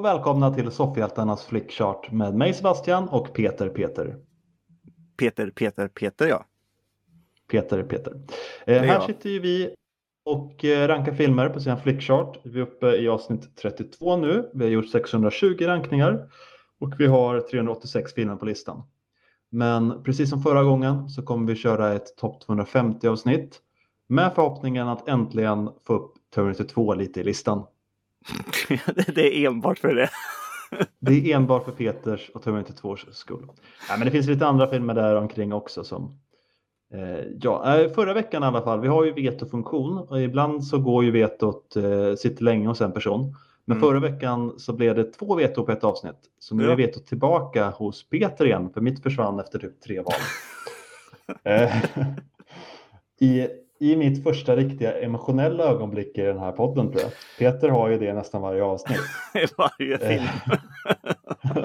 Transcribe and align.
Och 0.00 0.06
välkomna 0.06 0.54
till 0.54 0.70
Soffhjältarnas 0.70 1.44
flickchart 1.44 2.12
med 2.12 2.34
mig 2.34 2.54
Sebastian 2.54 3.08
och 3.08 3.34
Peter 3.34 3.68
Peter. 3.68 4.16
Peter, 5.18 5.50
Peter, 5.50 5.88
Peter 5.88 6.26
ja. 6.26 6.44
Peter 7.50 7.82
Peter. 7.82 8.12
Eh, 8.66 8.82
här 8.82 9.00
sitter 9.00 9.30
ju 9.30 9.40
vi 9.40 9.74
och 10.24 10.64
eh, 10.64 10.88
rankar 10.88 11.12
filmer 11.12 11.48
på 11.48 11.60
sin 11.60 11.76
flickchart. 11.76 12.38
Vi 12.44 12.58
är 12.58 12.62
uppe 12.62 12.96
i 12.96 13.08
avsnitt 13.08 13.56
32 13.56 14.16
nu. 14.16 14.50
Vi 14.54 14.64
har 14.64 14.70
gjort 14.70 14.88
620 14.90 15.56
rankningar 15.60 16.30
och 16.78 16.94
vi 16.98 17.06
har 17.06 17.40
386 17.40 18.14
filmer 18.14 18.36
på 18.36 18.46
listan. 18.46 18.82
Men 19.50 20.02
precis 20.02 20.30
som 20.30 20.42
förra 20.42 20.62
gången 20.62 21.08
så 21.08 21.22
kommer 21.22 21.46
vi 21.46 21.56
köra 21.56 21.92
ett 21.92 22.16
topp 22.16 22.40
250 22.46 23.08
avsnitt 23.08 23.60
med 24.08 24.32
förhoppningen 24.34 24.88
att 24.88 25.08
äntligen 25.08 25.70
få 25.86 25.94
upp 25.94 26.12
Terminator 26.34 26.64
2 26.64 26.94
lite 26.94 27.20
i 27.20 27.24
listan. 27.24 27.66
det 29.14 29.36
är 29.44 29.46
enbart 29.46 29.78
för 29.78 29.94
det. 29.94 30.10
Det 30.98 31.12
är 31.32 31.36
enbart 31.36 31.64
för 31.64 31.72
Peters 31.72 32.30
och 32.34 32.42
Terminator 32.42 32.74
2 32.74 32.96
skull. 32.96 33.46
Ja, 33.88 33.96
men 33.96 34.04
det 34.04 34.10
finns 34.10 34.26
lite 34.26 34.46
andra 34.46 34.66
filmer 34.70 34.94
där 34.94 35.14
omkring 35.16 35.52
också 35.52 35.84
som 35.84 36.18
eh, 36.94 37.24
Ja, 37.40 37.78
eh, 37.80 37.90
förra 37.92 38.14
veckan 38.14 38.42
i 38.42 38.46
alla 38.46 38.62
fall. 38.62 38.80
Vi 38.80 38.88
har 38.88 39.04
ju 39.04 39.12
vetofunktion 39.12 39.98
och 39.98 40.22
ibland 40.22 40.64
så 40.64 40.78
går 40.78 41.04
ju 41.04 41.10
vetot, 41.10 41.76
eh, 41.76 42.14
sitter 42.14 42.44
länge 42.44 42.68
hos 42.68 42.80
en 42.80 42.92
person. 42.92 43.36
Men 43.64 43.76
Mm. 43.76 43.88
förra 43.88 44.00
veckan 44.00 44.54
så 44.58 44.72
blev 44.72 44.94
det 44.94 45.04
två 45.04 45.34
veto 45.34 45.66
på 45.66 45.72
ett 45.72 45.84
avsnitt. 45.84 46.16
Så 46.38 46.54
nu 46.54 46.64
Ja. 46.64 46.70
är 46.72 46.76
vetot 46.76 47.06
tillbaka 47.06 47.70
hos 47.70 48.08
Peter 48.08 48.44
igen, 48.46 48.70
för 48.74 48.80
mitt 48.80 49.02
försvann 49.02 49.40
efter 49.40 49.58
typ 49.58 49.80
tre 49.80 50.00
val. 50.00 50.14
Eh, 51.44 51.76
I, 53.20 53.46
I 53.82 53.96
mitt 53.96 54.22
första 54.22 54.56
riktiga 54.56 55.00
emotionella 55.00 55.64
ögonblick 55.64 56.18
i 56.18 56.22
den 56.22 56.38
här 56.38 56.52
podden 56.52 56.90
tror 56.90 57.02
jag. 57.02 57.10
Peter 57.38 57.68
har 57.68 57.88
ju 57.88 57.98
det 57.98 58.12
nästan 58.14 58.42
varje 58.42 58.62
avsnitt. 58.64 58.98
I 59.34 59.46
varje 59.58 59.98
film. 59.98 60.24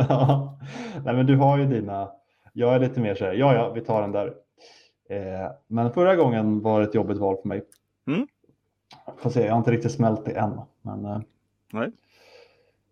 Ja. 0.10 0.60
Nej 1.06 1.14
men 1.16 1.26
du 1.26 1.36
har 1.38 1.58
ju 1.58 1.66
dina, 1.66 2.12
jag 2.54 2.76
är 2.76 2.80
lite 2.80 3.00
mer 3.00 3.16
så 3.16 3.26
här, 3.26 3.34
ja 3.34 3.54
ja 3.54 3.70
vi 3.72 3.82
tar 3.82 4.02
den 4.02 4.12
där. 4.12 4.34
Eh, 5.10 5.52
men 5.68 5.92
förra 5.92 6.16
gången 6.16 6.62
var 6.62 6.80
det 6.80 6.86
ett 6.88 6.96
jobbigt 6.96 7.18
val 7.18 7.38
för 7.42 7.48
mig. 7.48 7.64
Mm. 8.08 8.28
Får 9.18 9.30
se, 9.30 9.46
jag 9.46 9.52
har 9.52 9.58
inte 9.58 9.72
riktigt 9.72 9.92
smält 9.92 10.26
det 10.26 10.32
än. 10.32 10.62
Men, 10.82 11.06
eh, 11.06 11.20
Nej. 11.74 11.92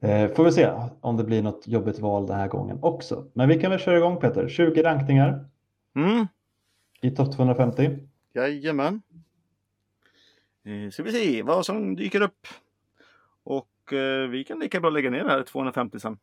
eh, 0.02 0.32
får 0.32 0.44
vi 0.44 0.52
se 0.52 0.70
om 1.02 1.18
det 1.18 1.24
blir 1.24 1.42
något 1.44 1.68
jobbigt 1.68 2.00
val 2.00 2.28
den 2.28 2.38
här 2.38 2.48
gången 2.48 2.78
också. 2.82 3.26
Men 3.34 3.50
vi 3.50 3.60
kan 3.60 3.72
väl 3.72 3.80
köra 3.80 3.98
igång 3.98 4.18
Peter, 4.18 4.48
20 4.48 4.84
rankningar 4.84 5.46
Mm. 5.96 6.28
i 7.02 7.12
topp 7.12 7.32
250. 7.36 7.98
Jajamän. 8.34 9.02
Eh, 10.66 10.90
ska 10.90 11.04
vi 11.04 11.12
se 11.12 11.42
vad 11.42 11.66
som 11.66 11.96
dyker 11.96 12.22
upp. 12.22 12.48
Och 13.44 13.94
eh, 13.94 14.28
vi 14.30 14.44
kan 14.44 14.60
lika 14.60 14.80
bra 14.80 14.90
lägga 14.90 15.10
ner 15.10 15.20
den 15.24 15.30
här 15.30 15.44
250 15.44 16.00
sen. 16.00 16.18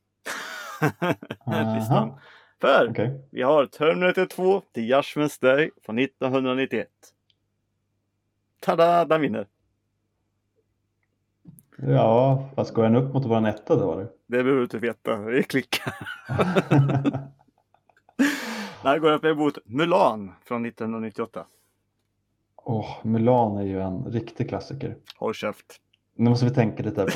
Listan. 1.77 2.21
För 2.61 2.91
Okej. 2.91 3.29
vi 3.31 3.43
har 3.43 3.67
Terminator 3.67 4.27
2 4.27 4.63
till 4.73 4.93
Judgment's 4.93 5.43
Day 5.43 5.71
från 5.83 5.99
1991. 5.99 6.89
Tada, 8.61 9.05
den 9.05 9.21
vinner. 9.21 9.47
Ja, 11.77 12.49
fast 12.57 12.75
går 12.75 12.83
den 12.83 12.97
upp 12.97 13.15
mot 13.15 13.27
våran 13.27 13.47
etta 13.47 13.77
då 13.77 13.93
eller? 13.93 14.05
Det 14.05 14.11
behöver 14.27 14.57
du 14.57 14.63
inte 14.63 14.79
veta. 14.79 15.17
Vi 15.17 15.43
klickar. 15.43 15.95
Den 18.83 19.01
går 19.01 19.13
upp 19.13 19.25
emot 19.25 19.59
Mulan 19.65 20.33
från 20.45 20.67
1998. 20.67 21.47
Åh, 22.71 22.97
Mulan 23.03 23.57
är 23.57 23.63
ju 23.63 23.81
en 23.81 24.05
riktig 24.05 24.49
klassiker. 24.49 24.97
Håll 25.17 25.35
käft. 25.35 25.67
Nu 26.17 26.31
måste 26.31 26.45
vi 26.45 26.51
tänka 26.51 26.83
lite. 26.83 27.07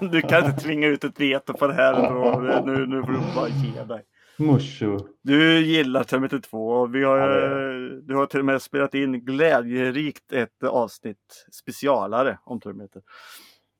Du 0.00 0.22
kan 0.22 0.44
inte 0.44 0.60
tvinga 0.60 0.86
ut 0.86 1.04
ett 1.04 1.20
veto 1.20 1.52
på 1.52 1.66
det 1.66 1.74
här 1.74 2.62
Nu, 2.66 2.86
nu 2.86 3.02
får 3.02 3.12
du 3.12 3.18
bara 3.34 3.48
ge 3.48 3.84
dig. 3.84 4.02
Mushu. 4.36 4.98
Du 5.22 5.66
gillar 5.66 6.04
Terminator 6.04 6.38
2 6.38 6.68
och 6.68 6.94
vi 6.94 7.04
har, 7.04 7.18
Ja, 7.18 7.36
eh, 7.36 7.96
du 8.02 8.16
har 8.16 8.26
till 8.26 8.38
och 8.40 8.46
med 8.46 8.62
spelat 8.62 8.94
in 8.94 9.24
glädjerikt 9.24 10.32
ett 10.32 10.64
avsnitt 10.64 11.46
specialare 11.52 12.38
om 12.44 12.60
Terminator. 12.60 13.02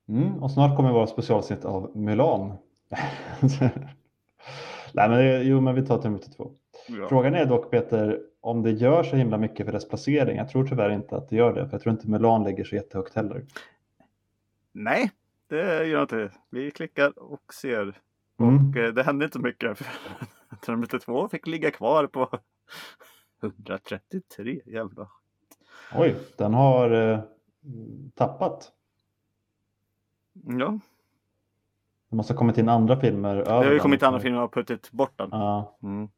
Mm, 0.08 0.42
och 0.42 0.50
snart 0.50 0.76
kommer 0.76 0.92
våra 0.92 1.06
specialsnitt 1.06 1.64
av 1.64 1.96
Mulan. 1.96 2.48
Nej, 4.94 5.08
men, 5.08 5.46
jo, 5.46 5.60
men 5.60 5.74
vi 5.74 5.86
tar 5.86 5.98
Terminator 5.98 6.32
2. 6.32 6.52
Ja. 6.88 7.08
Frågan 7.08 7.34
är 7.34 7.46
dock 7.46 7.70
Peter, 7.70 8.20
om 8.40 8.62
det 8.62 8.70
gör 8.70 9.02
så 9.02 9.16
himla 9.16 9.38
mycket 9.38 9.66
för 9.66 9.72
dess 9.72 9.88
placering. 9.88 10.36
Jag 10.36 10.48
tror 10.48 10.66
tyvärr 10.66 10.90
inte 10.90 11.16
att 11.16 11.28
det 11.28 11.36
gör 11.36 11.52
det, 11.52 11.66
för 11.66 11.72
jag 11.74 11.82
tror 11.82 11.92
inte 11.92 12.08
Mulan 12.10 12.44
ligger 12.44 12.64
så 12.64 12.74
jättehögt 12.74 13.14
heller. 13.14 13.44
Nej, 14.72 15.10
det 15.48 15.84
gör 15.86 16.02
inte. 16.02 16.30
Vi 16.50 16.70
klickar 16.70 17.18
och 17.18 17.54
ser. 17.54 17.98
Mm. 18.40 18.70
Och 18.70 18.76
eh, 18.76 18.92
det 18.94 19.02
hände 19.02 19.24
inte 19.24 19.38
mycket. 19.38 19.78
för 19.78 19.86
Terminator 20.66 20.98
2 20.98 21.28
fick 21.28 21.46
ligga 21.46 21.70
kvar 21.70 22.06
på 22.06 22.38
133. 23.42 24.60
Jävlar. 24.66 25.08
Oj, 25.94 26.16
den 26.36 26.54
har 26.54 26.90
eh, 26.90 27.20
tappat. 28.14 28.72
Ja, 30.32 30.78
Det 32.10 32.16
måste 32.16 32.32
ha 32.32 32.38
kommit 32.38 32.58
in 32.58 32.68
andra 32.68 33.00
filmer 33.00 33.36
det 33.36 33.50
har 33.50 33.72
ju 33.72 33.78
kommit 33.78 34.02
andra 34.02 34.20
filmer 34.20 34.42
och 34.42 34.52
puttit 34.54 34.92
bort 34.92 35.12
den. 35.18 35.28
Ja. 35.32 35.78
Mm. 35.82 36.08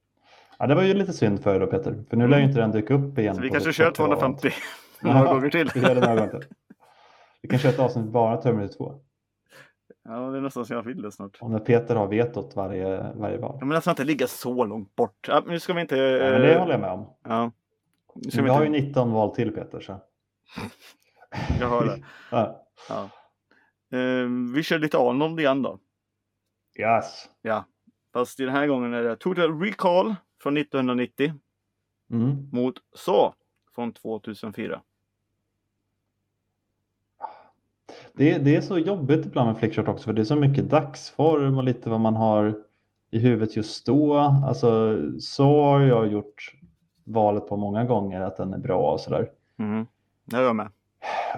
Ja, 0.59 0.67
det 0.67 0.75
var 0.75 0.83
ju 0.83 0.95
lite 0.95 1.13
synd 1.13 1.43
för 1.43 1.55
er 1.55 1.61
då 1.61 1.67
Peter, 1.67 2.05
för 2.11 2.17
nu 2.17 2.29
lär 2.29 2.39
ju 2.39 2.45
inte 2.45 2.61
den 2.61 2.71
dyka 2.71 2.95
upp 2.95 3.19
igen. 3.19 3.35
Så 3.35 3.41
vi 3.41 3.51
kanske 3.51 3.73
kör 3.73 3.85
40 3.85 3.91
och 3.91 3.97
250 3.97 4.51
Ja, 5.01 5.15
några 5.15 5.35
gånger 5.35 5.51
till. 5.51 5.71
Vi 5.75 5.81
gör 5.81 6.29
till. 6.29 6.49
Vi 7.43 7.49
kan 7.49 7.59
köra 7.59 7.73
ett 7.73 7.79
avsnitt 7.79 8.07
bara 8.07 8.37
Terminator 8.37 8.75
2. 8.75 9.01
Ja, 10.05 10.13
det 10.13 10.39
är 10.39 10.41
nästan 10.41 10.67
så 10.67 10.73
jag 10.75 10.83
vill 10.83 11.03
det 11.03 11.13
snart. 11.13 11.39
Och 11.41 11.51
när 11.51 11.59
Peter 11.59 11.97
har 11.97 12.07
vetot 12.07 12.57
varje, 12.57 13.13
varje 13.15 13.39
val. 13.39 13.57
Ja, 13.61 13.67
men 13.67 13.77
alltså 13.77 13.91
inte 13.91 14.05
ligga 14.05 14.27
så 14.27 14.65
långt 14.65 14.97
bort. 14.97 15.29
Ja, 15.29 15.43
nu 15.47 15.61
ska 15.61 15.73
vi 15.73 15.81
inte... 15.81 15.97
Ja, 15.97 16.31
men 16.31 16.41
det 16.41 16.59
håller 16.59 16.73
jag 16.73 16.81
med 16.81 16.91
om. 16.91 17.07
Ja. 17.23 17.53
Nu 18.15 18.31
ska 18.31 18.43
vi 18.43 18.45
vi 18.45 18.51
har 18.51 18.61
ju 18.61 18.67
inte... 18.67 18.81
19 18.81 19.13
val 19.13 19.35
till 19.35 19.51
Peter. 19.51 19.81
Så. 19.81 20.01
Jag 21.61 21.69
har 21.69 21.85
det. 21.85 22.05
Ja. 22.31 22.67
Ja. 22.89 23.03
Eh, 23.99 24.27
vi 24.55 24.63
kör 24.63 24.79
lite 24.79 24.99
Arnold 24.99 25.41
igen 25.41 25.63
då. 25.63 25.79
Yes. 26.79 27.29
Ja. 27.43 27.65
Fast 28.13 28.39
den 28.39 28.49
här 28.49 28.67
gången 28.67 28.95
är 28.95 29.03
det 29.03 29.17
Total 29.17 29.61
Recall 29.61 30.15
från 30.45 30.57
1990 30.57 31.33
Mm. 32.11 32.49
mot 32.53 32.75
Saw 32.95 33.35
från 33.75 33.93
2004. 33.93 34.81
Det, 38.13 38.39
det 38.39 38.57
är 38.57 38.61
så 38.61 38.79
jobbigt 38.79 39.27
ibland 39.27 39.47
med 39.47 39.59
flickchart 39.59 39.89
också 39.89 40.05
för 40.05 40.13
det 40.13 40.23
är 40.23 40.25
så 40.25 40.37
mycket 40.37 40.71
dagsform 40.71 41.59
och 41.59 41.65
lite 41.65 41.91
vad 41.91 42.01
man 42.01 42.17
har 42.17 42.55
i 43.11 43.19
huvudet 43.19 43.57
just 43.57 43.87
då. 43.87 44.17
Alltså 44.17 44.99
så 45.21 45.63
har 45.63 45.81
jag 45.81 46.13
gjort 46.13 46.55
valet 47.05 47.49
på 47.49 47.57
många 47.57 47.85
gånger 47.85 48.21
att 48.21 48.37
den 48.37 48.55
är 48.55 48.59
bra 48.59 48.93
och 48.93 49.01
sådär. 49.01 49.31
Mm. 49.59 49.87
Är 50.35 50.41
jag 50.43 50.57
med. 50.57 50.69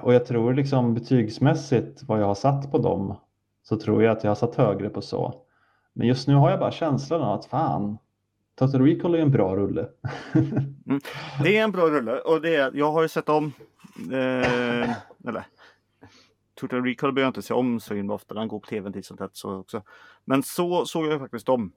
Och 0.03 0.15
jag 0.15 0.27
tror 0.27 0.55
liksom 0.55 0.95
betygsmässigt 0.95 2.03
vad 2.03 2.21
jag 2.21 2.27
har 2.27 2.35
satt 2.35 2.71
på 2.73 2.79
dem 2.79 3.17
så 3.63 3.77
tror 3.77 4.03
jag 4.03 4.17
att 4.17 4.25
jag 4.25 4.31
har 4.31 4.35
satt 4.37 4.55
högre 4.55 4.89
på 4.89 5.03
så. 5.03 5.35
Men 5.93 6.07
just 6.07 6.29
nu 6.29 6.35
har 6.35 6.51
jag 6.51 6.61
bara 6.61 6.71
känslan 6.71 7.23
av 7.23 7.39
att 7.39 7.47
fan, 7.47 7.99
Total 8.59 8.81
Recall 8.83 9.15
är 9.15 9.19
en 9.19 9.31
bra 9.31 9.57
rulle. 9.57 9.89
Det 11.43 11.57
är 11.57 11.65
en 11.65 11.73
bra 11.73 11.87
rulle 11.91 12.21
och 12.21 12.41
det 12.41 12.55
är, 12.57 12.71
jag 12.75 12.93
har 12.93 13.03
ju 13.03 13.09
sett 13.09 13.29
om, 13.29 13.53
eh, 14.13 14.91
eller 15.29 15.47
Total 16.55 16.85
Recall 16.85 17.13
behöver 17.13 17.27
jag 17.27 17.31
inte 17.31 17.43
se 17.43 17.55
om 17.55 17.81
så 17.81 17.95
himla 17.95 18.15
ofta, 18.15 18.35
den 18.35 18.49
går 18.49 18.61
på 18.61 18.67
tv 18.67 18.93
titt 18.93 19.07
som 19.07 19.17
tätt 19.17 19.37
så 19.37 19.57
också. 19.57 19.83
Men 20.25 20.43
så 20.43 20.87
såg 20.87 21.07
jag 21.07 21.21
faktiskt 21.21 21.49
om. 21.49 21.73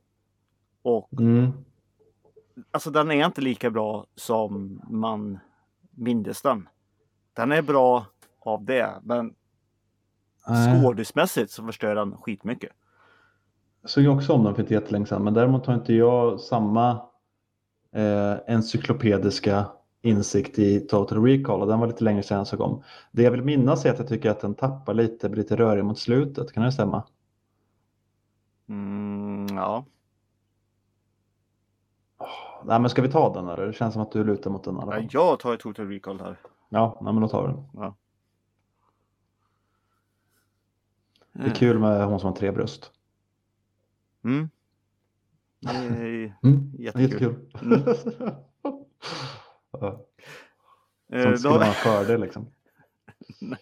Och 0.82 1.10
Mm. 1.20 1.52
alltså 2.72 2.92
den 2.92 3.12
är 3.12 3.26
inte 3.26 3.42
lika 3.42 3.70
bra 3.70 4.06
som 4.16 4.82
man 4.90 5.40
mindes 5.92 6.42
den. 6.42 6.70
Den 7.34 7.52
är 7.52 7.62
bra 7.62 8.06
av 8.40 8.64
det, 8.66 8.94
men 9.04 9.36
skådismässigt 10.82 11.52
så 11.52 11.66
förstör 11.66 11.96
den 11.96 12.18
skitmycket. 12.18 12.72
Jag 13.82 13.90
såg 13.90 14.04
ju 14.04 14.10
också 14.10 14.34
om 14.34 14.44
den 14.44 14.56
för 14.56 14.62
inte 14.62 14.74
jättelänge 14.74 15.06
sedan, 15.06 15.24
men 15.24 15.34
däremot 15.34 15.66
har 15.66 15.74
inte 15.74 15.94
jag 15.94 16.40
samma 16.40 16.92
eh, 17.92 18.36
encyklopediska 18.48 19.66
insikt 20.02 20.60
i 20.60 20.80
Total 20.80 21.24
Recall 21.24 21.62
och 21.62 21.68
den 21.68 21.80
var 21.80 21.88
lite 21.88 22.04
längre 22.04 22.24
sedan 22.24 22.38
jag 22.38 22.48
såg 22.48 22.62
om. 22.62 22.84
Det 23.12 23.24
jag 23.24 23.32
vill 23.32 23.44
minnas 23.44 23.86
är 23.86 23.92
att 23.92 24.00
jag 24.00 24.08
tycker 24.08 24.32
att 24.32 24.40
den 24.40 24.56
tappar 24.56 24.94
lite, 24.94 25.30
blir 25.30 25.44
lite 25.44 25.56
rörig 25.56 25.86
mot 25.86 26.00
slutet, 26.00 26.54
kan 26.54 26.64
det 26.64 26.72
stämma? 26.72 27.04
Mm, 28.70 29.48
ja. 29.58 29.86
Nej 32.64 32.80
men 32.80 32.90
ska 32.90 33.02
vi 33.02 33.12
ta 33.12 33.34
den 33.34 33.48
eller? 33.48 33.68
Det 33.68 33.74
känns 33.74 33.94
som 33.94 34.02
att 34.02 34.12
du 34.12 34.24
lutar 34.24 34.52
mot 34.52 34.64
den 34.64 34.78
alla 34.80 35.00
ja, 35.00 35.08
jag 35.12 35.40
tar 35.40 35.56
Total 35.56 35.88
Recall 35.88 36.20
här. 36.20 36.40
Ja, 36.70 36.98
nej, 37.02 37.14
men 37.14 37.22
då 37.22 37.28
tar 37.28 37.48
vi 37.48 37.54
den. 37.54 37.64
Ja. 37.74 37.96
Det 41.34 41.50
är 41.50 41.56
kul 41.56 41.80
med 41.80 42.06
hon 42.06 42.20
som 42.20 42.28
har 42.28 42.36
tre 42.36 42.52
bröst. 42.52 42.92
Mm. 44.24 44.50
Det 45.60 45.70
är 45.70 46.38
Mm, 46.44 46.72
jättekul. 46.80 47.36
Mm. 47.62 47.82
ja, 49.72 50.06
Eh, 51.12 51.32
då- 51.32 51.38
skulle 51.38 51.54
vara 51.54 51.66
en 51.66 51.74
fördel 51.74 52.22
liksom. 52.22 52.48
Nej. 53.42 53.60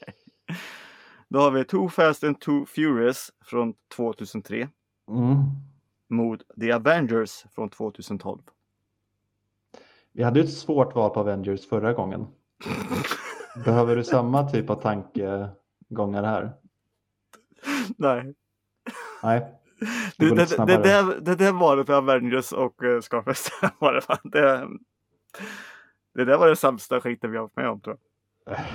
Då 1.28 1.40
har 1.40 1.52
vi 1.52 1.64
Too 1.66 1.90
Fast 1.90 2.24
and 2.24 2.40
Too 2.40 2.66
Furious 2.66 3.32
från 3.46 3.74
2003 3.96 4.70
Mm. 5.10 5.36
mot 6.08 6.42
The 6.62 6.72
Avengers 6.72 7.46
från 7.56 7.70
2012. 7.70 8.42
Vi 10.12 10.24
hade 10.24 10.40
ett 10.40 10.54
svårt 10.54 10.96
val 10.96 11.10
på 11.10 11.20
Avengers 11.20 11.68
förra 11.70 11.94
gången. 11.94 12.28
Behöver 13.66 13.96
du 13.96 14.04
samma 14.04 14.50
typ 14.50 14.70
av 14.70 14.82
tankegångar 14.82 16.24
här? 16.24 16.54
Nej, 17.98 18.34
Nej. 19.24 19.54
Det 20.18 20.36
det, 20.36 20.36
det, 20.36 20.66
det, 20.66 20.78
där, 20.78 21.20
det 21.22 21.36
där 21.36 21.52
var 21.52 21.78
det 21.78 21.86
för 21.86 21.94
Avengers 21.94 22.52
och 22.52 22.84
uh, 22.84 23.02
Scarface. 23.02 23.52
var 23.80 23.94
det, 23.94 24.02
fan. 24.02 24.18
det, 24.24 24.68
det 26.14 26.26
där 26.26 26.38
var 26.38 26.48
det 26.48 26.56
sämsta 26.56 27.02
skiten 27.02 27.32
vi 27.32 27.38
har 27.38 27.44
varit 27.44 27.56
med 27.56 27.70
om 27.70 27.82
tror 27.82 27.98
jag. 28.46 28.58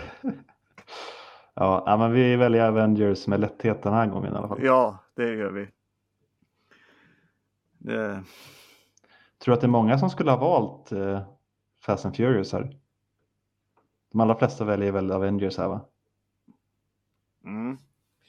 Ja, 1.54 1.96
men 1.99 2.12
vi 2.12 2.37
väljer 2.37 2.69
Avengers 2.69 3.26
med 3.26 3.40
lätthet 3.40 3.82
den 3.82 3.93
här 3.93 4.06
gången 4.06 4.34
i 4.34 4.37
alla 4.37 4.49
fall. 4.49 4.62
Ja, 4.62 4.99
det 5.14 5.34
gör 5.34 5.50
vi. 5.50 5.69
Det, 7.78 8.22
Tror 9.38 9.52
du 9.52 9.55
att 9.55 9.60
det 9.60 9.66
är 9.66 9.69
många 9.69 9.98
som 9.98 10.10
skulle 10.10 10.31
ha 10.31 10.38
valt 10.38 10.93
eh, 10.93 11.22
Fast 11.81 12.05
and 12.05 12.16
Furious 12.16 12.52
här? 12.52 12.76
De 14.12 14.20
allra 14.20 14.34
flesta 14.38 14.64
väljer 14.64 14.93
väl 14.93 15.12
Avengers 15.12 15.58
här 15.58 15.69
va? 15.69 15.81
mm. 17.44 17.78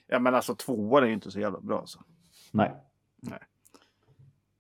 Ja 0.08 0.20
men 0.20 0.36
alltså 0.36 0.56
tvåan 0.56 1.04
är 1.04 1.08
ju 1.08 1.14
inte 1.14 1.32
så 1.32 1.40
jävla 1.40 1.60
bra 1.60 1.80
alltså. 1.80 2.00
Nej. 2.54 2.74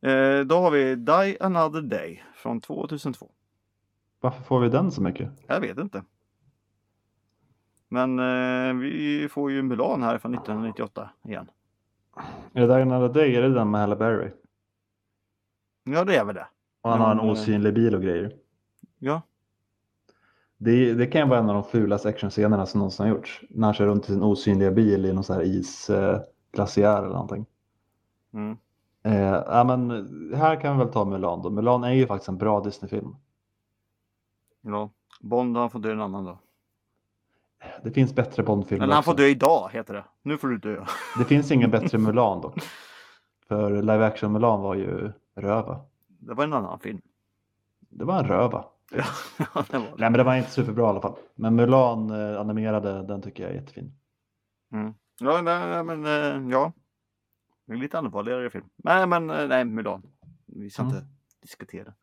Eh, 0.01 0.40
då 0.40 0.56
har 0.56 0.72
vi 0.72 0.95
Die 0.95 1.38
Another 1.40 1.81
Day 1.81 2.24
från 2.36 2.62
2002. 2.62 3.31
Varför 4.22 4.44
får 4.44 4.60
vi 4.60 4.69
den 4.69 4.92
så 4.92 5.01
mycket? 5.01 5.30
Jag 5.48 5.60
vet 5.60 5.78
inte. 5.78 6.04
Men 7.90 8.19
eh, 8.19 8.74
vi 8.74 9.28
får 9.31 9.51
ju 9.51 9.62
Mulan 9.62 10.04
här 10.04 10.18
från 10.18 10.34
1998 10.34 11.10
igen. 11.24 11.50
Är 12.54 12.62
det 12.62 12.68
där 12.68 12.80
Another 12.80 13.13
Day? 13.13 13.36
Är 13.36 13.42
det 13.42 13.54
den 13.54 13.72
med 13.72 13.81
Halle 13.81 13.95
Berry? 13.95 14.31
Ja 15.84 16.04
det 16.04 16.16
är 16.16 16.25
väl 16.25 16.36
det. 16.36 16.48
Och 16.81 16.90
han 16.90 17.01
har 17.01 17.12
en 17.12 17.19
eh, 17.19 17.25
osynlig 17.25 17.74
bil 17.74 17.95
och 17.95 18.01
grejer. 18.01 18.36
Ja. 19.00 19.22
Det, 20.57 20.94
det 20.94 21.07
kan 21.07 21.22
ju 21.22 21.28
vara 21.28 21.40
en 21.40 21.50
av 21.50 21.56
de 21.56 21.63
fulaste 21.63 22.10
actionscenerna 22.10 22.66
som 22.66 22.80
någonsin 22.80 23.06
har 23.06 23.16
gjorts. 23.16 23.42
När 23.50 23.68
han 23.68 23.74
kör 23.74 23.86
runt 23.86 24.04
i 24.04 24.07
sin 24.13 24.24
osynliga 24.24 24.72
bil 24.72 25.06
i 25.06 25.13
någon 25.13 25.24
sån 25.24 25.36
här 25.36 25.44
isglaciär 25.44 26.98
eller 26.98 27.13
någonting. 27.13 27.45
Mm. 28.33 28.57
Eh, 29.03 29.21
ja, 29.47 29.63
men 29.63 29.89
här 30.35 30.62
kan 30.62 30.77
vi 30.77 30.83
väl 30.83 30.94
ta 30.94 31.06
Mulan 31.06 31.41
då. 31.41 31.50
Mulan 31.50 31.83
är 31.83 31.91
ju 31.91 32.07
faktiskt 32.07 32.30
en 32.30 32.38
bra 32.38 32.59
Disney-film. 32.59 33.15
ja. 34.62 34.89
Bond 35.21 35.57
han 35.57 35.69
får 35.69 35.80
dö 35.80 35.91
en 35.91 36.01
annan 36.01 36.25
dag. 36.25 36.38
Det 37.83 37.91
finns 37.91 38.15
bättre 38.15 38.44
Bond-filmer 38.44 38.83
Eller 38.83 38.94
han 38.94 39.00
också. 39.01 39.12
får 39.12 39.18
dö 39.18 39.24
idag 39.27 39.69
heter 39.74 39.94
det. 39.94 40.03
Nu 40.21 40.38
får 40.38 40.47
du 40.47 40.57
dö. 40.57 40.85
Det 41.18 41.25
finns 41.25 41.51
ingen 41.51 41.71
bättre 41.71 41.97
Mulan 41.97 42.41
dock. 42.41 42.59
För 43.47 43.81
live 43.81 44.06
action 44.06 44.31
Mulan 44.31 44.62
var 44.62 44.75
ju 44.75 45.12
röva. 45.35 45.80
Det 46.07 46.33
var 46.33 46.44
en 46.44 46.53
annan 46.53 46.80
film. 46.80 47.01
Det 47.89 48.06
var 48.06 48.19
en 48.19 48.27
röva. 48.27 48.65
Ja, 49.38 49.63
det 49.69 49.77
var 49.77 49.85
det. 49.85 49.89
Nej 49.97 50.09
men 50.09 50.13
det 50.13 50.24
var 50.24 50.35
inte 50.35 50.51
superbra 50.51 50.83
i 50.83 50.88
alla 50.88 51.01
fall. 51.01 51.15
Men 51.35 51.56
Mulan 51.56 52.09
eh, 52.09 52.39
animerade, 52.39 53.03
den 53.03 53.21
tycker 53.21 53.44
jag 53.44 53.51
är 53.51 53.56
jättefin. 53.56 53.94
Mm. 54.71 54.94
Ja, 55.19 55.41
nej, 55.41 55.83
men 55.83 56.06
eh, 56.06 56.51
ja. 56.51 56.71
Är 57.68 57.75
lite 57.75 57.98
allvarligare 57.98 58.50
film. 58.50 58.69
Nej, 58.75 59.07
men 59.07 59.30
eh, 59.30 59.48
nej, 59.48 59.65
Mulan. 59.65 60.12
Vi 60.45 60.69
ska 60.69 60.81
Mm. 60.81 60.95
inte 60.95 61.07
diskutera. 61.42 61.94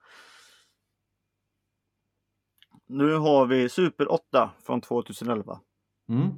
Nu 2.86 3.14
har 3.14 3.46
vi 3.46 3.68
Super 3.68 4.12
8 4.12 4.50
från 4.62 4.80
2011 4.80 5.60
Mm. 6.08 6.28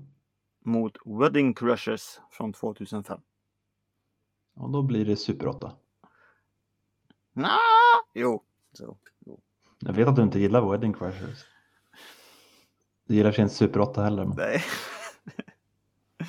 mot 0.65 0.97
Wedding 1.05 1.55
Crushers 1.55 2.21
från 2.31 2.53
2005. 2.53 3.21
Och 4.55 4.71
då 4.71 4.83
blir 4.83 5.05
det 5.07 5.17
Super 5.17 5.47
8. 5.49 5.73
Nå, 7.33 7.49
jo. 8.15 8.43
Så. 8.73 8.99
Jag 9.79 9.93
vet 9.93 10.09
att 10.09 10.17
du 10.17 10.23
inte 10.23 10.39
gillar 10.41 10.71
Wedding 10.71 10.93
Crashers. 10.93 11.45
Du 13.05 13.15
gillar 13.15 13.41
inte 13.41 13.55
Super 13.55 13.81
8 13.81 14.03
heller. 14.03 14.25
Men... 14.25 14.37
Nej. 14.37 14.63
Eh, 16.19 16.27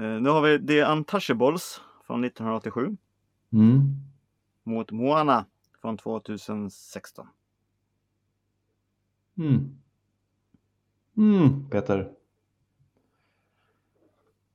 nu 0.00 0.28
har 0.30 0.42
vi 0.42 0.66
The 0.66 0.84
Untouchables 0.84 1.80
från 2.06 2.24
1987 2.24 2.96
Mm. 3.52 3.94
mot 4.62 4.90
Moana 4.90 5.46
från 5.80 5.96
2016. 5.96 7.26
Mm. 9.38 9.78
Mm, 11.16 11.70
Peter. 11.70 12.12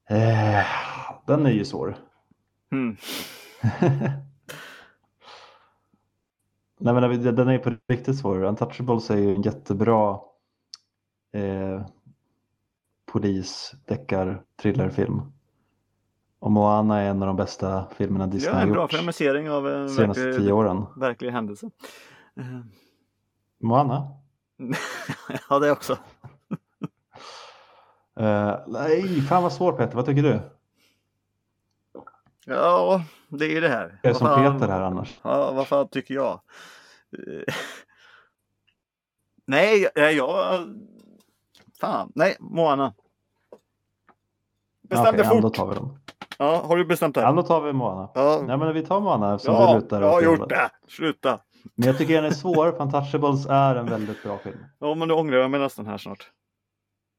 Eh, 0.10 0.66
den 1.26 1.46
är 1.46 1.52
ju 1.52 1.66
svår. 1.66 1.98
Mm. 2.72 2.98
Nej 6.82 6.94
men 6.94 7.36
den 7.36 7.48
är 7.48 7.58
på 7.58 7.76
riktigt 7.88 8.18
svår. 8.20 8.44
Untouchables 8.44 9.10
är 9.12 9.18
ju 9.18 9.36
en 9.36 9.42
jättebra 9.42 10.20
eh, 11.32 11.86
polis, 13.12 13.74
deckar, 13.86 14.44
thrillerfilm. 14.62 15.22
Och 16.40 16.52
Moana 16.52 17.00
är 17.02 17.10
en 17.10 17.22
av 17.22 17.28
de 17.28 17.36
bästa 17.36 17.88
filmerna 17.98 18.28
Disney 18.28 18.50
Ja, 18.52 18.56
har 18.56 18.62
en 18.64 18.72
bra 18.72 18.82
gjort 18.82 18.92
filmatisering 18.94 19.50
av 19.52 19.68
en 19.68 19.82
de 19.82 19.90
senaste 19.90 20.26
verklig, 20.26 20.44
tio 20.46 20.52
åren. 20.54 20.86
verklig 20.96 21.32
händelse. 21.32 21.70
Eh, 22.38 22.44
Moana? 23.60 24.08
ja, 25.50 25.60
det 25.60 25.72
också. 25.72 25.98
Eh, 28.20 28.60
nej, 28.68 29.22
fan 29.22 29.44
vad 29.44 29.54
svårt 29.54 29.78
Peter, 29.78 29.96
vad 29.96 30.06
tycker 30.06 30.24
du? 30.24 30.40
Ja, 32.46 33.04
det 33.28 33.46
är 33.46 33.50
ju 33.50 33.60
det 33.62 33.70
här. 33.70 34.00
Jag 34.04 34.10
är 34.10 34.14
som 34.14 34.28
fan- 34.28 34.54
Peter 34.60 34.72
här 34.74 34.82
annars. 34.82 35.20
Ja, 35.24 35.52
vad 35.52 35.68
fan 35.68 35.88
tycker 35.88 36.14
jag? 36.14 36.42
Eh, 37.18 37.54
Nej, 39.46 39.90
jag, 39.96 40.14
jag... 40.14 40.60
Fan, 41.80 42.12
nej, 42.16 42.36
Moana. 42.40 42.94
Bestäm 44.82 45.16
dig 45.16 45.26
ja, 45.26 45.34
då 45.34 45.42
fort. 45.42 45.56
tar 45.56 45.68
vi 45.68 45.76
dem. 45.76 46.00
Ja, 46.38 46.64
har 46.66 46.78
du 46.78 46.86
bestämt 46.86 47.16
dig? 47.16 47.24
Ja, 47.24 47.32
då 47.32 47.44
tar 47.44 47.62
vi 47.62 47.74
Moana. 47.74 48.10
Ja, 48.14 48.44
Nej 48.48 48.58
men 48.58 48.74
vi 48.74 48.86
tar 48.86 49.00
Moana 49.00 49.36
eftersom 49.36 49.56
ja, 49.56 49.74
du 49.74 49.80
lutar 49.80 50.02
jag 50.02 50.12
har 50.12 50.22
gjort 50.22 50.50
det. 50.50 50.72
Sluta. 50.88 51.40
Men 51.76 51.88
jag 51.88 51.98
tycker 51.98 52.14
den 52.14 52.26
är 52.26 52.32
svår, 52.32 52.72
för 52.78 52.82
Untouchables 52.82 53.46
är 53.46 53.76
en 53.76 53.86
väldigt 53.86 54.24
bra 54.24 54.38
film. 54.38 54.66
Ja, 54.80 54.96
men 54.96 55.08
nu 55.08 55.14
ångrar 55.14 55.38
jag 55.38 55.52
mig 55.52 55.60
nästan 55.60 55.86
här 55.86 55.98
snart. 55.98 56.32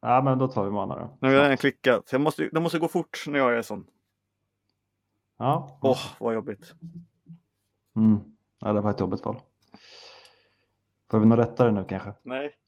Ja 0.02 0.22
men 0.22 0.38
då 0.38 0.48
tar 0.48 0.64
vi 0.64 0.70
Moana 0.70 0.96
då. 0.96 1.16
Nu 1.20 1.28
har 1.28 1.34
jag 1.34 1.44
redan 1.44 1.56
klickat. 1.56 2.12
Jag 2.12 2.20
måste, 2.20 2.48
det 2.52 2.60
måste 2.60 2.78
gå 2.78 2.88
fort 2.88 3.24
när 3.26 3.38
jag 3.38 3.56
är 3.56 3.62
sån. 3.62 3.86
Ja. 5.38 5.78
Åh, 5.82 5.98
vad 6.18 6.34
jobbigt. 6.34 6.74
Mm. 7.96 8.18
ja, 8.60 8.72
det 8.72 8.80
var 8.80 8.90
ett 8.90 9.00
jobbigt 9.00 9.24
val. 9.24 9.40
Får 11.10 11.18
vi 11.18 11.26
något 11.26 11.38
rättare 11.38 11.72
nu 11.72 11.84
kanske? 11.88 12.12
Nej. 12.22 12.59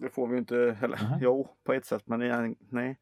Det 0.00 0.08
får 0.10 0.26
vi 0.28 0.38
inte 0.38 0.76
heller. 0.80 0.98
Nej. 1.10 1.18
Jo, 1.22 1.56
på 1.64 1.72
ett 1.72 1.86
sätt, 1.86 2.02
men 2.06 2.18
nej. 2.20 2.56
nej. 2.70 2.98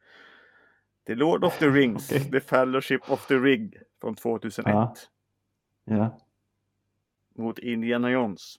The 1.06 1.14
Lord 1.14 1.44
of 1.44 1.58
the 1.58 1.66
Rings, 1.68 2.10
Okej. 2.12 2.30
The 2.30 2.40
Fellowship 2.40 3.10
of 3.10 3.26
the 3.26 3.34
Ring 3.34 3.72
från 4.00 4.14
2001 4.14 4.66
Ja. 4.74 4.94
Ja. 5.84 6.18
mot 7.34 7.58
Indiana 7.58 8.10
Jones, 8.10 8.56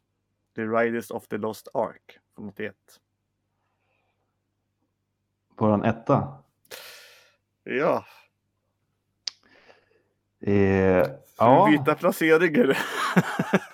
The 0.56 0.62
Riders 0.62 1.12
of 1.12 1.28
the 1.28 1.38
Lost 1.38 1.68
Ark 1.74 2.20
från 2.36 2.50
81. 2.50 2.76
På 5.56 5.68
den 5.70 5.84
etta. 5.84 6.38
Ja, 7.64 8.06
Eh, 10.40 11.04
ska 11.04 11.46
ja. 11.46 11.68
byta 11.72 11.96
placeringar? 11.96 12.78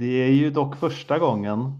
Det 0.00 0.06
är 0.24 0.32
ju 0.32 0.50
dock 0.50 0.76
första 0.76 1.18
gången 1.18 1.72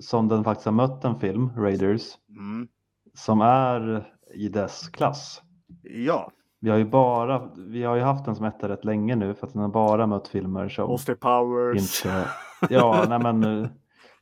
som 0.00 0.28
den 0.28 0.44
faktiskt 0.44 0.64
har 0.64 0.72
mött 0.72 1.04
en 1.04 1.18
film, 1.20 1.50
Raiders, 1.56 2.02
Mm. 2.38 2.68
som 3.14 3.40
är 3.40 4.08
i 4.34 4.48
dess 4.48 4.88
klass. 4.88 5.42
Ja, 5.82 6.30
Vi 6.60 6.70
har 6.70 6.76
ju 6.78 6.84
bara, 6.84 7.50
vi 7.56 7.82
har 7.84 7.96
ju 7.96 8.02
haft 8.02 8.24
den 8.24 8.36
som 8.36 8.44
etta 8.44 8.68
rätt 8.68 8.84
länge 8.84 9.16
nu 9.16 9.34
för 9.34 9.46
att 9.46 9.52
den 9.52 9.62
har 9.62 9.68
bara 9.68 10.06
mött 10.06 10.28
filmer 10.28 10.68
som 10.68 10.90
Austin 10.90 11.16
Powers. 11.16 12.06
inte... 12.06 12.26
Ja, 12.74 13.04
nej 13.08 13.18
men 13.18 13.44
eh, 13.62 13.68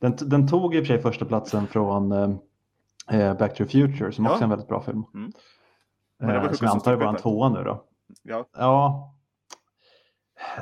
den, 0.01 0.15
den 0.21 0.47
tog 0.47 0.75
i 0.75 0.77
och 0.81 0.85
för 0.85 0.93
sig 0.93 1.01
första 1.01 1.25
platsen 1.25 1.67
från 1.67 2.11
eh, 2.11 2.29
eh, 3.21 3.37
Back 3.37 3.57
to 3.57 3.65
the 3.65 3.69
Future 3.69 4.11
som 4.11 4.25
Ja. 4.25 4.31
också 4.31 4.41
är 4.41 4.43
en 4.43 4.49
väldigt 4.49 4.67
bra 4.67 4.81
film. 4.81 5.03
Mm. 5.13 5.31
Men 6.19 6.29
det 6.29 6.39
var 6.39 6.45
Eh, 6.45 6.51
som 6.51 6.65
jag 6.67 6.73
antar 6.73 6.93
är 6.93 6.97
bara 6.97 7.09
en 7.09 7.15
tvåa 7.15 7.49
nu 7.49 7.63
då. 7.63 7.83
Ja. 8.23 8.45
Ja. 8.57 9.13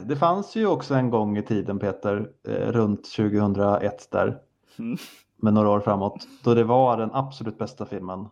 Det 0.01 0.15
fanns 0.15 0.55
ju 0.55 0.67
också 0.67 0.93
en 0.95 1.09
gång 1.09 1.37
i 1.37 1.41
tiden 1.41 1.79
Peter, 1.79 2.29
eh, 2.47 2.71
runt 2.71 3.03
2001 3.11 4.07
där, 4.11 4.39
Mm. 4.79 4.97
med 5.37 5.53
några 5.53 5.69
år 5.69 5.79
framåt, 5.79 6.27
då 6.43 6.53
det 6.53 6.63
var 6.63 6.97
den 6.97 7.09
absolut 7.13 7.57
bästa 7.57 7.85
filmen. 7.85 8.27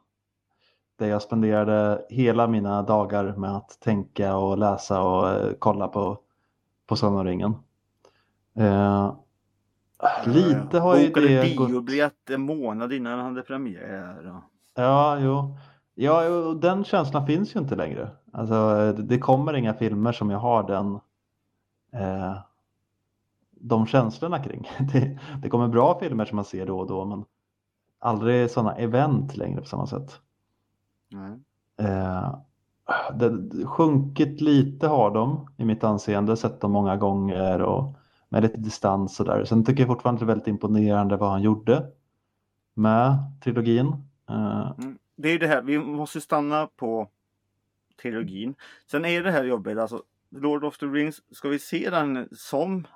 Där 0.99 1.07
jag 1.07 1.21
spenderade 1.21 2.05
hela 2.09 2.47
mina 2.47 2.81
dagar 2.81 3.35
med 3.37 3.55
att 3.57 3.79
tänka 3.79 4.35
och 4.37 4.57
läsa 4.57 5.01
och 5.01 5.29
eh, 5.29 5.51
kolla 5.59 5.87
på, 5.87 6.17
på 6.87 6.95
Sagan 6.95 7.17
om 7.19 7.25
ringen. 7.25 7.55
Eh, 8.57 9.13
Lite 10.25 10.79
har 10.79 10.95
ju 10.97 11.07
Bokade 11.07 11.27
det 11.27 11.55
gått... 11.55 11.67
biobiljett 11.69 12.29
en 12.29 12.41
månad 12.41 12.93
innan 12.93 13.19
han 13.19 13.25
hade 13.25 13.41
premiär. 13.41 14.41
Ja, 14.75 15.17
jo. 15.19 15.57
Ja, 15.95 16.21
den 16.61 16.83
känslan 16.83 17.25
finns 17.25 17.55
ju 17.55 17.59
inte 17.59 17.75
längre. 17.75 18.09
Alltså, 18.33 18.91
det 18.93 19.19
kommer 19.19 19.53
inga 19.53 19.73
filmer 19.73 20.11
som 20.11 20.29
jag 20.29 20.39
har 20.39 20.63
den 20.63 20.99
eh, 21.95 22.37
de 23.51 23.87
känslorna 23.87 24.43
kring. 24.43 24.69
Det, 24.93 25.19
det 25.41 25.49
kommer 25.49 25.67
bra 25.67 25.99
filmer 25.99 26.25
som 26.25 26.35
man 26.35 26.45
ser 26.45 26.65
då 26.65 26.79
och 26.79 26.87
då, 26.87 27.05
men 27.05 27.25
aldrig 27.99 28.51
sådana 28.51 28.75
event 28.75 29.37
längre 29.37 29.61
på 29.61 29.67
samma 29.67 29.87
sätt. 29.87 30.19
Nej. 31.11 31.39
Eh, 31.77 32.39
det, 33.13 33.65
sjunkit 33.65 34.41
lite 34.41 34.87
har 34.87 35.11
de 35.11 35.47
i 35.57 35.65
mitt 35.65 35.83
anseende, 35.83 36.37
sett 36.37 36.61
dem 36.61 36.71
många 36.71 36.97
gånger 36.97 37.61
och 37.61 37.95
med 38.29 38.43
lite 38.43 38.57
distans 38.57 39.19
och 39.19 39.25
där. 39.25 39.45
Sen 39.45 39.65
tycker 39.65 39.81
jag 39.81 39.87
fortfarande 39.87 40.21
det 40.21 40.25
är 40.25 40.27
väldigt 40.27 40.47
imponerande 40.47 41.17
vad 41.17 41.29
han 41.29 41.41
gjorde 41.41 41.91
med 42.73 43.17
trilogin. 43.43 43.87
Eh, 44.29 44.71
Mm. 44.77 44.97
Det 45.17 45.27
är 45.27 45.31
ju 45.31 45.37
det 45.37 45.47
här, 45.47 45.61
vi 45.61 45.79
måste 45.79 46.21
stanna 46.21 46.67
på 46.75 47.07
trilogin. 48.01 48.55
Sen 48.91 49.05
är 49.05 49.23
det 49.23 49.31
här 49.31 49.43
jobbigt, 49.43 49.77
alltså 49.77 50.03
Lord 50.29 50.63
of 50.63 50.77
the 50.77 50.85
Rings, 50.85 51.21
ska 51.35 51.49
vi 51.49 51.59
se 51.59 51.89
den 51.89 52.29
som 52.31 52.87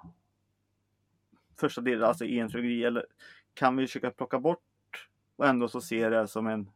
första 1.59 1.81
delen, 1.81 2.03
alltså 2.03 2.25
i 2.25 2.39
en 2.39 2.49
trilogi, 2.49 2.83
eller 2.83 3.05
kan 3.53 3.77
vi 3.77 3.87
försöka 3.87 4.11
plocka 4.11 4.39
bort 4.39 5.09
och 5.35 5.47
ändå 5.47 5.67
så 5.67 5.81
se 5.81 6.09
det 6.09 6.27
som 6.27 6.47
en, 6.47 6.71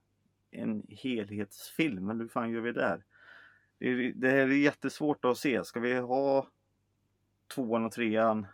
en 0.51 0.83
helhetsfilm? 0.89 2.09
Eller 2.09 2.21
hur 2.21 2.27
fan 2.29 2.51
gör 2.51 2.61
vi 2.61 2.71
där? 2.71 3.03
Det, 3.77 3.87
är, 3.87 4.13
det 4.15 4.29
här 4.29 4.37
är 4.37 4.47
jättesvårt 4.47 5.25
att 5.25 5.37
se. 5.37 5.63
Ska 5.63 5.79
vi 5.79 5.99
ha 5.99 6.47
tvåan 7.55 7.85
och 7.85 7.91
trean 7.91 8.47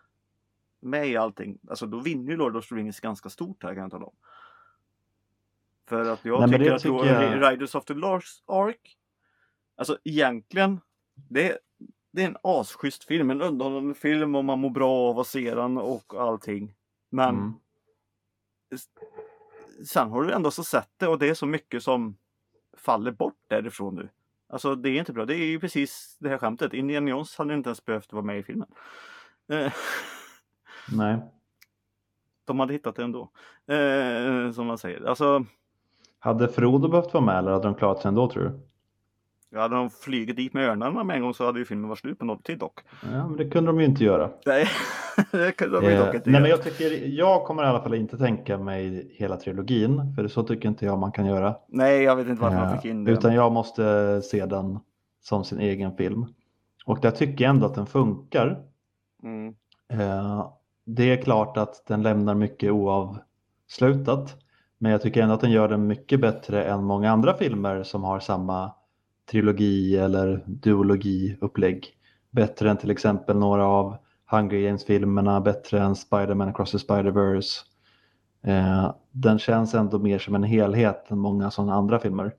med 0.79 1.08
i 1.08 1.18
allting? 1.18 1.60
Alltså 1.70 1.86
då 1.86 2.00
vinner 2.00 2.32
ju 2.32 2.38
Lord 2.38 2.56
of 2.56 2.68
the 2.68 2.75
Rings 2.75 3.00
ganska 3.00 3.29
stort 3.29 3.63
här 3.63 3.74
kan 3.74 3.82
jag 3.82 3.91
tala 3.91 4.06
om. 4.06 4.15
För 5.88 6.12
att 6.12 6.25
jag 6.25 6.50
Nej, 6.50 6.60
tycker 6.60 6.72
att 6.74 6.82
tycker 6.82 7.06
jag- 7.06 7.51
Riders 7.51 7.75
of 7.75 7.86
the 7.86 7.94
Lost 7.94 8.44
Ark 8.48 8.96
Alltså 9.75 9.98
egentligen 10.03 10.79
det, 11.29 11.58
det 12.11 12.23
är 12.23 12.27
en 12.27 12.37
asschysst 12.43 13.03
film, 13.03 13.29
en 13.29 13.41
underhållande 13.41 13.93
film 13.93 14.35
och 14.35 14.45
man 14.45 14.59
mår 14.59 14.69
bra 14.69 15.09
av 15.09 15.19
att 15.19 15.27
se 15.27 15.55
den 15.55 15.77
och 15.77 16.13
allting. 16.13 16.73
Men 17.09 17.29
mm. 17.29 17.53
sen 19.85 20.09
har 20.09 20.23
du 20.23 20.31
ändå 20.31 20.51
så 20.51 20.63
sett 20.63 20.89
det 20.97 21.07
och 21.07 21.19
det 21.19 21.29
är 21.29 21.33
så 21.33 21.45
mycket 21.45 21.83
som 21.83 22.17
faller 22.77 23.11
bort 23.11 23.37
därifrån 23.47 23.95
nu. 23.95 24.09
Alltså 24.49 24.75
det 24.75 24.89
är 24.89 24.99
inte 24.99 25.13
bra. 25.13 25.25
Det 25.25 25.35
är 25.35 25.45
ju 25.45 25.59
precis 25.59 26.17
det 26.19 26.29
här 26.29 26.37
skämtet. 26.37 26.73
Indiana 26.73 27.09
Jones 27.09 27.37
hade 27.37 27.53
inte 27.53 27.69
ens 27.69 27.85
behövt 27.85 28.13
vara 28.13 28.23
med 28.23 28.39
i 28.39 28.43
filmen. 28.43 28.69
Eh, 29.51 29.73
Nej. 30.91 31.19
De 32.45 32.59
hade 32.59 32.73
hittat 32.73 32.95
det 32.95 33.03
ändå. 33.03 33.31
Eh, 33.67 34.51
som 34.51 34.67
man 34.67 34.77
säger. 34.77 35.05
Alltså, 35.05 35.45
Hade 36.19 36.47
Frodo 36.47 36.87
behövt 36.87 37.13
vara 37.13 37.25
med 37.25 37.37
eller 37.37 37.51
hade 37.51 37.67
de 37.67 37.75
klarat 37.75 38.01
sig 38.01 38.09
ändå 38.09 38.29
tror 38.29 38.43
du? 38.43 38.68
Ja, 39.50 39.60
hade 39.62 39.75
de 39.75 39.89
flugit 39.89 40.36
dit 40.36 40.53
med 40.53 40.70
örnarna 40.70 41.03
med 41.03 41.15
en 41.15 41.22
gång 41.22 41.34
så 41.34 41.46
hade 41.46 41.60
ju 41.60 41.65
filmen 41.65 41.89
varit 41.89 42.00
slut 42.00 42.20
på 42.20 42.25
något 42.25 42.44
tid 42.44 42.60
dock. 42.60 42.79
Ja, 43.03 43.27
men 43.27 43.38
det 43.38 43.50
kunde 43.50 43.70
de 43.72 43.79
ju 43.79 43.86
inte 43.86 44.03
göra. 44.03 44.29
Nej, 44.46 44.68
det 45.32 45.51
kunde 45.51 45.82
de 45.82 45.88
Eh, 45.88 46.06
dock 46.06 46.15
inte 46.15 46.29
nej, 46.29 46.41
men 46.41 46.50
göra. 46.50 46.60
jag, 46.63 46.63
tycker, 46.77 47.08
jag 47.08 47.44
kommer 47.46 47.63
i 47.63 47.68
alla 47.68 47.82
fall 47.82 47.94
inte 47.94 48.18
tänka 48.18 48.58
mig 48.58 49.12
hela 49.15 49.38
trilogin, 49.38 50.13
för 50.15 50.27
så 50.27 50.44
tycker 50.44 50.70
inte 50.70 50.86
jag 50.86 51.00
man 51.00 51.12
kan 51.12 51.25
göra. 51.25 51.56
Nej, 51.68 52.03
jag 52.03 52.15
vet 52.15 52.27
inte 52.27 52.41
varför 52.41 52.58
man 52.58 52.68
Eh, 52.70 52.75
fick 52.75 52.91
in 52.91 53.03
det. 53.03 53.12
Utan 53.12 53.34
jag 53.34 53.51
måste 53.51 54.22
se 54.22 54.46
den 54.46 54.79
som 55.22 55.44
sin 55.44 55.60
egen 55.60 55.98
film. 55.98 56.25
Och 56.86 57.00
där 57.01 57.12
tycker 57.12 57.44
jag 57.46 57.50
ändå 57.50 57.65
att 57.65 57.75
den 57.75 57.86
funkar. 57.86 58.60
Mm. 59.24 59.53
Eh, 59.94 60.48
Det 60.86 61.03
är 61.12 61.22
klart 61.22 61.58
att 61.58 61.84
den 61.88 62.01
lämnar 62.03 62.36
mycket 62.36 62.72
oavslutat. 62.72 64.36
Men 64.77 64.91
jag 64.91 65.01
tycker 65.01 65.22
ändå 65.24 65.34
att 65.36 65.41
den 65.41 65.51
gör 65.51 65.68
den 65.68 65.88
mycket 65.88 66.20
bättre 66.22 66.63
än 66.63 66.84
många 66.84 67.12
andra 67.12 67.34
filmer 67.34 67.84
som 67.84 68.03
har 68.03 68.20
samma 68.20 68.72
trilogi 69.29 69.98
eller 69.98 70.43
duologi-upplägg. 70.45 71.88
Bättre 72.31 72.69
än 72.69 72.77
till 72.77 72.91
exempel 72.91 73.38
några 73.38 73.65
av 73.65 73.98
Hunger 74.25 74.62
Games-filmerna, 74.62 75.41
bättre 75.41 75.81
än 75.81 75.95
Spider-Man 75.95 76.50
Across 76.50 76.71
the 76.71 76.77
Spider-Verse. 76.77 77.65
Eh, 78.43 78.95
Den 79.12 79.39
känns 79.39 79.74
ändå 79.74 80.00
mer 80.00 80.19
som 80.19 80.36
en 80.36 80.43
helhet 80.43 81.12
än 81.12 81.19
många 81.19 81.51
sådana 81.51 81.74
andra 81.74 82.00
filmer. 82.00 82.36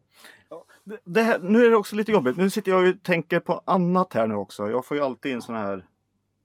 Här, 1.14 1.38
nu 1.38 1.64
är 1.66 1.70
det 1.70 1.76
också 1.76 1.96
lite 1.96 2.12
jobbigt. 2.12 2.36
Nu 2.36 2.50
sitter 2.50 2.72
jag 2.72 2.88
och 2.88 3.02
tänker 3.02 3.40
på 3.40 3.62
annat 3.64 4.14
här 4.14 4.26
nu 4.26 4.34
också. 4.34 4.70
Jag 4.70 4.86
får 4.86 4.96
ju 4.96 5.02
alltid 5.02 5.32
in 5.32 5.42
såna 5.42 5.58
här 5.58 5.86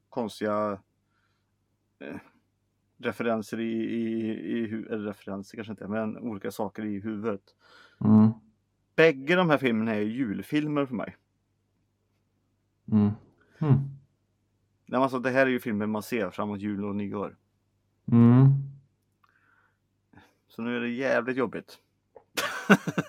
konstiga 0.10 0.80
eh, 2.02 2.16
referenser 2.98 3.60
i, 3.60 3.72
i, 3.74 4.30
i 4.50 4.86
eller 4.90 5.08
referenser 5.08 5.56
kanske 5.56 5.72
inte, 5.72 5.88
men 5.88 6.18
olika 6.18 6.52
saker 6.52 6.86
i 6.86 7.00
huvudet. 7.00 7.42
Mm. 8.06 8.32
Bägge 8.96 9.36
de 9.36 9.50
här 9.50 9.58
filmerna 9.58 9.96
är 9.96 10.02
julfilmer 10.02 10.86
för 10.86 10.96
mig. 10.96 11.16
Mm. 12.92 13.12
Mm. 13.60 13.80
Nej, 14.86 15.02
alltså, 15.02 15.20
det 15.20 15.30
här 15.30 15.46
är 15.46 15.50
ju 15.50 15.60
filmer 15.60 15.86
man 15.86 16.04
ser 16.04 16.30
framåt 16.30 16.60
jul 16.62 16.86
och 16.86 16.96
nyår. 16.96 17.36
Mm. 18.12 18.50
Så 20.48 20.62
nu 20.62 20.78
är 20.78 20.82
det 20.82 20.90
jävligt 20.90 21.38
jobbigt. 21.38 21.78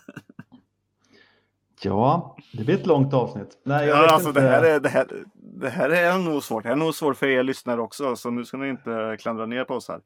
Ja, 1.83 2.37
det 2.52 2.64
blir 2.64 2.75
ett 2.75 2.87
långt 2.87 3.14
avsnitt. 3.14 3.59
Nej, 3.62 3.87
jag 3.87 3.97
Ja, 3.99 4.02
vet 4.02 4.12
alltså, 4.12 4.28
inte. 4.28 4.40
det, 4.40 4.49
här 4.49 4.62
är, 4.62 4.81
det, 4.81 4.88
här, 4.88 5.25
det 5.35 5.69
här 5.69 5.90
är 5.90 6.19
nog 6.19 6.43
svårt. 6.43 6.62
Det 6.62 6.69
här 6.69 6.76
är 6.76 6.81
nog 6.81 6.95
svårt 6.95 7.16
för 7.16 7.26
er 7.26 7.43
lyssnare 7.43 7.81
också, 7.81 8.16
så 8.16 8.31
nu 8.31 8.45
ska 8.45 8.57
ni 8.57 8.69
inte 8.69 9.16
klandra 9.21 9.47
ner 9.47 9.64
på 9.64 9.75
oss 9.75 9.88
här. 9.88 10.00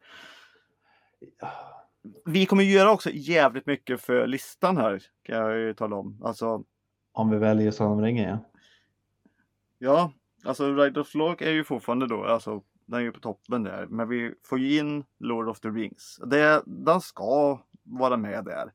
Vi 2.25 2.47
kommer 2.47 2.65
göra 2.65 2.91
också 2.91 3.11
jävligt 3.11 3.67
mycket 3.67 4.01
för 4.01 4.27
listan 4.27 4.77
här, 4.77 5.03
kan 5.23 5.37
jag 5.37 5.59
ju 5.59 5.75
tala 5.75 5.97
om. 5.97 6.23
Alltså, 6.25 6.65
Om 7.13 7.31
vi 7.31 7.39
väljer 7.39 7.71
Sagan 7.71 7.93
om 7.93 8.03
ringen, 8.03 8.29
ja. 8.29 8.39
ja, 9.79 10.13
alltså 10.45 10.75
Ride 10.75 11.01
of 11.01 11.15
Log 11.15 11.43
är 11.43 11.51
ju 11.51 11.65
fortfarande 11.65 12.07
då, 12.07 12.25
alltså 12.25 12.63
den 12.91 13.01
är 13.01 13.05
ju 13.05 13.13
på 13.13 13.21
toppen 13.21 13.63
där. 13.63 13.87
Men 13.87 14.09
vi 14.09 14.35
får 14.45 14.59
ju 14.59 14.79
in 14.79 15.05
Lord 15.19 15.49
of 15.49 15.61
the 15.61 15.69
Rings. 15.69 16.21
Det, 16.27 16.63
den 16.67 17.01
ska 17.01 17.61
vara 17.83 18.17
med 18.17 18.45
där. 18.45 18.73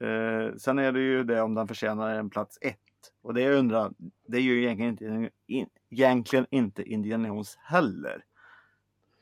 Eh, 0.00 0.54
sen 0.56 0.78
är 0.78 0.92
det 0.92 1.00
ju 1.00 1.24
det 1.24 1.40
om 1.40 1.54
den 1.54 1.68
förtjänar 1.68 2.14
en 2.14 2.30
plats 2.30 2.58
ett. 2.60 2.78
Och 3.22 3.34
det 3.34 3.40
jag 3.40 3.58
undrar, 3.58 3.92
det 4.28 4.36
är 4.36 4.42
ju 4.42 4.62
egentligen 4.62 4.88
inte, 4.88 5.30
in, 5.46 5.68
egentligen 5.90 6.46
inte 6.50 6.82
Indiana 6.82 7.28
Jones 7.28 7.56
heller. 7.56 8.24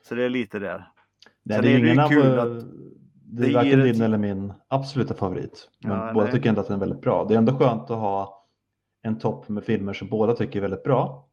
Så 0.03 0.15
det 0.15 0.25
är 0.25 0.29
lite 0.29 0.59
där. 0.59 0.93
Nej, 1.49 1.63
det 1.63 1.69
är 1.69 1.79
ju 1.79 1.87
ingen 1.87 2.01
av, 2.01 2.09
kul 2.09 2.39
att 2.39 2.65
det 3.31 3.47
är 3.47 3.55
varken 3.55 3.81
din 3.81 4.03
eller 4.03 4.19
min 4.19 4.53
absoluta 4.69 5.15
favorit. 5.15 5.69
Men 5.85 5.93
Ja, 5.93 6.13
båda 6.15 6.25
nej. 6.25 6.35
tycker 6.35 6.49
ändå 6.49 6.61
att 6.61 6.67
den 6.67 6.77
är 6.77 6.81
väldigt 6.81 7.01
bra. 7.01 7.25
Det 7.25 7.35
är 7.35 7.39
ändå 7.39 7.59
skönt 7.59 7.83
att 7.83 7.99
ha 7.99 8.47
en 9.03 9.19
topp 9.19 9.49
med 9.49 9.65
filmer 9.65 9.93
som 9.93 10.09
båda 10.09 10.35
tycker 10.35 10.57
är 10.59 10.61
väldigt 10.63 10.83
bra. 10.83 11.25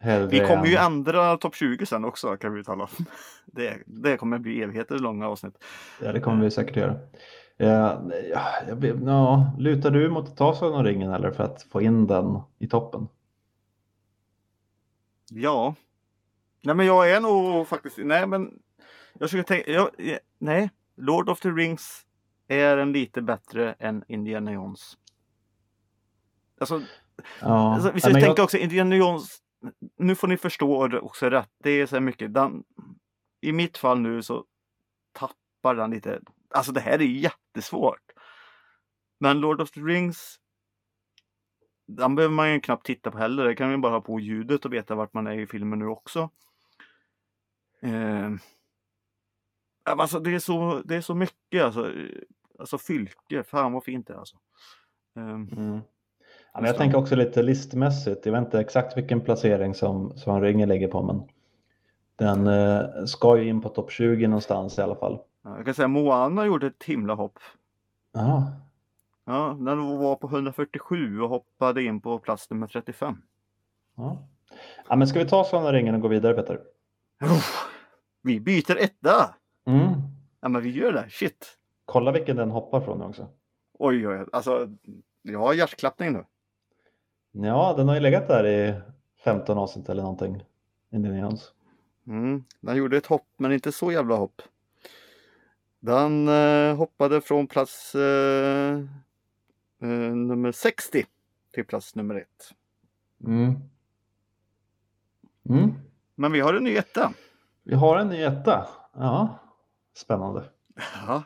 Hellre 0.00 0.26
Vi 0.26 0.38
kommer 0.40 0.66
ju 0.66 0.74
än- 0.76 0.84
ändra 0.92 1.36
topp 1.36 1.54
20 1.54 1.86
sen 1.86 2.04
också 2.04 2.36
kan 2.36 2.54
vi 2.54 2.64
tala 2.64 2.84
om. 2.84 2.90
Det, 3.46 3.78
det 3.86 4.16
kommer 4.16 4.38
bli 4.38 4.62
evigheter 4.62 4.98
långa 4.98 5.28
avsnitt. 5.28 5.64
Ja, 6.02 6.12
det 6.12 6.20
kommer 6.20 6.44
vi 6.44 6.50
säkert 6.50 6.76
göra. 6.76 6.96
Eh, 7.56 7.68
ja, 8.32 8.42
jag, 8.68 8.76
vet- 8.76 8.96
ja, 9.04 9.52
lutar 9.58 9.90
du 9.90 10.10
mot 10.10 10.28
att 10.28 10.36
ta 10.36 10.54
Sagan 10.54 10.74
om 10.78 10.84
ringen 10.84 11.12
eller 11.12 11.30
för 11.30 11.44
att 11.44 11.62
få 11.62 11.82
in 11.82 12.06
den 12.06 12.38
i 12.58 12.68
toppen? 12.68 13.08
Ja. 15.30 15.74
Nej 16.62 16.74
men 16.74 16.86
jag 16.86 17.10
är 17.10 17.20
nog 17.20 17.68
faktiskt, 17.68 17.98
nej 17.98 18.26
men 18.26 18.50
jag 19.18 19.28
skulle 19.30 19.42
tänka, 19.44 19.70
jag, 19.70 19.90
jag- 19.98 20.18
nej. 20.38 20.70
Lord 20.96 21.28
of 21.28 21.40
the 21.40 21.50
Rings 21.50 22.06
är 22.48 22.76
en 22.76 22.92
lite 22.92 23.22
bättre 23.22 23.72
än 23.72 24.04
Indiana 24.08 24.52
Jones. 24.52 24.98
Alltså, 26.60 26.82
Ja, 27.40 27.74
alltså 27.74 27.90
vi 27.92 28.00
ska 28.00 28.10
tänka 28.10 28.26
jag, 28.26 28.38
också 28.40 28.56
Indiana 28.58 28.96
Jones, 28.96 29.38
nu 29.98 30.14
får 30.14 30.28
ni 30.28 30.36
förstå 30.36 30.88
det 30.88 31.00
också 31.00 31.30
rätt. 31.30 31.50
Det 31.58 31.70
är 31.70 31.86
så 31.86 31.96
här 31.96 32.00
mycket, 32.00 32.34
den, 32.34 32.64
i 33.40 33.52
mitt 33.52 33.78
fall 33.78 34.00
nu 34.00 34.22
så 34.22 34.44
tappar 35.12 35.74
den 35.74 35.90
lite, 35.90 36.20
alltså 36.50 36.72
det 36.72 36.80
här 36.80 36.98
är 36.98 37.04
jättesvårt. 37.04 38.10
Men 39.20 39.40
Lord 39.40 39.60
of 39.60 39.70
the 39.70 39.80
Rings 39.80 40.40
den 41.86 42.14
behöver 42.14 42.34
man 42.34 42.52
ju 42.52 42.60
knappt 42.60 42.86
titta 42.86 43.10
på 43.10 43.18
heller. 43.18 43.44
Det 43.44 43.54
kan 43.54 43.66
man 43.66 43.74
ju 43.76 43.80
bara 43.80 43.92
ha 43.92 44.00
på 44.00 44.20
ljudet 44.20 44.64
och 44.64 44.72
veta 44.72 44.94
vart 44.94 45.12
man 45.14 45.26
är 45.26 45.38
i 45.38 45.46
filmen 45.46 45.78
nu 45.78 45.86
också. 45.86 46.30
Eh, 47.82 48.30
alltså, 49.84 50.18
det, 50.18 50.34
är 50.34 50.38
så, 50.38 50.82
det 50.84 50.96
är 50.96 51.00
så 51.00 51.14
mycket 51.14 51.64
alltså. 51.64 51.86
eh, 51.86 52.22
Alltså 52.58 52.78
fylke, 52.78 53.42
fan 53.42 53.72
vad 53.72 53.84
fint 53.84 54.06
det 54.06 54.14
är 54.14 54.18
alltså. 54.18 54.36
Eh, 55.16 55.22
mm. 55.22 55.80
ja, 56.52 56.60
men 56.60 56.64
jag 56.64 56.76
tänker 56.76 56.98
också 56.98 57.16
lite 57.16 57.42
listmässigt. 57.42 58.26
Jag 58.26 58.32
vet 58.32 58.44
inte 58.44 58.60
exakt 58.60 58.96
vilken 58.96 59.20
placering 59.20 59.74
som 59.74 60.18
Sagan 60.18 60.36
om 60.36 60.42
ringen 60.42 60.68
ligger 60.68 60.88
på 60.88 61.02
men 61.02 61.22
den 62.16 62.46
eh, 62.46 63.04
ska 63.04 63.38
ju 63.38 63.48
in 63.48 63.60
på 63.60 63.68
topp 63.68 63.90
20 63.90 64.26
någonstans 64.26 64.78
i 64.78 64.82
alla 64.82 64.96
fall. 64.96 65.18
ja, 65.42 65.56
jag 65.56 65.64
kan 65.64 65.74
säga 65.74 65.88
Moana 65.88 66.46
gjorde 66.46 66.66
ett 66.66 66.84
himla 66.84 67.14
hopp. 67.14 67.38
Ja, 68.12 68.52
Ja, 69.26 69.56
den 69.60 69.98
var 69.98 70.16
på 70.16 70.26
147 70.26 71.20
och 71.20 71.28
hoppade 71.28 71.82
in 71.82 72.00
på 72.00 72.18
plats 72.18 72.50
nummer 72.50 72.66
35. 72.66 73.16
ja. 73.96 74.28
ja 74.88 74.96
men 74.96 75.08
ska 75.08 75.18
vi 75.18 75.28
ta 75.28 75.44
om 75.52 75.72
ringen 75.72 75.94
och 75.94 76.00
gå 76.00 76.08
vidare 76.08 76.34
Peter? 76.34 76.60
Vi 78.22 78.40
byter 78.40 78.76
etta! 78.76 79.34
Ja 80.44 80.48
men 80.48 80.62
vi 80.62 80.70
gör 80.70 80.92
det, 80.92 81.06
shit! 81.10 81.58
Kolla 81.84 82.12
vilken 82.12 82.36
den 82.36 82.50
hoppar 82.50 82.80
från 82.80 83.02
också. 83.02 83.28
Oj 83.72 84.08
oj, 84.08 84.26
alltså 84.32 84.68
jag 85.22 85.38
har 85.38 85.54
hjärtklappning 85.54 86.12
nu. 86.12 86.24
Ja, 87.32 87.74
den 87.76 87.88
har 87.88 87.94
ju 87.94 88.00
legat 88.00 88.28
där 88.28 88.46
i 88.46 88.74
15 89.24 89.58
avsnitt 89.58 89.88
eller 89.88 90.02
någonting. 90.02 90.44
Indiana 90.90 91.18
Jones. 91.18 91.52
Mm. 92.06 92.44
Den 92.60 92.76
gjorde 92.76 92.96
ett 92.96 93.06
hopp, 93.06 93.26
men 93.36 93.52
inte 93.52 93.72
så 93.72 93.92
jävla 93.92 94.14
hopp. 94.14 94.42
Den 95.80 96.28
eh, 96.28 96.76
hoppade 96.76 97.20
från 97.20 97.46
plats 97.46 97.94
eh, 97.94 98.78
eh, 99.82 99.88
nummer 100.14 100.52
60 100.52 101.06
till 101.52 101.64
plats 101.64 101.94
nummer 101.94 102.14
1. 102.14 102.26
Mm. 103.26 103.54
Mm. 105.48 105.74
Men 106.14 106.32
vi 106.32 106.40
har 106.40 106.54
en 106.54 106.64
ny 106.64 106.76
etta. 106.76 107.12
Vi 107.62 107.74
har 107.74 107.98
en 107.98 108.08
ny 108.08 108.22
etta. 108.22 108.68
Ja, 108.92 109.40
spännande. 109.94 110.44
Ja. 111.06 111.22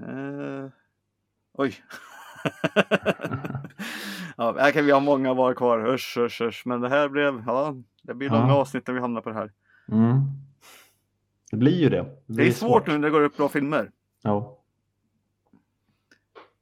Eh, 0.00 0.68
oj. 1.52 1.74
ja, 4.36 4.56
här 4.58 4.70
kan 4.72 4.84
vi 4.84 4.92
ha 4.92 5.00
många 5.00 5.34
var 5.34 5.54
kvar. 5.54 5.86
Usch, 5.94 6.16
usch, 6.18 6.40
usch. 6.40 6.62
Men 6.66 6.80
det 6.80 6.88
här 6.88 7.08
blev, 7.08 7.42
ja, 7.46 7.74
det 8.02 8.14
blir 8.14 8.28
Ja. 8.28 8.40
långa 8.40 8.54
avsnitt 8.54 8.86
när 8.86 8.94
vi 8.94 9.00
hamnar 9.00 9.20
på 9.20 9.28
det 9.28 9.34
här. 9.34 9.52
Mm. 9.88 10.20
Det 11.50 11.56
blir 11.56 11.80
ju 11.80 11.88
det. 11.88 12.02
Det, 12.02 12.16
Det 12.26 12.46
är 12.48 12.52
svårt 12.52 12.86
nu 12.86 12.92
när 12.92 13.00
det 13.00 13.10
går 13.10 13.20
upp 13.22 13.36
bra 13.36 13.48
filmer. 13.48 13.90
Ja. 14.22 14.60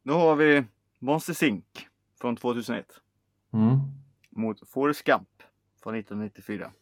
Nu 0.02 0.12
har 0.12 0.36
vi 0.36 0.64
Monsters 0.98 1.42
Inc. 1.42 1.64
från 2.20 2.36
2001 2.36 2.86
Mm. 3.52 3.78
mot 4.30 4.68
Forrest 4.68 5.04
Gump 5.04 5.28
från 5.82 5.94
1994. 5.94 6.72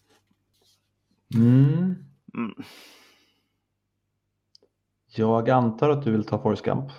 Mm. 1.35 1.95
Mm. 2.35 2.55
Jag 5.13 5.51
antar 5.51 5.91
att 5.91 6.03
du 6.03 6.11
vill 6.11 6.25
ta 6.25 6.43
Forrest 6.43 6.65
Gump. 6.65 6.91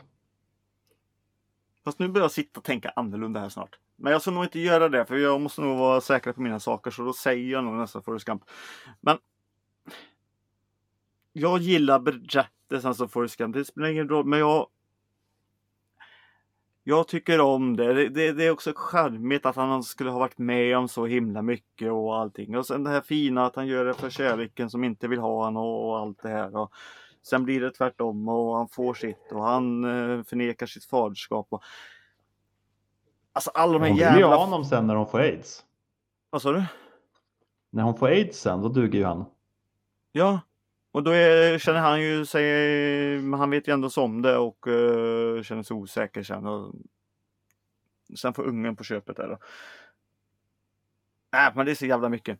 Fast 1.83 1.99
nu 1.99 2.07
börjar 2.07 2.23
jag 2.23 2.31
sitta 2.31 2.59
och 2.59 2.63
tänka 2.63 2.89
annorlunda 2.95 3.39
här 3.39 3.49
snart. 3.49 3.79
Men 3.95 4.11
jag 4.11 4.21
ska 4.21 4.31
nog 4.31 4.43
inte 4.43 4.59
göra 4.59 4.89
det 4.89 5.05
för 5.05 5.15
jag 5.15 5.41
måste 5.41 5.61
nog 5.61 5.77
vara 5.77 6.01
säker 6.01 6.33
på 6.33 6.41
mina 6.41 6.59
saker 6.59 6.91
så 6.91 7.03
då 7.03 7.13
säger 7.13 7.51
jag 7.51 7.63
nog 7.63 7.73
nästan 7.73 8.03
Forrest 8.03 8.25
Gump. 8.25 8.43
Men 9.01 9.17
jag 11.33 11.59
gillar 11.59 11.99
berättelsen 11.99 12.95
som 12.95 13.09
Forrest 13.09 13.37
Gump. 13.37 13.55
Det 13.55 13.65
spelar 13.65 13.89
ingen 13.89 14.09
roll 14.09 14.25
men 14.25 14.39
jag 14.39 14.67
jag 16.83 17.07
tycker 17.07 17.39
om 17.39 17.75
det. 17.75 17.93
Det, 17.93 18.09
det. 18.09 18.31
det 18.31 18.45
är 18.45 18.51
också 18.51 18.73
charmigt 18.75 19.45
att 19.45 19.55
han 19.55 19.83
skulle 19.83 20.09
ha 20.09 20.19
varit 20.19 20.37
med 20.37 20.77
om 20.77 20.87
så 20.87 21.05
himla 21.05 21.41
mycket 21.41 21.91
och 21.91 22.17
allting. 22.17 22.57
Och 22.57 22.65
sen 22.65 22.83
det 22.83 22.89
här 22.89 23.01
fina 23.01 23.45
att 23.45 23.55
han 23.55 23.67
gör 23.67 23.85
det 23.85 23.93
för 23.93 24.09
kärleken 24.09 24.69
som 24.69 24.83
inte 24.83 25.07
vill 25.07 25.19
ha 25.19 25.45
honom 25.45 25.63
och, 25.63 25.89
och 25.89 25.99
allt 25.99 26.23
det 26.23 26.29
här. 26.29 26.55
Och 26.55 26.73
sen 27.21 27.43
blir 27.43 27.61
det 27.61 27.71
tvärtom 27.71 28.29
och 28.29 28.57
han 28.57 28.67
får 28.67 28.93
sitt 28.93 29.31
och 29.31 29.43
han 29.43 29.83
eh, 29.83 30.23
förnekar 30.23 30.65
sitt 30.65 30.85
faderskap. 30.85 31.47
Och... 31.49 31.63
Alltså 33.33 33.51
alla 33.53 33.73
de 33.73 33.81
här 33.81 33.89
Hon 33.89 33.97
vill 33.97 34.05
ju 34.05 34.11
ha 34.11 34.19
jävla... 34.19 34.35
honom 34.35 34.65
sen 34.65 34.87
när 34.87 34.95
hon 34.95 35.07
får 35.07 35.19
aids. 35.19 35.65
Vad 36.29 36.41
sa 36.41 36.51
du? 36.51 36.63
När 37.69 37.83
hon 37.83 37.97
får 37.97 38.07
aids 38.07 38.39
sen, 38.39 38.61
då 38.61 38.69
duger 38.69 38.99
ju 38.99 39.05
han. 39.05 39.25
Ja, 40.11 40.39
och 40.91 41.03
då 41.03 41.11
är, 41.11 41.57
känner 41.57 41.79
han 41.79 42.01
ju 42.01 42.25
sig, 42.25 43.31
han 43.31 43.49
vet 43.49 43.67
ju 43.67 43.73
ändå 43.73 43.89
om 43.97 44.21
det 44.21 44.37
och 44.37 44.67
uh, 44.67 45.43
känner 45.43 45.63
sig 45.63 45.75
osäker 45.75 46.23
sen. 46.23 46.45
Och, 46.45 46.75
sen 48.15 48.33
får 48.33 48.43
ungen 48.43 48.75
på 48.75 48.83
köpet 48.83 49.17
där 49.17 49.27
då. 49.27 49.37
Nej, 51.33 51.51
men 51.55 51.65
det 51.65 51.71
är 51.71 51.75
så 51.75 51.85
jävla 51.85 52.09
mycket. 52.09 52.39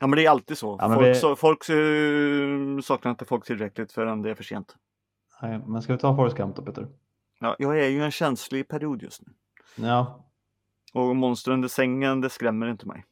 Ja, 0.00 0.06
men 0.06 0.16
det 0.16 0.26
är 0.26 0.30
alltid 0.30 0.58
så. 0.58 0.78
Ja, 0.80 0.94
folk 0.94 1.06
vi- 1.06 1.14
så, 1.14 1.36
folk 1.36 1.68
eh, 1.68 2.80
saknar 2.82 3.10
inte 3.10 3.24
folk 3.24 3.44
tillräckligt 3.46 3.92
förrän 3.92 4.22
det 4.22 4.30
är 4.30 4.34
för 4.34 4.44
sent. 4.44 4.76
Nej, 5.42 5.60
men 5.66 5.82
ska 5.82 5.92
vi 5.92 5.98
ta 5.98 6.16
Forrest 6.16 6.36
Gump 6.36 6.56
då 6.56 6.62
Peter? 6.62 6.88
Ja, 7.40 7.56
jag 7.58 7.80
är 7.80 7.88
ju 7.88 8.02
en 8.04 8.10
känslig 8.10 8.68
period 8.68 9.02
just 9.02 9.22
nu. 9.26 9.32
Ja, 9.86 10.24
Och 10.94 11.16
monster 11.16 11.52
under 11.52 11.68
sängen, 11.68 12.20
det 12.20 12.30
skrämmer 12.30 12.66
inte 12.70 12.86
mig. 12.86 13.04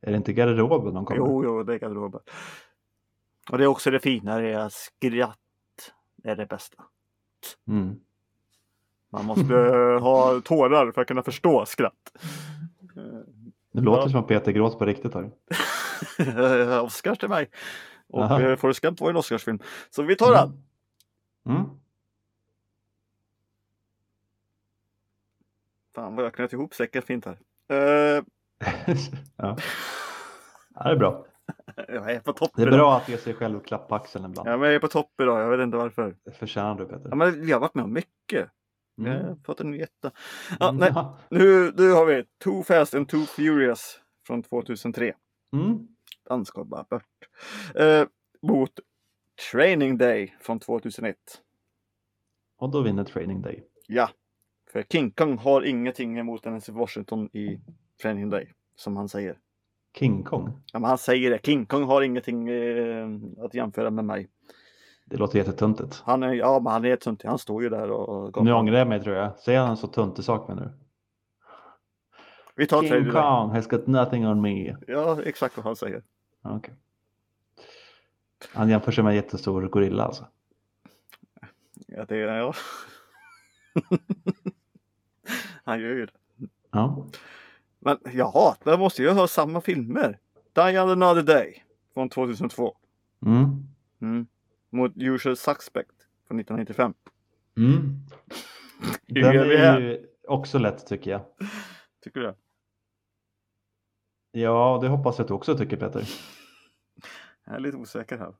är 0.00 0.10
det 0.10 0.16
inte 0.16 0.32
garderoben 0.32 0.94
de 0.94 1.04
kommer? 1.04 1.18
Jo, 1.18 1.44
jo, 1.44 1.62
det 1.62 1.74
är 1.74 1.78
garderoben. 1.78 2.20
Och 3.50 3.58
det 3.58 3.64
är 3.64 3.68
också 3.68 3.90
det 3.90 4.00
fina, 4.00 4.38
det 4.38 4.48
är 4.52 4.58
att 4.58 4.72
skratt 4.72 5.38
är 6.24 6.36
det 6.36 6.46
bästa. 6.46 6.84
Mm. 7.68 8.00
Man 9.12 9.24
måste 9.24 9.54
ha 10.00 10.40
tårar 10.44 10.92
för 10.92 11.00
att 11.02 11.08
kunna 11.08 11.22
förstå 11.22 11.66
skratt. 11.66 12.12
Det 13.76 13.82
låter 13.82 14.02
Ja. 14.02 14.08
som 14.08 14.20
att 14.20 14.28
Peter 14.28 14.52
gråter 14.52 14.78
på 14.78 14.84
riktigt 14.84 15.14
här. 15.14 15.30
Oscars 16.84 17.18
till 17.18 17.28
mig. 17.28 17.50
Och 18.08 18.22
Aha. 18.22 18.56
Forrest 18.56 18.80
Gump 18.80 19.00
var 19.00 19.10
en 19.10 19.16
Oscarsfilm. 19.16 19.58
Så 19.90 20.02
vi 20.02 20.16
tar 20.16 20.32
den. 20.32 20.62
Mm. 21.56 21.64
Fan 25.94 26.16
vad 26.16 26.24
jag 26.24 26.34
knöt 26.34 26.52
ihop 26.52 26.74
säcken 26.74 27.02
fint 27.02 27.24
här. 27.24 27.38
Eh, 27.68 27.76
ja. 29.36 29.56
ja, 30.74 30.82
det 30.84 30.90
är 30.90 30.96
bra. 30.96 31.26
jag 31.88 32.10
är 32.12 32.20
på 32.20 32.32
topp 32.32 32.50
Det 32.54 32.62
är 32.62 32.66
idag. 32.66 32.78
bra 32.78 32.96
att 32.96 33.08
ge 33.08 33.16
sig 33.18 33.34
själv 33.34 33.60
klapp 33.60 33.88
på 33.88 33.94
axeln 33.94 34.24
ibland. 34.24 34.48
Ja, 34.48 34.56
men 34.56 34.66
jag 34.66 34.74
är 34.74 34.78
på 34.80 34.88
topp 34.88 35.20
idag. 35.20 35.40
Jag 35.40 35.50
vet 35.56 35.64
inte 35.64 35.76
varför. 35.76 36.16
Det 36.24 36.32
förtjänar 36.32 36.74
du 36.74 36.84
Peter. 36.86 37.06
Ja, 37.10 37.14
men 37.16 37.40
vi 37.46 37.52
har 37.52 37.60
varit 37.60 37.74
med 37.74 37.84
om 37.84 37.92
mycket. 37.92 38.48
Jag 38.96 39.06
Mm. 39.14 39.26
har 39.26 39.36
fått 39.44 39.60
en 39.60 39.70
ny 39.70 39.80
etta. 39.80 40.10
Ja, 40.60 40.68
Mm. 40.68 40.76
nej, 40.80 41.04
nu, 41.30 41.72
nu 41.76 41.90
har 41.92 42.06
vi 42.06 42.24
Too 42.44 42.62
Fast 42.62 42.94
and 42.94 43.08
Too 43.08 43.20
Furious 43.26 44.00
från 44.26 44.42
2003. 44.42 45.14
Mm. 45.52 45.88
Den 46.28 46.44
ska 46.44 46.64
bara 46.64 46.84
bort. 46.90 47.02
Eh, 47.74 48.04
mot 48.42 48.70
Training 49.52 49.98
Day 49.98 50.36
från 50.40 50.58
2001. 50.58 51.16
Och 52.58 52.70
då 52.70 52.82
vinner 52.82 53.04
Training 53.04 53.42
Day. 53.42 53.64
Ja, 53.88 54.08
för 54.72 54.82
King 54.82 55.10
Kong 55.10 55.38
har 55.38 55.62
ingenting 55.62 56.18
emot 56.18 56.42
Dennis 56.42 56.68
Washington 56.68 57.28
i 57.32 57.60
Training 58.02 58.30
Day, 58.30 58.52
som 58.76 58.96
han 58.96 59.08
säger. 59.08 59.38
King 59.98 60.22
Kong. 60.24 60.62
Ja, 60.72 60.78
men 60.78 60.88
han 60.88 60.98
säger 60.98 61.30
det. 61.30 61.40
King 61.46 61.66
Kong 61.66 61.82
har 61.84 62.02
ingenting 62.02 62.48
eh, 62.48 63.08
att 63.38 63.54
jämföra 63.54 63.90
med 63.90 64.04
mig. 64.04 64.28
Det 65.10 65.16
låter 65.16 65.38
jättetuntigt. 65.38 66.02
Han 66.04 66.22
är, 66.22 66.32
ja, 66.32 66.60
men 66.60 66.72
han 66.72 66.84
är 66.84 66.96
tunt. 66.96 67.22
Han 67.22 67.38
står 67.38 67.62
ju 67.62 67.68
där 67.68 67.90
och... 67.90 68.44
Nu 68.44 68.52
ångrar 68.52 68.78
jag 68.78 68.88
mig 68.88 69.02
tror 69.02 69.16
jag. 69.16 69.38
Säger 69.38 69.60
han 69.60 69.70
en 69.70 69.76
så 69.76 69.86
tuntig 69.86 70.24
sak 70.24 70.48
med 70.48 70.56
nu? 70.56 70.72
Vi 72.54 72.66
tar 72.66 72.82
King. 72.82 73.10
Kong 73.10 73.50
has 73.50 73.66
got 73.66 73.86
nothing 73.86 74.26
on 74.26 74.40
me. 74.40 74.76
Ja, 74.86 75.22
exakt 75.22 75.56
vad 75.56 75.66
han 75.66 75.76
säger. 75.76 76.02
Okej. 76.42 76.74
Han 78.52 78.68
jämför 78.68 78.92
sig 78.92 79.04
med 79.04 79.10
en 79.10 79.16
jättestor 79.16 79.68
gorilla 79.68 80.04
alltså. 80.04 80.26
Ja, 81.86 82.04
det 82.04 82.16
är 82.16 82.36
ja. 82.36 82.54
han 85.64 85.80
gör 85.80 85.88
ju 85.88 86.06
det. 86.06 86.12
Ja. 86.70 87.06
Men 87.78 87.98
jaha, 88.12 88.56
där 88.64 88.78
måste 88.78 89.02
jag 89.02 89.14
ha 89.14 89.28
samma 89.28 89.60
filmer. 89.60 90.18
Die 90.52 90.80
Another 90.80 91.22
Day 91.22 91.64
från 91.94 92.08
2002. 92.08 92.76
Mm. 93.26 93.68
Mm. 94.00 94.26
Mot 94.76 94.92
Usual 94.96 95.36
Suspect 95.36 95.94
från 96.28 96.40
1995. 96.40 96.94
Mm. 97.56 98.00
Den 99.06 99.24
är 99.24 99.80
ju 99.80 100.06
också 100.28 100.58
lätt 100.58 100.86
tycker 100.86 101.10
jag. 101.10 101.20
Tycker 102.04 102.20
du 102.20 102.26
det? 102.26 102.34
Ja, 104.30 104.78
det 104.82 104.88
hoppas 104.88 105.18
jag 105.18 105.24
att 105.24 105.28
du 105.28 105.34
också 105.34 105.58
tycker 105.58 105.76
Peter. 105.76 106.08
Jag 107.44 107.54
är 107.54 107.60
lite 107.60 107.76
osäker 107.76 108.18
här. 108.18 108.34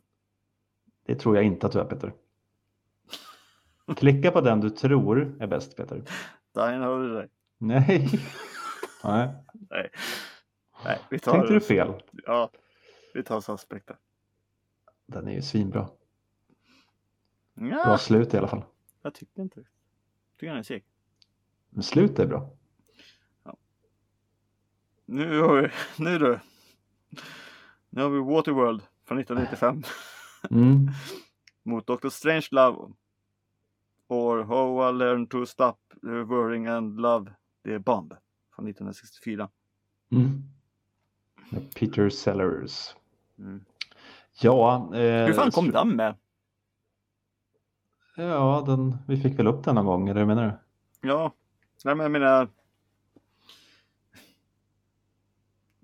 Det 1.06 1.14
tror 1.14 1.36
jag 1.36 1.44
inte 1.44 1.66
att 1.66 1.72
du 1.72 1.80
är 1.80 1.84
Peter. 1.84 2.12
Klicka 3.96 4.30
på 4.30 4.40
den 4.40 4.60
du 4.60 4.70
tror 4.70 5.36
är 5.40 5.46
bäst 5.46 5.76
Peter. 5.76 6.02
Die 6.54 6.60
Another 6.60 7.14
Day. 7.14 7.28
Nej. 7.58 8.08
Nej. 9.04 9.90
Nej, 10.84 11.00
vi 11.10 11.18
tar... 11.18 11.32
Tänkte 11.32 11.54
du 11.54 11.60
fel? 11.60 12.02
Ja, 12.26 12.50
vi 13.14 13.22
tar 13.22 13.40
Suspect. 13.40 13.90
Den 15.06 15.28
är 15.28 15.32
ju 15.32 15.42
svinbra. 15.42 15.88
Bra 17.56 17.68
Ja, 17.84 17.98
slut 17.98 18.34
i 18.34 18.36
alla 18.36 18.48
fall. 18.48 18.62
jag 19.02 19.14
tycker 19.14 19.42
inte 19.42 19.60
det. 19.60 19.66
Tycker 20.36 20.48
han 20.48 20.58
är 20.58 20.62
seg. 20.62 20.84
Men 21.70 21.82
slut 21.82 22.18
är 22.18 22.26
bra. 22.26 22.50
Nu 25.06 25.40
har 25.40 25.62
vi, 25.62 25.68
nu 26.04 26.18
du. 26.18 26.38
Nu 27.90 28.02
har 28.02 28.10
vi 28.10 28.18
Waterworld 28.18 28.82
från 29.04 29.18
1995 29.18 29.82
Mm. 30.50 30.88
mot 31.62 31.86
Dr. 31.86 32.08
Strangelove. 32.08 32.92
Or 34.08 34.42
How 34.44 34.90
I 34.90 34.92
Learned 34.92 35.30
to 35.30 35.46
Stop 35.46 35.78
Worrying 36.02 36.66
and 36.66 37.00
Love 37.00 37.32
the 37.64 37.78
Bomb 37.78 38.08
från 38.54 38.66
1964. 38.68 39.48
Mm. 40.12 40.42
Peter 41.74 42.08
Sellers. 42.10 42.96
Mm. 43.38 43.64
Ja. 44.40 44.90
Eh, 44.94 45.26
Hur 45.26 45.32
fan 45.32 45.50
kom 45.50 45.70
den 45.70 45.96
med? 45.96 46.14
Ja, 48.16 48.64
den, 48.66 48.96
vi 49.06 49.16
fick 49.16 49.38
väl 49.38 49.46
upp 49.46 49.64
den 49.64 49.74
någon 49.74 49.86
gång, 49.86 50.08
eller 50.08 50.20
hur 50.20 50.26
menar 50.26 50.44
du? 50.46 51.08
Ja, 51.08 51.32
nej 51.84 51.94
men 51.94 52.04
jag 52.04 52.10
menar. 52.10 52.48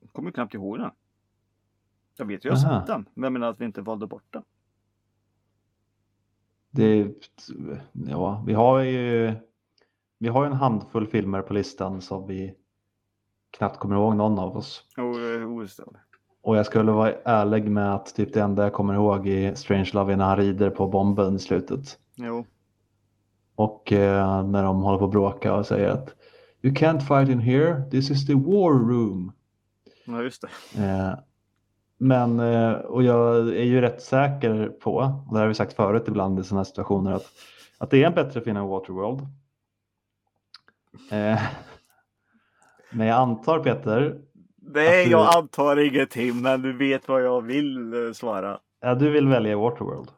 Jag 0.01 0.13
kommer 0.13 0.31
knappt 0.31 0.55
ihåg 0.55 0.79
den. 0.79 0.91
Jag 2.17 2.27
vet 2.27 2.45
ju, 2.45 2.49
jag 2.49 2.57
har 2.57 2.79
sett 2.79 2.87
den. 2.87 3.09
Men 3.15 3.25
jag 3.25 3.33
menar 3.33 3.51
att 3.51 3.61
vi 3.61 3.65
inte 3.65 3.83
valde 3.83 4.07
bort 4.07 4.27
den. 4.31 4.43
Det, 6.71 7.15
ja, 7.93 8.45
vi 8.47 8.55
har 8.55 8.81
ju 8.81 9.35
vi 10.19 10.29
har 10.29 10.45
ju 10.45 10.47
en 10.47 10.57
handfull 10.57 11.07
filmer 11.07 11.43
på 11.43 11.53
listan 11.53 12.01
som 12.01 12.27
vi 12.27 12.55
knappt 13.51 13.79
kommer 13.79 13.97
ihåg 13.97 14.17
någon 14.17 14.39
av 14.39 14.57
oss. 14.57 14.87
Det. 15.93 16.01
Och 16.43 16.57
jag 16.57 16.67
skulle 16.67 16.93
vara 16.93 17.13
ärlig 17.25 17.71
med 17.71 17.95
att 17.95 18.15
typ 18.15 18.35
det 18.35 18.41
enda 18.41 18.63
jag 18.63 18.73
kommer 18.73 18.95
ihåg 18.95 19.29
är 19.29 19.55
Strange 19.55 19.91
Love 19.93 20.13
är 20.13 20.17
när 20.17 20.25
han 20.25 20.37
rider 20.37 20.71
på 20.71 20.89
bomben 20.89 21.37
i 21.37 21.39
slutet. 21.39 21.99
Jo. 22.15 22.45
Och 23.55 23.93
eh, 23.93 24.45
när 24.45 24.63
de 24.63 24.83
håller 24.83 24.99
på 24.99 25.05
att 25.05 25.11
bråka 25.11 25.55
och 25.55 25.67
säger 25.67 25.89
att 25.89 26.15
You 26.63 26.75
can't 26.75 27.01
fight 27.01 27.29
in 27.29 27.41
here, 27.41 27.91
this 27.91 28.11
is 28.11 28.27
the 28.27 28.35
war 28.35 28.73
room. 28.89 29.33
Ja, 30.07 30.23
just 30.23 30.43
det. 30.43 30.83
Eh, 30.85 31.15
men, 31.99 32.41
eh, 32.41 32.73
och 32.73 33.03
jag 33.03 33.37
är 33.49 33.63
ju 33.65 33.81
rätt 33.81 34.03
säker 34.03 34.69
på, 34.69 34.95
och 35.29 35.35
det 35.35 35.41
har 35.41 35.47
vi 35.49 35.55
sagt 35.55 35.73
förut 35.73 36.05
ibland 36.09 36.39
i 36.41 36.45
sådana 36.45 36.61
här 36.61 36.65
situationer, 36.65 37.13
att, 37.13 37.27
att 37.79 37.91
det 37.91 38.03
är 38.03 38.07
en 38.07 38.15
bättre 38.15 38.41
film 38.41 38.57
än 38.57 38.67
Waterworld. 38.69 39.21
Eh, 41.11 41.41
men 42.93 43.07
jag 43.07 43.17
antar 43.19 43.59
Peter, 43.59 44.21
Nej, 44.57 45.05
du- 45.05 45.11
jag 45.11 45.37
antar 45.37 45.77
ingenting, 45.77 46.43
men 46.43 46.63
du 46.63 46.73
vet 46.77 47.09
vad 47.09 47.23
jag 47.25 47.43
vill 47.43 47.93
eh, 48.07 48.13
svara. 48.13 48.59
ja, 48.81 48.95
du 48.95 49.11
vill 49.11 49.29
välja 49.29 49.57
Waterworld. 49.57 50.09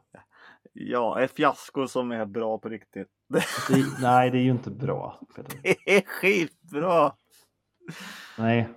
Ja, 0.77 1.21
ett 1.21 1.31
fiasko 1.31 1.87
som 1.87 2.11
är 2.11 2.25
bra 2.25 2.57
på 2.57 2.69
riktigt. 2.69 3.07
Det, 3.29 3.43
nej, 4.01 4.31
det 4.31 4.37
är 4.37 4.41
ju 4.41 4.51
inte 4.51 4.71
bra. 4.71 5.19
Peter. 5.35 5.59
Det 5.63 5.97
är 5.97 6.01
skitbra! 6.01 7.13
Nej. 8.37 8.69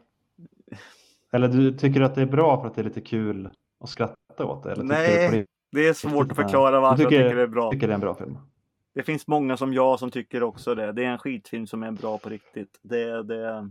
Eller 1.32 1.48
du 1.48 1.78
tycker 1.78 2.00
att 2.00 2.14
det 2.14 2.22
är 2.22 2.26
bra 2.26 2.60
för 2.60 2.68
att 2.68 2.74
det 2.74 2.80
är 2.82 2.84
lite 2.84 3.00
kul 3.00 3.50
att 3.80 3.88
skratta 3.90 4.44
åt 4.46 4.62
det? 4.62 4.72
Eller 4.72 4.82
tycker 4.82 4.94
Nej. 4.94 5.26
riktigt 5.30 5.50
Det 5.72 5.88
är 5.88 5.92
svårt 5.92 6.30
att 6.30 6.36
förklara 6.36 6.80
varför 6.80 7.02
jag 7.02 7.10
tycker- 7.10 7.24
tycker 7.24 7.36
det 7.36 7.42
är 7.42 7.46
bra. 7.46 7.70
tycker 7.70 7.86
det 7.86 7.92
är 7.92 7.94
en 7.94 8.00
bra 8.00 8.14
film? 8.14 8.38
Det 8.94 9.02
finns 9.02 9.26
många 9.26 9.56
som 9.56 9.72
jag 9.74 9.98
som 9.98 10.10
tycker 10.10 10.42
också 10.42 10.74
det. 10.74 10.92
Det 10.92 11.04
är 11.04 11.08
en 11.08 11.18
skitfilm 11.18 11.66
som 11.66 11.82
är 11.82 11.90
bra 11.90 12.18
på 12.18 12.28
riktigt. 12.28 12.78
Det, 12.82 13.22
det... 13.22 13.70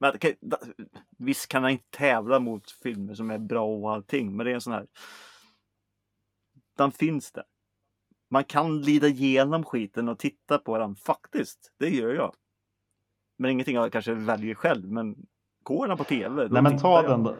Men, 0.00 0.12
da- 0.40 0.58
visst 1.18 1.48
kan 1.48 1.62
jag 1.62 1.72
inte 1.72 1.90
tävla 1.90 2.38
mot 2.40 2.70
filmer 2.70 3.14
som 3.14 3.30
är 3.30 3.38
bra 3.38 3.66
och 3.66 3.92
allting, 3.92 4.36
men 4.36 4.46
det 4.46 4.50
är 4.50 4.54
en 4.54 4.60
sån 4.60 4.72
här. 4.72 4.86
Den 6.76 6.92
finns 6.92 7.32
där. 7.32 7.44
Man 8.30 8.44
kan 8.44 8.80
lida 8.80 9.06
igenom 9.08 9.64
skiten 9.64 10.08
och 10.08 10.18
titta 10.18 10.58
på 10.58 10.78
den 10.78 10.94
faktiskt. 10.96 11.72
Det 11.78 11.88
gör 11.90 12.14
jag. 12.14 12.34
Men 13.36 13.50
ingenting 13.50 13.74
jag 13.76 13.92
kanske 13.92 14.14
väljer 14.14 14.54
själv, 14.54 14.88
men 14.92 15.16
går 15.62 15.88
den 15.88 15.96
på 15.98 16.04
tv? 16.04 16.48
Nej 16.50 16.62
men 16.62 16.78
ta 16.78 17.02
jag. 17.02 17.10
den 17.10 17.22
då. 17.22 17.36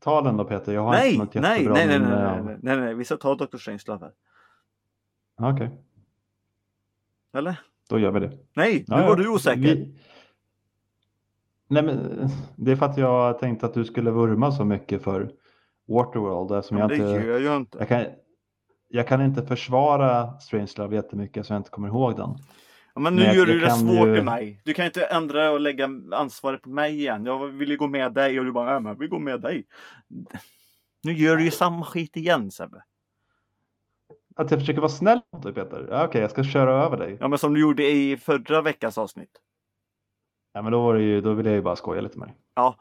Ta 0.00 0.22
den 0.22 0.36
då 0.36 0.44
Peter, 0.44 0.72
jag 0.72 0.82
har 0.82 0.90
Nej, 0.92 1.14
inte 1.14 1.24
något 1.24 1.34
nej, 1.34 1.52
jättebra 1.52 1.74
nej, 1.74 1.86
nej, 1.86 1.98
nej, 1.98 2.08
nej, 2.10 2.38
av- 2.38 2.44
nej, 2.44 2.56
nej, 2.62 2.76
nej, 2.76 2.94
vi 2.94 3.04
ska 3.04 3.16
ta 3.16 3.34
Dr. 3.34 3.56
Strangelove 3.56 4.00
här. 5.38 5.50
Okej, 5.50 5.70
Eller? 7.32 7.60
då 7.88 7.98
gör 7.98 8.10
vi 8.10 8.20
det. 8.20 8.38
Nej, 8.54 8.84
nu 8.88 8.96
Ja, 8.96 9.06
var 9.08 9.16
du 9.16 9.28
osäker. 9.28 9.60
Vi... 9.60 9.98
Nej 11.68 11.82
men 11.82 12.28
det 12.56 12.72
är 12.72 12.76
för 12.76 12.86
att 12.86 12.96
jag 12.98 13.38
tänkte 13.38 13.66
att 13.66 13.74
du 13.74 13.84
skulle 13.84 14.10
vurma 14.10 14.52
så 14.52 14.64
mycket 14.64 15.02
för 15.02 15.32
Waterworld 15.92 16.50
Ja, 16.50 16.78
jag 16.78 16.88
det 16.88 16.94
inte... 16.96 17.06
gör 17.26 17.40
jag 17.40 17.56
inte. 17.56 17.78
Jag 17.78 17.88
kan, 17.88 18.04
jag 18.88 19.08
kan 19.08 19.22
inte 19.22 19.46
försvara 19.46 20.38
Strangelove 20.40 20.96
jättemycket 20.96 21.46
så 21.46 21.52
jag 21.52 21.60
inte 21.60 21.70
kommer 21.70 21.88
ihåg 21.88 22.16
den. 22.16 22.30
Ja, 22.94 23.00
men 23.00 23.14
nu 23.16 23.20
Men 23.20 23.26
jag- 23.28 23.36
gör 23.36 23.46
du 23.46 23.60
jag 23.60 23.68
det 23.70 23.74
svårt 23.74 24.06
ju- 24.08 24.22
mig. 24.22 24.60
Du 24.64 24.74
kan 24.74 24.84
inte 24.86 25.04
ändra 25.04 25.50
och 25.50 25.60
lägga 25.60 25.88
ansvaret 26.12 26.62
på 26.62 26.68
mig 26.68 26.94
igen. 26.98 27.24
Jag 27.26 27.46
vill 27.48 27.68
ju 27.70 27.76
gå 27.76 27.86
med 27.86 28.12
dig 28.12 28.38
och 28.38 28.44
du 28.44 28.52
bara, 28.52 28.72
ja 28.72 28.80
men 28.80 28.98
vi 28.98 29.06
går 29.08 29.18
med 29.18 29.40
dig. 29.40 29.64
Nu 31.04 31.12
gör 31.12 31.36
du 31.36 31.44
ju 31.44 31.50
samma 31.50 31.84
skit 31.84 32.16
igen 32.16 32.50
Sebbe. 32.50 32.82
Att 34.36 34.50
jag 34.50 34.60
försöker 34.60 34.80
vara 34.80 34.88
snäll 34.88 35.20
mot 35.32 35.42
dig 35.42 35.52
Peter? 35.54 35.88
Ja, 35.90 36.04
Okej, 36.04 36.20
jag 36.20 36.30
ska 36.30 36.44
köra 36.44 36.84
över 36.84 36.96
dig. 36.96 37.16
Ja 37.20 37.28
men 37.28 37.38
som 37.38 37.54
du 37.54 37.60
gjorde 37.60 37.90
i 37.90 38.16
förra 38.16 38.62
veckans 38.62 38.98
avsnitt. 38.98 39.30
Ja, 40.52 40.62
men 40.62 40.72
då, 40.72 40.82
var 40.82 40.94
det 40.94 41.02
ju, 41.02 41.20
då 41.20 41.32
vill 41.32 41.46
jag 41.46 41.54
ju 41.54 41.62
bara 41.62 41.76
skoja 41.76 42.00
lite 42.00 42.18
med 42.18 42.28
dig. 42.28 42.36
Ja. 42.54 42.76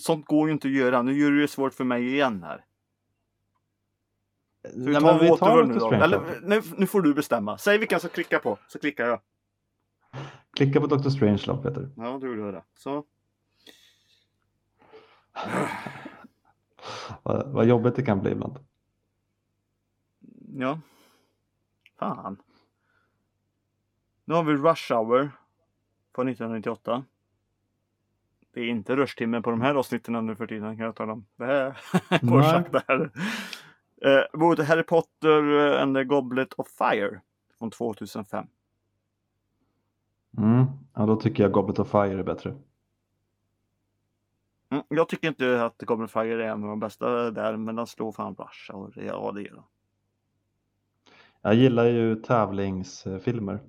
Sånt 0.00 0.26
går 0.26 0.48
ju 0.48 0.52
inte 0.52 0.68
att 0.68 0.74
göra. 0.74 1.02
Nu 1.02 1.18
gör 1.18 1.30
du 1.30 1.40
det 1.40 1.48
svårt 1.48 1.74
för 1.74 1.84
mig 1.84 2.12
igen 2.12 2.42
här. 2.42 2.64
Ska 4.62 4.70
vi 4.76 4.92
Nej, 4.92 5.18
vi 5.20 5.38
tar 5.38 5.64
nu 5.64 5.74
då? 5.74 5.92
Eller, 5.92 6.40
nu, 6.42 6.62
nu 6.76 6.86
får 6.86 7.02
du 7.02 7.14
bestämma. 7.14 7.58
Säg 7.58 7.78
vilken 7.78 7.94
jag 7.94 8.02
ska 8.02 8.10
klicka 8.10 8.38
på, 8.38 8.58
så 8.68 8.78
klickar 8.78 9.06
jag. 9.06 9.20
Klicka 10.56 10.80
på 10.80 10.86
Dr. 10.86 11.08
Strangelove 11.08 11.62
Peter. 11.62 11.90
Ja, 11.96 12.18
du 12.20 12.36
gjorde 12.36 12.52
det. 12.52 12.62
Så. 12.74 13.04
Vad, 17.22 17.52
vad 17.52 17.66
jobbigt 17.66 17.96
det 17.96 18.02
kan 18.02 18.20
bli 18.20 18.30
ibland. 18.30 18.58
Ja. 20.56 20.80
Fan. 21.98 22.42
Nu 24.24 24.34
har 24.34 24.42
vi 24.42 24.52
Rush 24.52 24.92
Hour 24.92 25.30
från 26.14 26.28
1998. 26.28 27.04
Det 28.54 28.60
är 28.60 28.68
inte 28.68 28.96
rushtimmen 28.96 29.42
på 29.42 29.50
de 29.50 29.60
här 29.60 29.74
avsnitten 29.74 30.26
nu 30.26 30.36
för 30.36 30.46
tiden 30.46 30.76
kan 30.76 30.86
jag 30.86 30.96
tala 30.96 31.12
om. 31.12 31.26
Det 31.36 31.44
här 31.44 31.76
går 32.22 32.42
sakta 32.42 32.82
här. 32.88 33.10
Eh, 34.02 34.38
mot 34.38 34.58
Harry 34.58 34.82
Potter 34.82 35.58
eh, 35.58 35.82
and 35.82 35.96
the 35.96 36.04
Goblet 36.04 36.52
of 36.52 36.68
Fire 36.68 37.20
från 37.58 37.70
2005. 37.70 38.46
Mm. 40.38 40.64
Ja, 40.94 41.06
då 41.06 41.16
tycker 41.16 41.42
jag 41.42 41.52
Goblet 41.52 41.78
of 41.78 41.90
Fire 41.90 42.18
är 42.18 42.22
bättre. 42.22 42.54
Mm, 44.70 44.84
jag 44.88 45.08
tycker 45.08 45.28
inte 45.28 45.64
att 45.64 45.82
Goblet 45.82 46.04
of 46.04 46.12
Fire 46.12 46.44
är 46.44 46.48
en 46.48 46.62
av 46.62 46.68
de 46.68 46.80
bästa 46.80 47.30
där, 47.30 47.56
men 47.56 47.76
den 47.76 47.86
slår 47.86 48.12
fan 48.12 48.34
Rush 48.34 48.72
Hour. 48.72 48.92
Ja, 49.06 49.32
det 49.34 49.42
gör 49.42 49.54
den. 49.54 49.64
Jag 51.42 51.54
gillar 51.54 51.84
ju 51.84 52.16
tävlingsfilmer. 52.16 53.60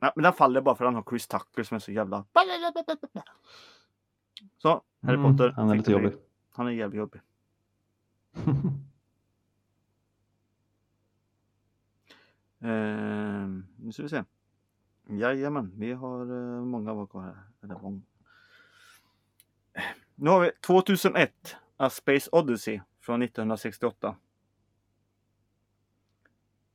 Nej, 0.00 0.12
men 0.14 0.22
den 0.22 0.32
faller 0.32 0.60
bara 0.60 0.74
för 0.74 0.84
att 0.84 0.88
den 0.88 0.94
har 0.94 1.04
Chris 1.10 1.26
Tucker 1.26 1.62
som 1.62 1.74
är 1.74 1.78
så 1.78 1.92
jävla... 1.92 2.24
Så, 4.58 4.82
Harry 5.02 5.14
Mm, 5.16 5.30
Potter. 5.36 5.50
Han 5.56 5.70
är 5.70 5.76
lite 5.76 5.92
jobbig. 5.92 6.12
Han 6.50 6.66
är 6.66 6.70
jävligt 6.70 6.98
jobbig. 6.98 7.20
Ehm, 12.60 13.66
nu 13.76 13.92
ska 13.92 14.02
vi 14.02 14.08
se. 14.08 14.24
Jajamän, 15.08 15.72
vi 15.76 15.92
har 15.92 16.20
eh, 16.20 16.64
många 16.64 16.94
var 16.94 17.06
kvar 17.06 17.22
här. 17.22 17.76
Många. 17.82 18.00
Nu 20.14 20.30
har 20.30 20.40
vi 20.40 20.50
2001, 20.66 21.56
A 21.76 21.90
Space 21.90 22.30
Odyssey 22.32 22.80
från 23.00 23.22
1968. 23.22 24.16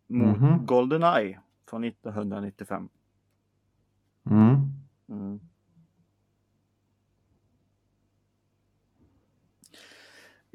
Mot 0.08 0.38
Mhm. 0.38 0.66
Goldeneye 0.66 1.40
från 1.66 1.84
1995. 1.84 2.90
Mm. 4.24 4.56
Mm. 5.08 5.40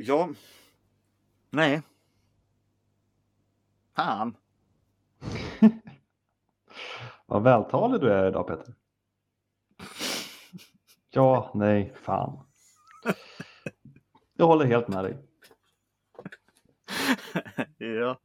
Ja. 0.00 0.28
Nej. 1.50 1.82
Fan. 3.96 4.36
Vad 7.26 7.42
vältalig 7.42 8.00
du 8.00 8.12
är 8.12 8.28
idag 8.28 8.46
Peter. 8.46 8.74
Ja, 11.10 11.50
nej, 11.54 11.94
fan. 12.02 12.38
Jag 14.36 14.46
håller 14.46 14.64
helt 14.64 14.88
med 14.88 15.04
dig. 15.04 15.16
ja. 17.78 18.20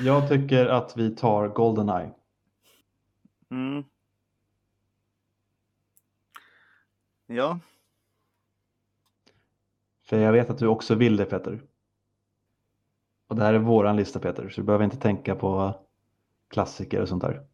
Jag 0.00 0.28
tycker 0.28 0.66
att 0.66 0.96
vi 0.96 1.16
tar 1.16 1.48
Goldeneye. 1.48 2.12
Mm. 3.50 3.84
Ja. 7.26 7.60
För 10.12 10.18
jag 10.18 10.32
vet 10.32 10.50
att 10.50 10.58
du 10.58 10.66
också 10.66 10.94
vill 10.94 11.16
det 11.16 11.24
Peter. 11.24 11.62
Och 13.26 13.36
det 13.36 13.42
här 13.42 13.54
är 13.54 13.58
våran 13.58 13.96
lista 13.96 14.18
Peter, 14.20 14.48
så 14.48 14.60
du 14.60 14.64
behöver 14.64 14.84
inte 14.84 14.96
tänka 14.96 15.34
på 15.34 15.80
klassiker 16.48 17.02
och 17.02 17.08
sånt 17.08 17.22
där. 17.22 17.46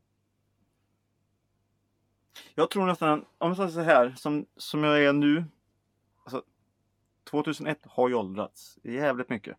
Jag 2.54 2.70
tror 2.70 2.86
nästan, 2.86 3.24
om 3.38 3.48
jag 3.48 3.56
säger 3.56 3.70
så 3.70 3.80
här, 3.80 4.14
som, 4.16 4.46
som 4.56 4.84
jag 4.84 5.04
är 5.04 5.12
nu. 5.12 5.44
Alltså, 6.24 6.42
2001 7.30 7.78
har 7.84 8.08
ju 8.08 8.14
åldrats 8.14 8.78
jävligt 8.82 9.30
mycket. 9.30 9.56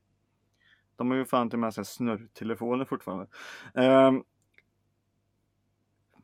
De 0.96 1.10
har 1.12 1.18
ju 1.18 1.26
fan 1.26 1.50
till 1.50 1.60
med 1.60 1.74
sig 1.74 1.86
snurrtelefoner 1.86 2.86
fortfarande. 2.86 3.28
Ehm, 3.74 4.24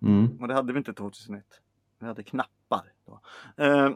Mm. 0.01 0.37
och 0.41 0.47
det 0.47 0.53
hade 0.53 0.73
vi 0.73 0.77
inte 0.77 0.93
2001. 0.93 1.45
Vi 1.99 2.05
hade 2.05 2.23
knappar. 2.23 2.93
Då. 3.05 3.21
Ehm, 3.57 3.95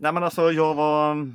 nej 0.00 0.12
men 0.12 0.22
alltså 0.22 0.52
jag 0.52 0.74
var... 0.74 1.32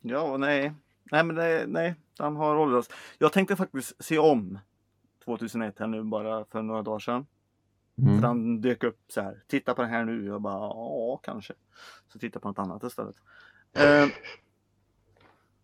Ja, 0.00 0.36
nej. 0.36 0.72
Nej 1.12 1.24
men 1.24 1.36
det, 1.36 1.64
nej, 1.68 1.94
den 2.18 2.36
har 2.36 2.56
åldrats. 2.56 2.88
Jag 3.18 3.32
tänkte 3.32 3.56
faktiskt 3.56 4.04
se 4.04 4.18
om 4.18 4.58
2001 5.24 5.78
här 5.78 5.86
nu 5.86 6.02
bara 6.02 6.44
för 6.44 6.62
några 6.62 6.82
dagar 6.82 6.98
sedan. 6.98 7.26
För 8.20 8.26
han 8.26 8.60
dök 8.60 8.84
upp 8.84 8.98
så 9.08 9.20
här, 9.20 9.42
titta 9.46 9.74
på 9.74 9.82
den 9.82 9.90
här 9.90 10.04
nu. 10.04 10.24
Jag 10.24 10.40
bara, 10.40 10.54
ja 10.54 11.20
kanske. 11.22 11.54
Så 12.12 12.18
titta 12.18 12.40
på 12.40 12.48
något 12.48 12.58
annat 12.58 12.82
istället. 12.84 13.16
Eh, 13.72 14.06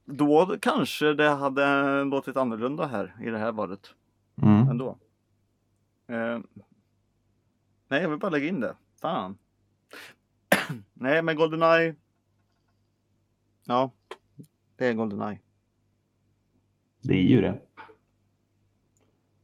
då 0.04 0.56
kanske 0.60 1.14
det 1.14 1.28
hade 1.28 2.04
låtit 2.04 2.36
annorlunda 2.36 2.86
här 2.86 3.16
i 3.22 3.30
det 3.30 3.38
här 3.38 3.52
valet 3.52 3.94
Mm. 4.42 4.68
ändå. 4.68 4.98
Eh, 6.06 6.38
nej, 7.88 8.02
jag 8.02 8.08
vill 8.08 8.18
bara 8.18 8.30
lägga 8.30 8.48
in 8.48 8.60
det. 8.60 8.76
Fan. 9.00 9.38
nej, 10.94 11.22
men 11.22 11.36
Goldeneye. 11.36 11.94
Ja, 13.64 13.90
det 14.76 14.86
är 14.86 14.94
Goldeneye. 14.94 15.38
Det 17.02 17.14
är 17.14 17.22
ju 17.22 17.40
det. 17.40 17.60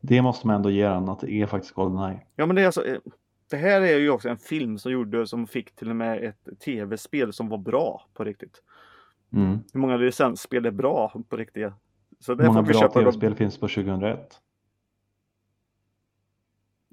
Det 0.01 0.23
måste 0.23 0.47
man 0.47 0.57
ändå 0.57 0.71
ge 0.71 0.89
den, 0.89 1.09
att 1.09 1.21
det 1.21 1.33
är 1.33 1.47
faktiskt 1.47 1.75
Goldeneye. 1.75 2.21
Ja, 2.37 2.47
men 2.47 2.57
det 2.57 2.63
är 2.63 2.67
alltså. 2.67 2.85
eh, 2.87 2.99
Det 3.51 3.57
här 3.57 3.81
är 3.81 3.99
ju 3.99 4.11
också 4.11 4.29
en 4.29 4.39
film 4.39 4.79
som 4.79 4.93
gjorde 4.93 5.27
som 5.27 5.47
fick 5.47 5.75
till 5.75 5.91
och 5.91 5.97
med 5.97 6.25
ett 6.25 6.61
tv-spel 6.61 7.33
som 7.33 7.49
var 7.49 7.59
bra 7.59 8.09
på 8.15 8.25
riktigt. 8.25 8.63
Mm. 9.33 9.59
Hur 9.73 9.81
många 9.81 9.97
licensspel 9.97 10.67
är 10.67 10.71
bra 10.71 11.23
på 11.29 11.37
riktigt? 11.37 11.73
Så 12.21 12.35
det 12.35 12.43
Hur 12.45 12.51
många 12.51 12.63
bra 12.63 12.89
tv-spel 12.89 13.35
finns 13.35 13.59
på 13.59 13.69
2001? 13.69 14.41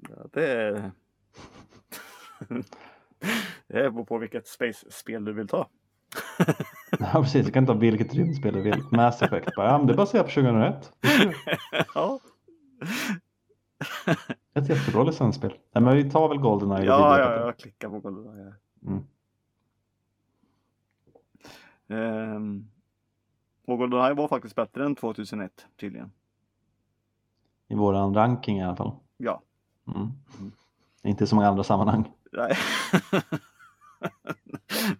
Ja, 0.08 0.26
det 0.32 0.46
är... 0.52 0.90
det 3.68 3.90
beror 3.90 4.04
på 4.04 4.18
vilket 4.18 4.46
space-spel 4.48 5.24
du 5.24 5.32
vill 5.32 5.48
ta. 5.48 5.68
Ja, 6.98 7.22
precis. 7.22 7.46
Du 7.46 7.52
kan 7.52 7.66
ta 7.66 7.72
vilket 7.74 8.14
rymdspel 8.14 8.54
du 8.54 8.60
vill. 8.62 8.82
Mass 8.90 9.22
Effect. 9.22 9.48
Bara, 9.56 9.66
ja, 9.66 9.78
men 9.78 9.86
det 9.86 9.94
baserar 9.94 10.22
på 10.22 10.28
2001. 10.30 10.92
ja, 11.94 12.20
Ett 14.54 14.68
jättebra 14.68 15.02
licensspel. 15.02 15.50
Nej, 15.72 15.84
men 15.84 15.96
vi 15.96 16.10
tar 16.10 16.28
väl 16.28 16.38
Goldeneye. 16.38 16.84
ja, 16.84 17.18
ja, 17.18 17.28
det. 17.28 17.40
jag 17.40 17.58
klickar 17.58 17.88
på 17.88 18.00
Goldeneye. 18.00 18.54
Mm. 18.86 19.04
Ehm, 21.88 22.68
och 23.66 23.78
Goldeneye 23.78 24.14
var 24.14 24.28
faktiskt 24.28 24.54
bättre 24.56 24.84
än 24.84 24.94
2001 24.96 25.66
tydligen. 25.80 26.12
I 27.68 27.74
våran 27.74 28.14
ranking 28.14 28.58
i 28.58 28.64
alla 28.64 28.76
fall. 28.76 28.92
Ja. 29.16 29.42
Mm. 29.86 30.10
Inte 31.04 31.24
i 31.24 31.26
så 31.26 31.34
många 31.34 31.48
andra 31.48 31.64
sammanhang. 31.64 32.12
Nej. 32.32 32.56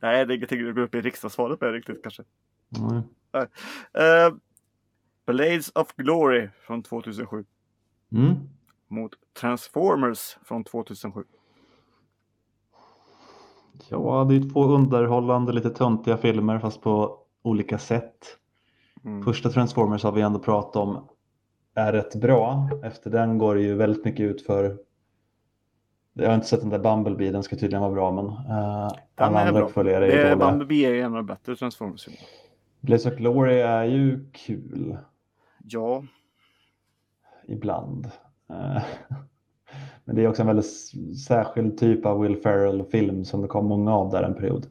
Nej, 0.00 0.26
det 0.26 0.34
är 0.34 0.36
ingenting 0.36 0.58
du 0.58 0.74
går 0.74 0.82
upp 0.82 0.94
i 0.94 1.00
riksdagsvalet 1.00 1.60
med 1.60 1.72
riktigt 1.72 2.02
kanske. 2.02 2.22
Mm. 2.78 2.96
Uh, 2.96 4.36
Blades 5.26 5.72
of 5.74 5.96
Glory 5.96 6.48
från 6.66 6.82
2007 6.82 7.44
Mm. 8.12 8.34
mot 8.88 9.12
Transformers 9.40 10.36
från 10.44 10.64
2007. 10.64 11.24
Ja, 13.88 14.26
det 14.28 14.36
är 14.36 14.50
två 14.52 14.64
underhållande, 14.64 15.52
lite 15.52 15.70
töntiga 15.70 16.16
filmer 16.16 16.58
fast 16.58 16.80
på 16.80 17.18
olika 17.42 17.78
sätt. 17.78 18.36
Mm. 19.04 19.22
Första 19.24 19.50
Transformers 19.50 20.02
har 20.02 20.12
vi 20.12 20.20
ändå 20.20 20.38
pratat 20.38 20.76
om 20.76 21.08
är 21.74 21.92
rätt 21.92 22.14
bra. 22.14 22.68
Efter 22.84 23.10
den 23.10 23.38
går 23.38 23.54
det 23.54 23.62
ju 23.62 23.74
väldigt 23.74 24.04
mycket 24.04 24.20
ut 24.20 24.46
för 24.46 24.78
jag 26.12 26.28
har 26.28 26.34
inte 26.34 26.46
sett 26.46 26.60
den 26.60 26.70
där 26.70 26.78
Bumblebee, 26.78 27.30
den 27.30 27.42
ska 27.42 27.56
tydligen 27.56 27.80
vara 27.80 27.92
bra 27.92 28.12
men 28.12 28.24
uh, 28.24 28.90
alla 29.14 29.42
är 29.42 29.48
andra 29.48 29.62
uppföljare 29.62 30.06
Det 30.06 30.12
är 30.12 30.26
är 30.26 30.30
dåliga. 30.30 30.50
Bumblebee 30.50 30.86
är 30.86 30.94
en 30.94 31.04
av 31.04 31.16
de 31.16 31.26
bättre 31.26 31.56
Transformers-filmerna. 31.56 32.26
Blaze 32.80 33.08
of 33.08 33.16
Glory 33.16 33.60
är 33.60 33.84
ju 33.84 34.30
kul 34.32 34.96
Ja, 35.64 36.04
ibland. 37.48 38.10
Eh, 38.50 38.82
men 40.04 40.16
det 40.16 40.24
är 40.24 40.28
också 40.28 40.42
en 40.42 40.46
väldigt 40.46 40.92
särskild 41.26 41.78
typ 41.78 42.06
av 42.06 42.20
Will 42.20 42.36
Ferrell-film 42.36 43.24
som 43.24 43.42
det 43.42 43.48
kom 43.48 43.66
många 43.66 43.94
av 43.94 44.10
där 44.10 44.22
en 44.22 44.34
period. 44.34 44.66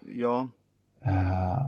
ja, 0.00 0.48
Eh, 1.04 1.66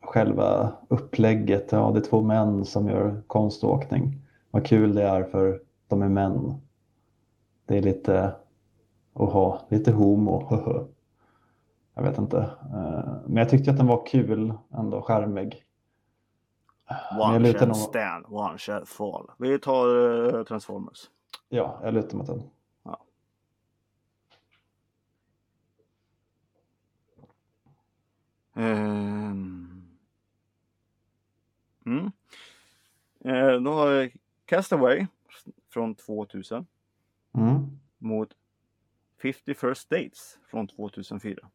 själva 0.00 0.72
upplägget, 0.88 1.72
ja 1.72 1.90
det 1.94 1.98
är 1.98 2.04
två 2.04 2.22
män 2.22 2.64
som 2.64 2.88
gör 2.88 3.22
konståkning. 3.26 4.18
Vad 4.50 4.66
kul 4.66 4.94
det 4.94 5.02
är 5.02 5.24
för 5.24 5.60
de 5.88 6.02
är 6.02 6.08
män. 6.08 6.54
Det 7.70 7.78
är 7.78 7.82
lite, 7.82 8.34
oha, 9.12 9.60
lite 9.68 9.92
homo. 9.92 10.48
Jag 11.94 12.02
vet 12.02 12.18
inte. 12.18 12.38
Eh, 12.62 13.22
men 13.26 13.36
jag 13.36 13.48
tyckte 13.48 13.70
att 13.70 13.76
den 13.76 13.86
var 13.86 14.06
kul, 14.06 14.54
ändå 14.74 15.00
jag 15.08 15.54
One 17.20 17.52
shall 17.52 17.68
nog, 17.68 17.76
stand, 17.76 18.26
one 18.28 18.58
shall 18.58 18.86
fall. 18.86 19.30
Vi 19.38 19.58
tar 19.58 20.36
eh, 20.38 20.44
Transformers. 20.44 21.10
ja, 21.48 21.80
jag 21.82 21.94
lutar 21.94 22.16
mot 22.16 22.26
den. 22.26 22.42
Ehm. 28.54 29.82
Mm. 31.86 32.12
Eh, 33.24 33.60
då 33.60 33.72
har 33.72 33.90
vi 33.90 34.12
Castaway 34.44 35.06
från 35.72 35.94
2000 35.94 36.66
Mm. 37.34 37.78
mot 37.98 38.28
50 39.22 39.54
First 39.54 39.90
Dates 39.90 40.38
från 40.50 40.68
2004. 40.68 41.50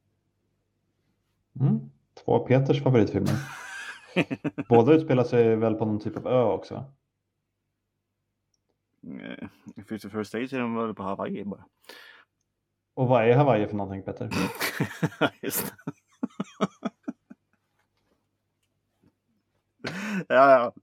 Mm. 1.59 1.79
Två 2.25 2.33
av 2.33 2.47
Peters 2.47 2.83
favoritfilmer. 2.83 3.33
Båda 4.69 4.93
utspelar 4.93 5.23
sig 5.23 5.55
väl 5.55 5.75
på 5.75 5.85
någon 5.85 5.99
typ 5.99 6.17
av 6.17 6.27
ö 6.27 6.43
också. 6.43 6.85
50 9.89 10.09
First 10.09 10.33
Dates 10.33 10.53
är 10.53 10.59
de 10.59 10.75
väl 10.75 10.93
på 10.93 11.03
Hawaii 11.03 11.43
bara. 11.43 11.65
Och 12.93 13.07
vad 13.07 13.29
är 13.29 13.35
Hawaii 13.35 13.67
för 13.67 13.75
någonting 13.75 14.03
Peter? 14.03 14.29
Just 15.41 15.73
ja, 20.27 20.51
ja. 20.51 20.73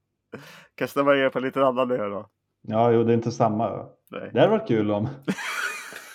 Castaway 0.75 1.19
är 1.19 1.29
på 1.29 1.39
lite 1.39 1.65
annan 1.65 1.91
ö 1.91 2.09
då. 2.09 2.29
Ja, 2.61 2.91
jo, 2.91 3.03
det 3.03 3.11
är 3.11 3.15
inte 3.15 3.31
samma 3.31 3.69
ö. 3.69 3.85
Nej. 4.19 4.29
Det 4.33 4.39
hade 4.39 4.51
varit 4.51 4.67
kul 4.67 4.91
om 4.91 5.09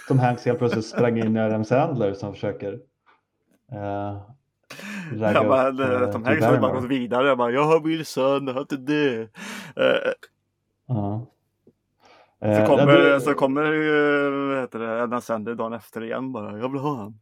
Tom 0.09 0.19
Hanks 0.19 0.45
helt 0.47 0.59
plötsligt 0.59 0.87
sprang 0.87 1.19
in 1.19 1.37
i 1.37 1.41
Adam 1.41 1.65
Sandler 1.65 2.15
som 2.15 2.33
försöker 2.35 2.73
eh, 3.73 4.21
ragga 5.13 5.33
Ja, 5.33 5.43
men, 5.73 5.81
upp 5.81 5.91
eh, 5.91 6.03
eh, 6.03 6.13
de 6.13 6.23
Drew 6.23 6.41
här 6.43 6.51
har 6.53 6.59
bara 6.61 6.73
gått 6.73 6.85
vidare. 6.91 7.29
Jag 7.29 7.39
bara, 7.39 7.51
jag 7.51 7.65
har 7.65 7.81
min 7.81 8.05
son, 8.05 8.47
jag 8.47 8.55
har 8.55 8.61
inte 8.61 8.77
det. 8.77 9.21
Eh, 9.77 10.13
Ja. 10.87 11.27
Så 12.41 12.67
kommer, 12.67 12.99
ja, 12.99 13.15
du- 13.15 13.21
så 13.21 13.35
kommer 13.35 13.73
ju, 13.73 14.31
vad 14.49 14.61
heter 14.61 14.79
det, 14.79 15.03
Adam 15.03 15.21
Sandler 15.21 15.55
dagen 15.55 15.73
efter 15.73 16.05
igen 16.05 16.33
bara. 16.33 16.59
Jag 16.59 16.73
vill 16.73 16.81
ha 16.81 16.97
han. 16.97 17.19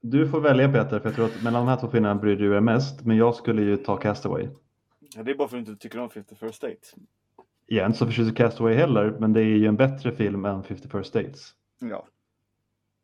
Du 0.00 0.28
får 0.28 0.40
välja 0.40 0.72
Peter, 0.72 0.98
för 1.00 1.08
jag 1.08 1.14
tror 1.14 1.24
att 1.24 1.42
mellan 1.42 1.66
de 1.66 1.68
här 1.70 1.76
två 1.76 1.88
filmerna 1.88 2.14
bryr 2.14 2.36
du 2.36 2.50
dig 2.52 2.60
mest. 2.60 3.04
Men 3.04 3.16
jag 3.16 3.34
skulle 3.34 3.62
ju 3.62 3.76
ta 3.76 3.96
Castaway. 3.96 4.48
Ja, 5.16 5.22
det 5.22 5.30
är 5.30 5.34
bara 5.34 5.48
för 5.48 5.58
att 5.58 5.64
du 5.64 5.70
inte 5.72 5.82
tycker 5.82 5.98
om 5.98 6.10
50 6.10 6.34
First 6.34 6.62
Date. 6.62 6.76
Jag 7.66 7.82
är 7.82 7.86
inte 7.86 7.98
så 7.98 8.06
förtjust 8.06 8.32
i 8.32 8.34
Castaway 8.34 8.74
heller, 8.74 9.16
men 9.20 9.32
det 9.32 9.40
är 9.40 9.44
ju 9.44 9.66
en 9.66 9.76
bättre 9.76 10.12
film 10.12 10.44
än 10.44 10.62
50 10.62 10.88
First 10.88 11.12
Dates. 11.12 11.54
Ja. 11.80 12.06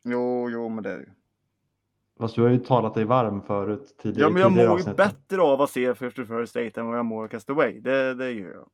Jo, 0.05 0.51
jo, 0.51 0.69
men 0.69 0.85
det 0.85 0.91
är 0.91 0.99
ju. 0.99 1.07
Fast 2.19 2.35
du 2.35 2.43
har 2.43 2.49
ju 2.49 2.59
talat 2.59 2.95
dig 2.95 3.05
varm 3.05 3.43
förut 3.43 3.95
tidigare, 4.03 4.29
Ja, 4.29 4.33
men 4.33 4.43
jag 4.43 4.53
mår 4.53 4.79
ju 4.79 4.95
bättre 4.95 5.43
av 5.43 5.61
att 5.61 5.71
se 5.71 5.95
50 5.95 6.25
First 6.25 6.55
Date 6.55 6.81
än 6.81 6.87
vad 6.87 6.99
jag 6.99 7.07
mår 7.07 7.25
av 7.25 7.29
Castaway. 7.29 7.81
Det, 7.81 8.15
det 8.15 8.31
gör 8.31 8.53
jag. 8.53 8.69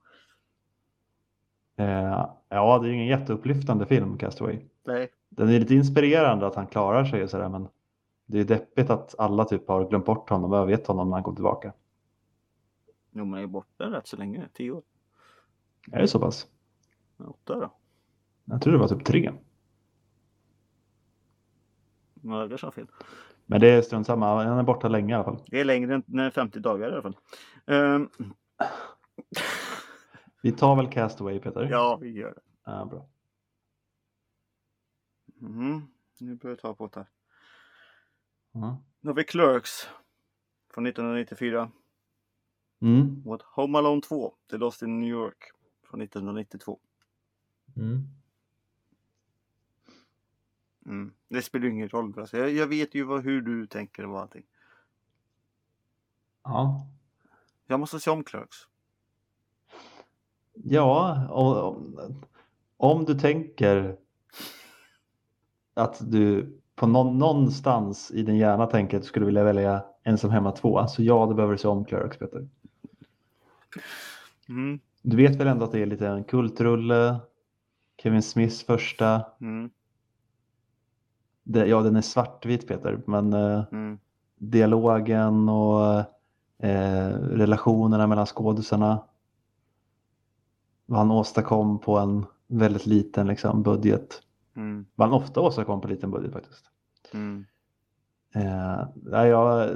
Eh, 1.77 2.29
ja, 2.49 2.79
det 2.79 2.87
är 2.87 2.89
ju 2.89 2.95
ingen 2.95 3.07
jätteupplyftande 3.07 3.87
film, 3.87 4.19
Castaway. 4.19 4.59
Nej. 4.87 5.09
Den 5.29 5.49
är 5.49 5.61
lite 5.61 5.75
inspirerande 5.75 6.47
att 6.47 6.55
han 6.55 6.67
klarar 6.67 7.05
sig 7.05 7.23
och 7.23 7.31
sådär, 7.31 7.49
men 7.49 7.69
det 8.27 8.41
är 8.41 8.45
deppigt 8.45 8.91
att 8.91 9.15
alla 9.19 9.45
typ 9.45 9.69
har 9.69 9.89
glömt 9.89 10.05
bort 10.05 10.31
honom 10.31 10.53
och 10.53 10.59
övergett 10.59 10.87
honom 10.87 11.09
när 11.09 11.17
han 11.17 11.25
kom 11.25 11.35
tillbaka. 11.35 11.73
Jo, 13.11 13.25
men 13.25 13.41
jag 13.41 13.43
är 13.43 13.53
borta 13.53 13.85
rätt 13.85 14.07
så 14.07 14.17
länge. 14.17 14.49
Tio 14.53 14.71
år. 14.71 14.83
Är 15.93 16.01
det 16.01 16.09
så 16.09 16.21
pass? 16.21 16.47
Åtta 17.19 17.61
då. 17.61 17.77
Jag 18.45 18.63
tror 18.63 18.73
det 18.73 18.79
var 18.79 18.89
typ 18.89 19.05
tre. 19.05 19.33
Men 22.15 22.49
det 22.49 22.59
så 22.59 22.71
fel. 22.71 22.87
Men 23.47 23.61
det 23.61 23.69
är 23.71 23.83
strunt 23.83 24.07
samma, 24.07 24.45
han 24.45 24.59
är 24.59 24.63
borta 24.63 24.89
länge 24.89 25.13
i 25.13 25.15
alla 25.15 25.25
fall. 25.25 25.43
Det 25.47 25.61
är 25.61 25.65
längre 25.65 25.95
än 25.95 26.19
än 26.19 26.31
50 26.33 26.61
dagar 26.61 26.89
i 26.89 26.93
alla 26.93 27.03
fall. 27.03 27.17
Ehm, 27.67 28.09
Vi 30.43 30.53
tar 30.53 30.77
väl 30.77 30.91
Castaway 30.93 31.41
Peter? 31.41 31.69
ja, 31.71 31.97
vi 32.01 32.11
gör 32.11 32.35
det. 32.35 32.41
Ja, 32.65 32.85
bra. 32.85 33.09
Mhm. 35.41 35.89
Nu 36.21 36.35
börjar 36.37 36.53
jag 36.57 36.61
ta 36.61 36.75
på 36.75 36.87
det 36.87 37.01
här. 37.01 37.09
Ja. 38.53 38.83
Nu 39.01 39.11
har 39.11 39.15
vi 39.15 39.25
Clerks 39.25 39.89
från 40.75 40.87
1994 40.87 41.71
Mm. 42.81 43.23
mot 43.25 43.43
Home 43.43 43.79
Alone 43.79 44.01
2, 44.03 44.35
The 44.51 44.57
Lost 44.57 44.83
in 44.83 45.01
New 45.01 45.09
York 45.11 45.39
från 45.95 46.03
1992. 46.03 46.79
Mm. 47.77 48.09
Mm. 50.87 51.13
Det 51.29 51.43
spelar 51.43 51.65
ju 51.65 51.73
ingen 51.73 51.89
roll. 51.89 52.19
Alltså, 52.19 52.37
jag, 52.37 52.51
jag 52.51 52.67
vet 52.67 52.95
ju 52.95 53.05
vad, 53.05 53.25
hur 53.25 53.43
du 53.43 53.67
tänker 53.67 54.07
och 54.07 54.21
allting. 54.21 54.45
Ja. 56.45 56.87
Jag 57.67 57.81
måste 57.81 58.01
se 58.01 58.11
om 58.11 58.25
Clerks. 58.25 58.57
Ja, 60.55 61.27
om, 61.31 61.99
om 62.77 63.05
du 63.05 63.19
tänker 63.19 63.97
att 65.75 66.11
du 66.11 66.59
på 66.75 66.87
någon, 66.87 67.19
någonstans 67.19 68.11
i 68.11 68.23
din 68.23 68.37
hjärna 68.37 68.67
tänker 68.67 68.97
att 68.97 69.03
du 69.03 69.09
skulle 69.09 69.27
vilja 69.27 69.45
välja 69.45 69.85
Ensam 70.03 70.31
hemma 70.31 70.53
2. 70.53 70.87
Så 70.87 71.03
ja, 71.03 71.27
du 71.27 71.35
behöver 71.35 71.57
se 71.57 71.69
om 71.69 71.85
Clerks, 71.85 72.19
Peter. 72.19 72.49
Mm. 74.49 74.81
Du 75.07 75.17
vet 75.17 75.37
väl 75.37 75.47
ändå 75.47 75.65
att 75.65 75.73
det 75.73 75.83
är 75.83 75.87
lite 75.87 76.09
en 76.09 76.25
kultrulle? 76.25 77.21
Kevin 78.03 78.23
Smiths 78.23 78.65
första. 78.65 79.25
Mm. 79.41 79.71
Det, 81.43 81.67
ja, 81.67 81.83
den 81.83 81.97
är 81.97 82.01
svartvit 82.01 82.69
Peter, 82.69 83.01
men 83.07 83.33
eh, 83.33 83.65
Mm. 83.73 83.99
dialogen 84.37 85.49
och 85.49 85.97
eh, 86.59 87.09
relationerna 87.19 88.07
mellan 88.07 88.27
skådisarna. 88.27 89.05
Vad 90.87 90.99
han 90.99 91.11
åstadkom 91.11 91.79
på 91.79 91.99
en 91.99 92.27
väldigt 92.47 92.87
liten 92.87 93.27
liksom, 93.27 93.63
budget. 93.63 94.23
Mm. 94.57 94.87
Vad 94.95 95.09
han 95.09 95.23
ofta 95.23 95.41
åstadkom 95.41 95.81
på 95.81 95.89
liten 95.89 96.11
budget 96.11 96.33
faktiskt. 96.33 96.71
Mm. 97.13 97.45
Eh, 98.35 99.27
jag, 99.27 99.71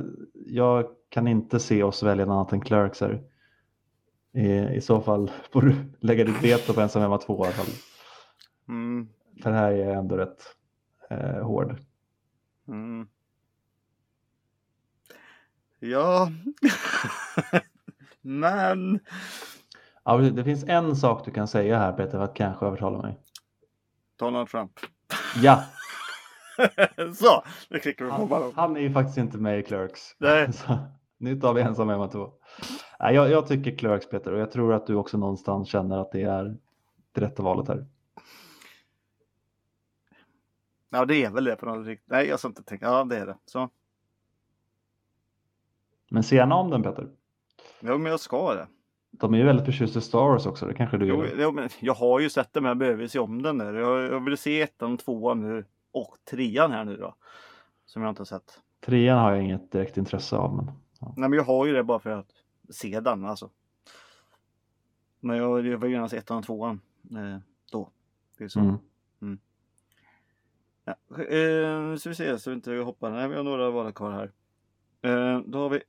jag 0.46 0.86
kan 1.08 1.28
inte 1.28 1.60
se 1.60 1.82
oss 1.82 2.02
välja 2.02 2.24
något 2.24 2.32
annat 2.34 2.52
än 2.52 2.60
Clerks 2.60 3.00
här. 3.00 3.22
I, 4.38 4.80
så 4.80 5.00
fall 5.00 5.30
får 5.50 5.62
du 5.62 5.74
lägga 6.00 6.24
ditt 6.24 6.42
veto 6.42 6.74
på 6.74 6.80
ensam 6.80 7.02
hemma 7.02 7.18
2 7.18 7.44
i 7.44 7.46
alla 7.46 7.56
fall. 7.56 7.74
Mm. 8.68 9.08
För 9.42 9.50
här 9.50 9.72
är 9.72 9.76
jag 9.76 9.94
ändå 9.94 10.16
rätt 10.16 10.42
eh, 11.10 11.46
hård. 11.46 11.76
Mm. 12.68 13.08
Ja, 15.80 16.30
men. 18.20 19.00
Ja, 20.04 20.16
det 20.16 20.44
finns 20.44 20.64
en 20.64 20.96
sak 20.96 21.24
du 21.24 21.30
kan 21.30 21.48
säga 21.48 21.78
här 21.78 21.92
Peter 21.92 22.10
för 22.10 22.24
att 22.24 22.34
kanske 22.34 22.66
övertala 22.66 23.02
mig. 23.02 23.18
Donald 24.18 24.48
Trump. 24.48 24.72
Ja. 25.36 25.64
så, 27.14 27.44
nu 27.68 27.78
klickar 27.78 28.04
vi 28.04 28.10
på 28.10 28.34
han. 28.34 28.52
Han 28.54 28.76
är 28.76 28.80
ju 28.80 28.92
faktiskt 28.92 29.18
inte 29.18 29.38
med 29.38 29.58
i 29.58 29.62
Clerks. 29.62 30.00
Nej. 30.18 30.52
Så, 30.52 30.78
nu 31.18 31.40
tar 31.40 31.54
vi 31.54 31.62
ensam 31.62 31.88
hemma 31.88 32.08
2 32.08 32.32
jag, 32.98 33.30
jag 33.30 33.46
tycker 33.46 33.76
Clerks 33.76 34.08
Peter 34.08 34.32
och 34.32 34.40
jag 34.40 34.50
tror 34.50 34.74
att 34.74 34.86
du 34.86 34.94
också 34.94 35.18
någonstans 35.18 35.68
känner 35.68 35.98
att 35.98 36.12
det 36.12 36.22
är 36.22 36.56
det 37.12 37.20
rätta 37.20 37.42
valet 37.42 37.68
här. 37.68 37.86
Ja, 40.90 41.04
det 41.04 41.24
är 41.24 41.30
väl 41.30 41.44
det 41.44 41.56
på 41.56 41.66
något 41.66 41.86
sätt. 41.86 41.98
Nej, 42.04 42.26
jag 42.26 42.38
ska 42.38 42.48
inte 42.48 42.62
tänka. 42.62 42.86
Ja, 42.86 43.04
det 43.04 43.16
är 43.18 43.26
det. 43.26 43.36
Så. 43.46 43.70
Men 46.10 46.22
se 46.22 46.36
gärna 46.36 46.54
om 46.54 46.70
den 46.70 46.82
Peter. 46.82 47.08
Ja, 47.80 47.98
men 47.98 48.10
jag 48.10 48.20
ska 48.20 48.54
det. 48.54 48.66
De 49.10 49.34
är 49.34 49.38
ju 49.38 49.44
väldigt 49.44 49.66
förtjusta 49.66 49.98
i 49.98 50.02
Star 50.02 50.18
Wars 50.18 50.46
också, 50.46 50.66
det 50.66 50.74
kanske 50.74 50.96
du 50.98 51.06
Jo, 51.06 51.24
gör. 51.24 51.34
jo, 51.38 51.52
men 51.52 51.68
jag 51.80 51.94
har 51.94 52.20
ju 52.20 52.30
sett 52.30 52.52
den 52.52 52.62
men 52.62 52.70
jag 52.70 52.78
behöver 52.78 53.06
se 53.06 53.18
om 53.18 53.42
den 53.42 53.58
där. 53.58 53.74
Jag, 53.74 54.02
jag 54.12 54.24
vill 54.24 54.38
se 54.38 54.62
ettan, 54.62 54.96
tvåan 54.96 55.40
nu 55.40 55.64
och 55.92 56.16
trean 56.30 56.72
här 56.72 56.84
nu 56.84 56.96
då. 56.96 57.14
Som 57.86 58.02
jag 58.02 58.08
inte 58.10 58.20
har 58.20 58.24
sett. 58.26 58.60
Trean 58.86 59.18
har 59.18 59.32
jag 59.32 59.42
inget 59.42 59.72
direkt 59.72 59.96
intresse 59.96 60.36
av. 60.36 60.56
Men... 60.56 60.64
Nej 61.16 61.28
men 61.28 61.32
jag 61.32 61.44
har 61.44 61.66
ju 61.66 61.72
det 61.72 61.84
bara 61.84 61.98
för 61.98 62.10
att 62.10 62.30
se 62.70 63.00
den 63.00 63.24
alltså. 63.24 63.50
Men 65.20 65.36
jag, 65.36 65.66
jag 65.66 65.90
gärna 65.90 66.08
se 66.08 66.16
ettan 66.16 66.38
och 66.38 66.44
tvåan. 66.44 66.80
Eh, 67.10 67.38
då. 67.70 67.90
Det 68.38 68.44
är 68.44 68.48
så. 68.48 68.60
Mm. 69.20 69.38
Ja. 70.84 70.94
Eh, 71.22 71.96
ska 71.96 72.08
vi 72.08 72.14
se 72.14 72.38
så 72.38 72.50
vi 72.50 72.56
inte 72.56 72.72
hoppar. 72.72 73.10
Nej 73.10 73.28
vi 73.28 73.36
har 73.36 73.42
några 73.42 73.70
val 73.70 73.92
kvar 73.92 74.12
här. 74.12 74.32
Eh, 75.02 75.40
då 75.46 75.58
har 75.58 75.68
vi 75.68 75.82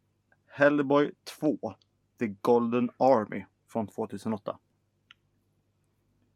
Hellboy 0.47 1.11
2. 1.39 1.75
The 2.19 2.27
Golden 2.27 2.89
Army 2.97 3.45
från 3.67 3.87
2008. 3.87 4.59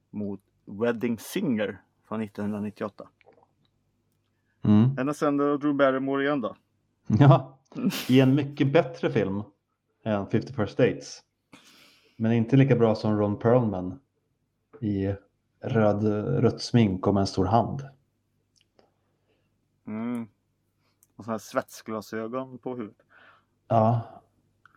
Mot 0.09 0.41
Wedding 0.65 1.19
Singer 1.19 1.81
från 2.07 2.21
1998. 2.21 3.07
Mm. 4.61 4.97
Anna 4.99 5.13
Sender 5.13 5.45
och 5.45 5.59
Drew 5.59 5.75
Barrymore 5.75 6.23
igen 6.23 6.41
då. 6.41 6.55
Ja, 7.07 7.59
i 8.09 8.19
en 8.19 8.35
mycket 8.35 8.73
bättre 8.73 9.11
film 9.11 9.43
än 10.03 10.27
50 10.27 10.53
First 10.53 10.77
Dates. 10.77 11.23
Men 12.17 12.31
inte 12.31 12.57
lika 12.57 12.75
bra 12.75 12.95
som 12.95 13.17
Ron 13.19 13.39
Perlman 13.39 13.99
i 14.81 15.15
röd, 15.59 16.03
rött 16.43 16.61
smink 16.61 17.07
och 17.07 17.13
med 17.13 17.21
en 17.21 17.27
stor 17.27 17.45
hand. 17.45 17.81
Mm. 19.87 20.27
Och 21.15 21.25
sådana 21.25 21.33
här 21.33 21.39
svetsglasögon 21.39 22.57
på 22.57 22.75
huvudet. 22.75 22.97
Ja, 23.67 24.01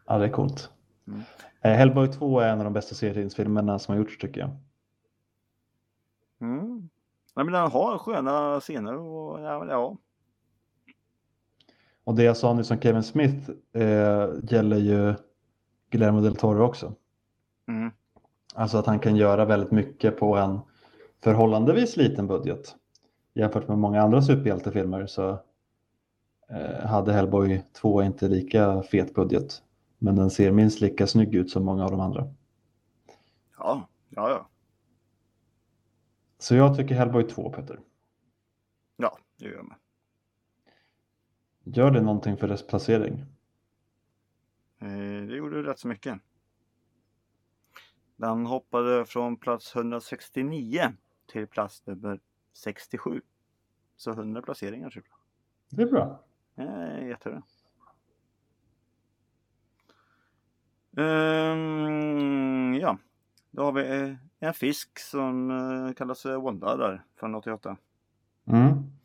ja 0.06 0.18
det 0.18 0.24
är 0.24 0.32
coolt. 0.32 0.70
Mm. 1.06 1.20
Eh, 1.60 1.72
Hellboy 1.72 2.08
2 2.08 2.40
är 2.40 2.48
en 2.48 2.58
av 2.58 2.64
de 2.64 2.72
bästa 2.72 2.94
serietidningsfilmerna 2.94 3.78
som 3.78 3.92
har 3.92 3.98
gjorts 3.98 4.18
tycker 4.18 4.40
jag. 4.40 4.50
Mm. 6.40 6.88
Nej, 7.34 7.44
men 7.44 7.52
den 7.52 7.70
har 7.70 7.98
sköna 7.98 8.60
scener 8.60 8.94
och 8.96 9.40
ja, 9.40 9.66
ja. 9.66 9.96
Och 12.06 12.14
det 12.14 12.22
jag 12.22 12.36
sa 12.36 12.54
nyss 12.54 12.70
om 12.70 12.80
Kevin 12.80 13.02
Smith 13.02 13.50
eh, 13.72 14.28
gäller 14.42 14.76
ju 14.76 15.14
Guillermo 15.90 16.20
del 16.20 16.36
Toro 16.36 16.64
också. 16.64 16.94
Mm. 17.68 17.90
Alltså 18.54 18.78
att 18.78 18.86
han 18.86 18.98
kan 18.98 19.16
göra 19.16 19.44
väldigt 19.44 19.70
mycket 19.70 20.18
på 20.18 20.36
en 20.36 20.60
förhållandevis 21.22 21.96
liten 21.96 22.26
budget. 22.26 22.76
Jämfört 23.34 23.68
med 23.68 23.78
många 23.78 24.02
andra 24.02 24.22
superhjältefilmer 24.22 25.06
så 25.06 25.30
eh, 26.48 26.86
hade 26.86 27.12
Hellboy 27.12 27.62
2 27.72 28.02
inte 28.02 28.28
lika 28.28 28.82
fet 28.82 29.14
budget. 29.14 29.62
Men 29.98 30.16
den 30.16 30.30
ser 30.30 30.52
minst 30.52 30.80
lika 30.80 31.06
snygg 31.06 31.34
ut 31.34 31.50
som 31.50 31.64
många 31.64 31.84
av 31.84 31.90
de 31.90 32.00
andra. 32.00 32.28
Ja, 33.58 33.88
ja, 34.08 34.30
ja. 34.30 34.48
Så 36.38 36.54
jag 36.54 36.76
tycker 36.76 36.94
Hellboy 36.94 37.24
2 37.24 37.50
Peter. 37.50 37.80
Ja, 38.96 39.18
det 39.38 39.44
gör 39.44 39.54
jag 39.54 39.64
med. 39.64 39.76
Gör 41.68 41.90
det 41.90 42.00
någonting 42.00 42.36
för 42.36 42.48
dess 42.48 42.66
placering? 42.66 43.24
Eh, 44.78 45.26
det 45.28 45.36
gjorde 45.36 45.62
rätt 45.62 45.78
så 45.78 45.88
mycket. 45.88 46.18
Den 48.16 48.46
hoppade 48.46 49.04
från 49.04 49.36
plats 49.36 49.76
169 49.76 50.92
till 51.26 51.46
plats 51.46 51.86
nummer 51.86 52.20
67. 52.52 53.20
Så 53.96 54.10
100 54.10 54.42
placeringar 54.42 54.90
typ. 54.90 55.04
Det 55.70 55.82
är 55.82 55.86
bra. 55.86 56.24
Eh, 56.56 57.08
jättebra. 57.08 57.42
Ehm, 60.96 62.74
ja, 62.74 62.98
då 63.50 63.62
har 63.62 63.72
vi 63.72 64.00
eh, 64.00 64.16
en 64.38 64.54
fisk 64.54 64.98
som 64.98 65.94
kallas 65.96 66.24
Wanda 66.24 66.76
där 66.76 67.04
från 67.16 67.34
88. 67.34 67.76
Mm. 68.44 68.95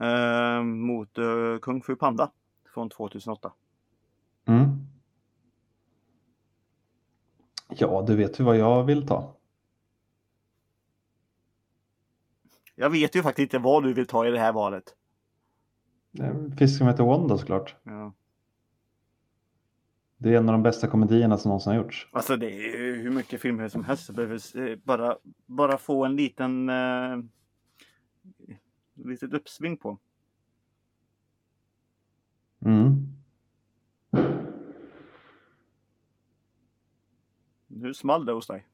Ehm, 0.00 0.80
mot 0.80 1.18
eh, 1.18 1.58
Kung 1.62 1.82
Fu 1.82 1.96
Panda 1.96 2.30
från 2.74 2.90
2008. 2.90 3.52
Mm. 4.44 4.86
Ja, 7.68 8.04
du 8.06 8.16
vet 8.16 8.40
ju 8.40 8.44
vad 8.44 8.56
jag 8.56 8.84
vill 8.84 9.06
ta. 9.06 9.34
Jag 12.74 12.90
vet 12.90 13.16
ju 13.16 13.22
faktiskt 13.22 13.42
inte 13.54 13.58
vad 13.58 13.82
du 13.82 13.94
vill 13.94 14.06
ta 14.06 14.26
i 14.26 14.30
det 14.30 14.38
här 14.38 14.52
valet. 14.52 14.94
Eh, 16.18 16.34
Fisk 16.58 16.78
som 16.78 16.86
heter 16.86 17.04
Wanda 17.04 17.38
såklart. 17.38 17.76
Ja. 17.82 18.12
Det 20.16 20.34
är 20.34 20.38
en 20.38 20.48
av 20.48 20.52
de 20.52 20.62
bästa 20.62 20.86
komedierna 20.86 21.38
som 21.38 21.48
någonsin 21.48 21.72
har 21.72 21.78
gjorts. 21.78 22.08
Alltså 22.12 22.36
det 22.36 22.46
är 22.46 22.78
ju 22.78 23.02
hur 23.02 23.10
mycket 23.10 23.40
filmer 23.40 23.68
som 23.68 23.84
helst. 23.84 24.10
Eh, 24.10 24.76
bara, 24.84 25.16
bara 25.46 25.78
få 25.78 26.04
en 26.04 26.16
liten 26.16 26.68
eh, 26.68 27.18
litet 28.94 29.32
uppsving 29.32 29.76
på. 29.76 29.98
Mm. 32.64 33.14
Nu 37.66 37.94
small 37.94 38.26
det 38.26 38.32
hos 38.32 38.46
dig. 38.46 38.66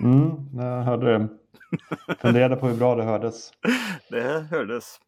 Mm, 0.00 0.48
jag 0.54 0.82
hörde 0.82 1.18
det. 1.18 1.28
Funderade 2.18 2.56
på 2.56 2.68
hur 2.68 2.76
bra 2.76 2.94
det 2.94 3.04
hördes. 3.04 3.52
Det 4.10 4.46
hördes. 4.50 5.00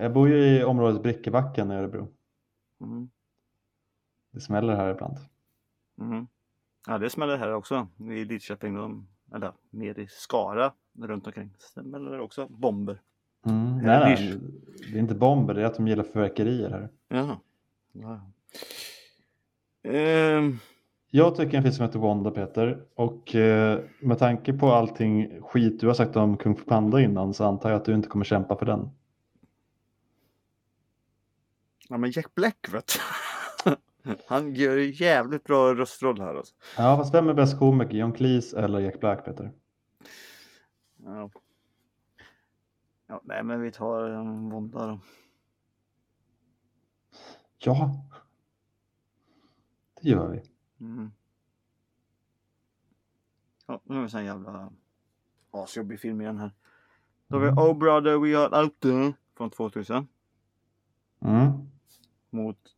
Jag 0.00 0.12
bor 0.12 0.28
ju 0.28 0.36
i 0.36 0.64
området 0.64 1.02
Brickebacken 1.02 1.70
i 1.70 1.74
Örebro. 1.74 2.08
Mm. 2.80 3.10
Det 4.30 4.40
smäller 4.40 4.76
här 4.76 4.90
ibland. 4.90 5.16
Mm. 6.00 6.26
Ja 6.86 6.98
det 6.98 7.10
smäller 7.10 7.36
här 7.36 7.54
också 7.54 7.88
i 7.98 8.24
Lidköping. 8.24 9.06
Eller 9.34 9.52
mer 9.70 9.98
i 9.98 10.06
Skara 10.08 10.72
runt 10.98 11.26
omkring. 11.26 11.54
Smäller 11.58 12.20
också 12.20 12.48
bomber. 12.48 13.00
Mm, 13.46 13.78
Är 13.78 13.82
nej, 13.82 14.16
det 14.16 14.24
nej, 14.24 14.40
det 14.92 14.98
är 14.98 15.00
inte 15.00 15.14
bomber, 15.14 15.54
det 15.54 15.62
är 15.62 15.64
att 15.66 15.74
de 15.76 15.88
gillar 15.88 16.04
fyrverkerier 16.04 16.70
här. 16.70 16.88
Jaha. 17.08 17.38
Ja. 17.92 18.20
Ehm, 19.90 20.58
Jag 21.10 21.36
tycker 21.36 21.56
en 21.56 21.62
film 21.62 21.74
som 21.74 21.86
heter 21.86 21.98
Wanda 21.98 22.30
Peter 22.30 22.84
och 22.94 23.34
eh, 23.34 23.80
med 24.00 24.18
tanke 24.18 24.52
på 24.52 24.72
allting 24.72 25.40
skit 25.42 25.80
du 25.80 25.86
har 25.86 25.94
sagt 25.94 26.16
om 26.16 26.36
Kung 26.36 26.56
Fu 26.56 26.64
Panda 26.64 27.00
innan 27.00 27.34
så 27.34 27.44
antar 27.44 27.70
jag 27.70 27.76
att 27.76 27.84
du 27.84 27.94
inte 27.94 28.08
kommer 28.08 28.24
kämpa 28.24 28.56
för 28.56 28.66
den. 28.66 28.90
ja 31.88 31.96
men 31.98 32.10
Jack 32.10 32.34
Black 32.34 32.68
vet 32.72 32.92
du. 32.94 33.00
Han 34.26 34.54
gör 34.54 34.76
ju 34.76 35.04
jävligt 35.04 35.44
bra 35.44 35.74
röstroll 35.74 36.20
här 36.20 36.34
alltså. 36.34 36.54
Ja, 36.76 36.96
fast 36.96 37.14
vem 37.14 37.28
är 37.28 37.34
bäst 37.34 37.58
komiker? 37.58 37.96
John 37.96 38.12
Cleese 38.12 38.54
eller 38.58 38.80
Jack 38.80 39.00
Black 39.00 39.24
Peter? 39.24 39.52
Ja. 41.04 41.30
Ja, 43.12 43.20
nej, 43.24 43.42
men 43.42 43.60
vi 43.60 43.72
tar 43.72 44.04
en 44.08 44.50
vånda 44.50 44.86
då. 44.86 45.00
Ja. 47.58 48.04
Det 50.02 50.08
gör 50.08 50.28
vi. 50.28 50.42
Mm. 50.84 51.12
Ja, 53.66 53.80
nu 53.84 53.94
har 53.94 54.00
vi 54.00 54.04
en 54.04 54.10
sån 54.10 54.24
jävla 54.24 54.72
asjobbig 55.50 56.00
film 56.00 56.20
igen 56.20 56.38
här. 56.38 56.50
Då 57.26 57.36
har 57.36 57.42
vi 57.42 57.48
Mm. 57.48 57.58
Oh 57.58 57.78
brother 57.78 58.18
we 58.18 58.38
are 58.38 58.62
out 58.62 58.80
there 58.80 59.12
från 59.36 59.50
2000 59.50 60.08
Mm. 61.20 61.50
mot 62.30 62.76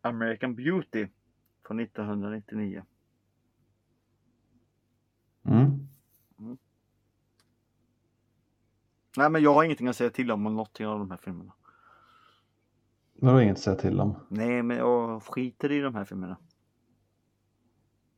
American 0.00 0.54
Beauty 0.54 1.08
från 1.66 1.80
1999. 1.80 2.84
Nej 9.16 9.30
men 9.30 9.42
jag 9.42 9.54
har 9.54 9.64
ingenting 9.64 9.88
att 9.88 9.96
säga 9.96 10.10
till 10.10 10.30
om 10.30 10.42
någonting 10.42 10.86
av 10.86 10.98
de 10.98 11.10
här 11.10 11.18
filmerna. 11.18 11.52
Vadå 13.14 13.40
inget 13.40 13.56
att 13.56 13.62
säga 13.62 13.76
till 13.76 14.00
om? 14.00 14.16
Nej 14.28 14.62
men 14.62 14.76
jag 14.76 15.22
skiter 15.22 15.72
i 15.72 15.80
de 15.80 15.94
här 15.94 16.04
filmerna. 16.04 16.36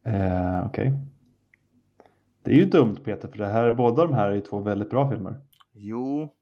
Eh, 0.05 0.67
Okej. 0.67 0.93
Det 2.43 2.51
är 2.51 2.55
ju 2.55 2.65
dumt 2.65 2.97
Peter, 3.05 3.29
för 3.29 3.39
det 3.39 3.47
här, 3.47 3.75
båda 3.75 4.07
de 4.07 4.15
här 4.15 4.31
är 4.31 4.35
ju 4.35 4.41
två 4.41 4.61
väldigt 4.61 4.91
bra 4.91 5.11
filmer. 5.11 5.41
Jo. 5.73 6.35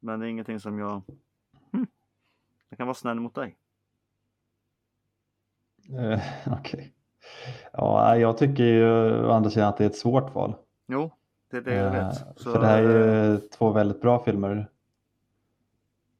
Men 0.00 0.20
det 0.20 0.26
är 0.26 0.30
ingenting 0.30 0.60
som 0.60 0.78
jag... 0.78 1.02
Hm. 1.72 1.86
Jag 2.68 2.78
kan 2.78 2.86
vara 2.86 2.94
snäll 2.94 3.20
mot 3.20 3.34
dig. 3.34 3.56
Eh, 5.98 6.20
Okej. 6.58 6.94
Ja, 7.72 8.16
jag 8.16 8.38
tycker 8.38 8.64
ju 8.64 8.86
å 9.24 9.30
andra 9.30 9.50
sidan 9.50 9.68
att 9.68 9.76
det 9.76 9.84
är 9.84 9.88
ett 9.90 9.96
svårt 9.96 10.34
val. 10.34 10.54
Jo, 10.86 11.10
det 11.50 11.56
är 11.56 11.60
det 11.60 11.74
jag 11.74 11.86
Eh, 11.86 11.92
vet. 11.92 12.16
Så, 12.36 12.52
För 12.52 12.58
det 12.60 12.66
här 12.66 12.82
är 12.82 13.24
eh, 13.24 13.30
ju 13.32 13.38
två 13.38 13.70
väldigt 13.72 14.00
bra 14.00 14.24
filmer. 14.24 14.68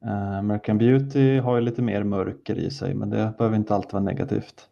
Eh, 0.04 0.38
American 0.38 0.78
Beauty 0.78 1.38
har 1.38 1.54
ju 1.54 1.60
lite 1.60 1.82
mer 1.82 2.02
mörker 2.04 2.56
i 2.58 2.70
sig, 2.70 2.94
men 2.94 3.10
det 3.10 3.34
behöver 3.38 3.56
inte 3.56 3.74
alltid 3.74 3.92
vara 3.92 4.02
negativt. 4.02 4.68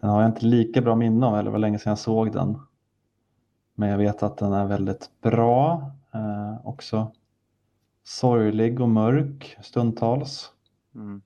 Den 0.00 0.10
har 0.10 0.22
jag 0.22 0.28
inte 0.30 0.46
lika 0.46 0.80
bra 0.82 0.94
minne 0.94 1.26
av, 1.26 1.36
eller 1.38 1.50
var 1.50 1.58
länge 1.58 1.78
sedan 1.78 1.90
jag 1.90 1.98
såg 1.98 2.32
den. 2.32 2.58
Men 3.74 3.88
jag 3.88 3.98
vet 3.98 4.22
att 4.22 4.38
den 4.38 4.52
är 4.52 4.66
väldigt 4.66 5.10
bra. 5.22 5.90
Eh, 6.14 6.66
också 6.66 7.12
sorglig 8.04 8.80
och 8.80 8.88
mörk 8.88 9.56
stundtals. 9.62 10.52
mm. 10.94 11.22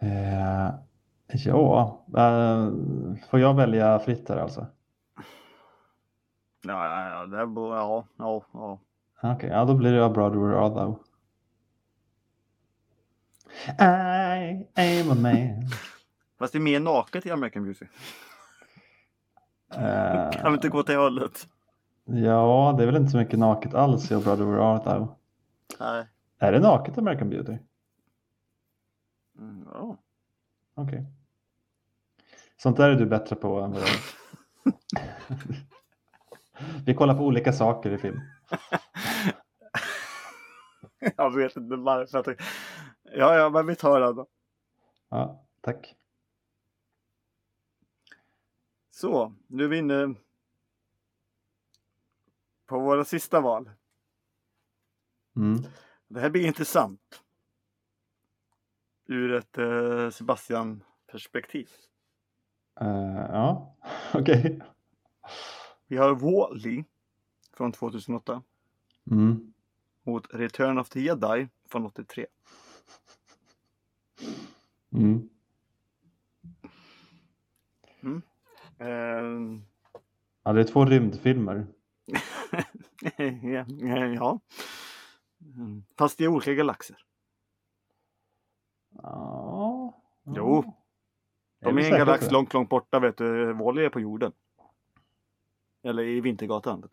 Eh, 0.00 0.70
ja, 1.28 2.04
eh, 2.16 2.70
får 3.30 3.40
jag 3.40 3.54
välja 3.54 3.98
fritt 3.98 4.28
här 4.28 4.36
alltså? 4.36 4.66
Ja, 6.64 6.84
ja, 6.88 7.10
ja, 7.10 7.26
det 7.26 7.36
är. 7.36 7.40
Ja, 7.76 8.06
ja, 8.16 8.44
ja. 8.52 8.78
Okej, 9.22 9.50
ja 9.50 9.64
då 9.64 9.74
blir 9.74 9.92
det 9.92 10.04
A 10.06 10.08
Brother 10.10 10.38
Where 10.38 10.56
Art 10.56 10.74
Thou. 10.74 10.98
I 13.78 15.02
am 15.02 15.10
a 15.10 15.14
man. 15.14 15.62
Fast 16.38 16.52
det 16.52 16.58
är 16.58 16.60
mer 16.60 16.80
naket 16.80 17.26
i 17.26 17.30
American 17.30 17.64
Beauty. 17.64 17.86
Eh, 19.74 20.30
Kan 20.30 20.52
vi 20.52 20.54
inte 20.54 20.68
gå 20.68 20.82
till 20.82 20.96
hållet? 20.96 21.48
ja, 22.04 22.74
det 22.76 22.82
är 22.82 22.86
väl 22.86 22.96
inte 22.96 23.10
så 23.10 23.16
mycket 23.16 23.38
naket 23.38 23.74
alls 23.74 24.10
i 24.12 24.16
Brother 24.16 24.44
Where 24.44 24.60
Art 24.62 24.84
Thou. 24.84 25.06
Nej. 25.80 26.06
Är 26.38 26.52
det 26.52 26.60
naket 26.60 26.96
i 26.96 27.00
American 27.00 27.30
Beauty? 27.30 27.58
Mm, 29.38 29.68
ja. 29.72 29.96
Okej. 30.74 31.06
Sånt 32.56 32.76
där 32.76 32.90
är 32.90 32.94
du 32.94 33.06
bättre 33.06 33.36
på 33.36 33.60
än 33.60 33.72
vad 33.72 33.80
jag 33.82 33.88
är. 33.88 34.00
Vi 36.86 36.94
kollar 36.94 37.14
på 37.14 37.22
olika 37.22 37.52
saker 37.52 37.90
i 37.90 37.98
film. 37.98 38.20
jag 41.16 41.36
vet 41.36 41.56
inte 41.56 41.76
varför. 41.76 42.36
Ja, 43.02 43.36
ja, 43.36 43.50
men 43.50 43.66
vi 43.66 43.76
tar 43.76 44.00
den. 44.00 44.26
Ja, 45.08 45.44
tack. 45.60 45.94
Så, 48.90 49.34
nu 49.46 49.64
är 49.64 49.68
vi 49.68 49.78
inne 49.78 50.14
på 52.66 52.78
våra 52.78 53.04
sista 53.04 53.40
val. 53.40 53.70
Mm. 55.36 55.62
Det 56.08 56.20
här 56.20 56.30
blir 56.30 56.46
intressant. 56.46 57.22
Ur 59.06 59.32
ett 59.32 59.58
eh, 59.58 60.10
Sebastian-perspektiv. 60.10 61.68
Eh, 62.80 63.26
ja, 63.28 63.76
okej. 64.14 64.60
Vi 65.94 65.98
har 65.98 66.14
Wall-E 66.14 66.84
från 67.52 67.72
2008 67.72 68.42
Mm. 69.10 69.52
mot 70.02 70.26
Return 70.34 70.78
of 70.78 70.88
the 70.88 71.00
Jedi 71.00 71.48
från 71.68 71.86
83. 71.86 72.26
Mm. 74.92 75.28
Eh, 78.78 79.60
Ja, 80.42 80.52
det 80.52 80.60
är 80.60 80.64
två 80.64 80.84
rymdfilmer. 80.84 81.66
ja, 83.42 83.64
ja. 84.14 84.40
Mm, 85.56 85.84
Fast 85.98 86.20
i 86.20 86.28
olika 86.28 86.54
galaxer. 86.54 86.96
Ja. 88.90 90.00
Jo. 90.24 90.58
Är 91.60 91.72
De 91.72 91.78
är 91.78 91.82
i 91.82 91.84
en 91.90 91.98
galax 91.98 92.26
det? 92.26 92.32
långt, 92.32 92.54
långt 92.54 92.68
borta 92.68 92.98
vet 93.00 93.16
du. 93.16 93.52
Wall-E 93.52 93.84
är 93.84 93.88
på 93.90 94.00
jorden. 94.00 94.32
Eller 95.84 96.02
i 96.02 96.20
Vintergatan. 96.20 96.88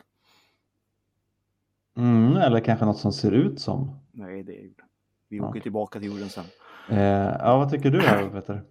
Mm, 1.96 2.36
eller 2.36 2.60
kanske 2.60 2.84
något 2.86 2.98
som 2.98 3.12
ser 3.12 3.32
ut 3.32 3.60
som. 3.60 3.96
Nej, 4.12 4.42
det 4.42 4.52
är 4.58 4.62
jorden. 4.62 4.86
Vi 5.28 5.36
Ja. 5.36 5.48
åker 5.48 5.60
tillbaka 5.60 5.98
till 6.00 6.08
jorden 6.12 6.28
sen. 6.28 6.44
Eh, 6.88 7.00
ja, 7.38 7.58
vad 7.58 7.70
tycker 7.70 7.90
du 7.90 8.00
här 8.00 8.28
Peter? 8.32 8.62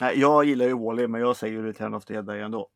Nej, 0.00 0.18
jag 0.20 0.44
gillar 0.44 0.66
ju 0.66 0.72
Wall-E 0.78 1.08
men 1.08 1.20
jag 1.20 1.36
säger 1.36 1.62
Return 1.62 1.94
of 1.94 2.04
the 2.04 2.14
Jedi 2.14 2.40
ändå. 2.40 2.68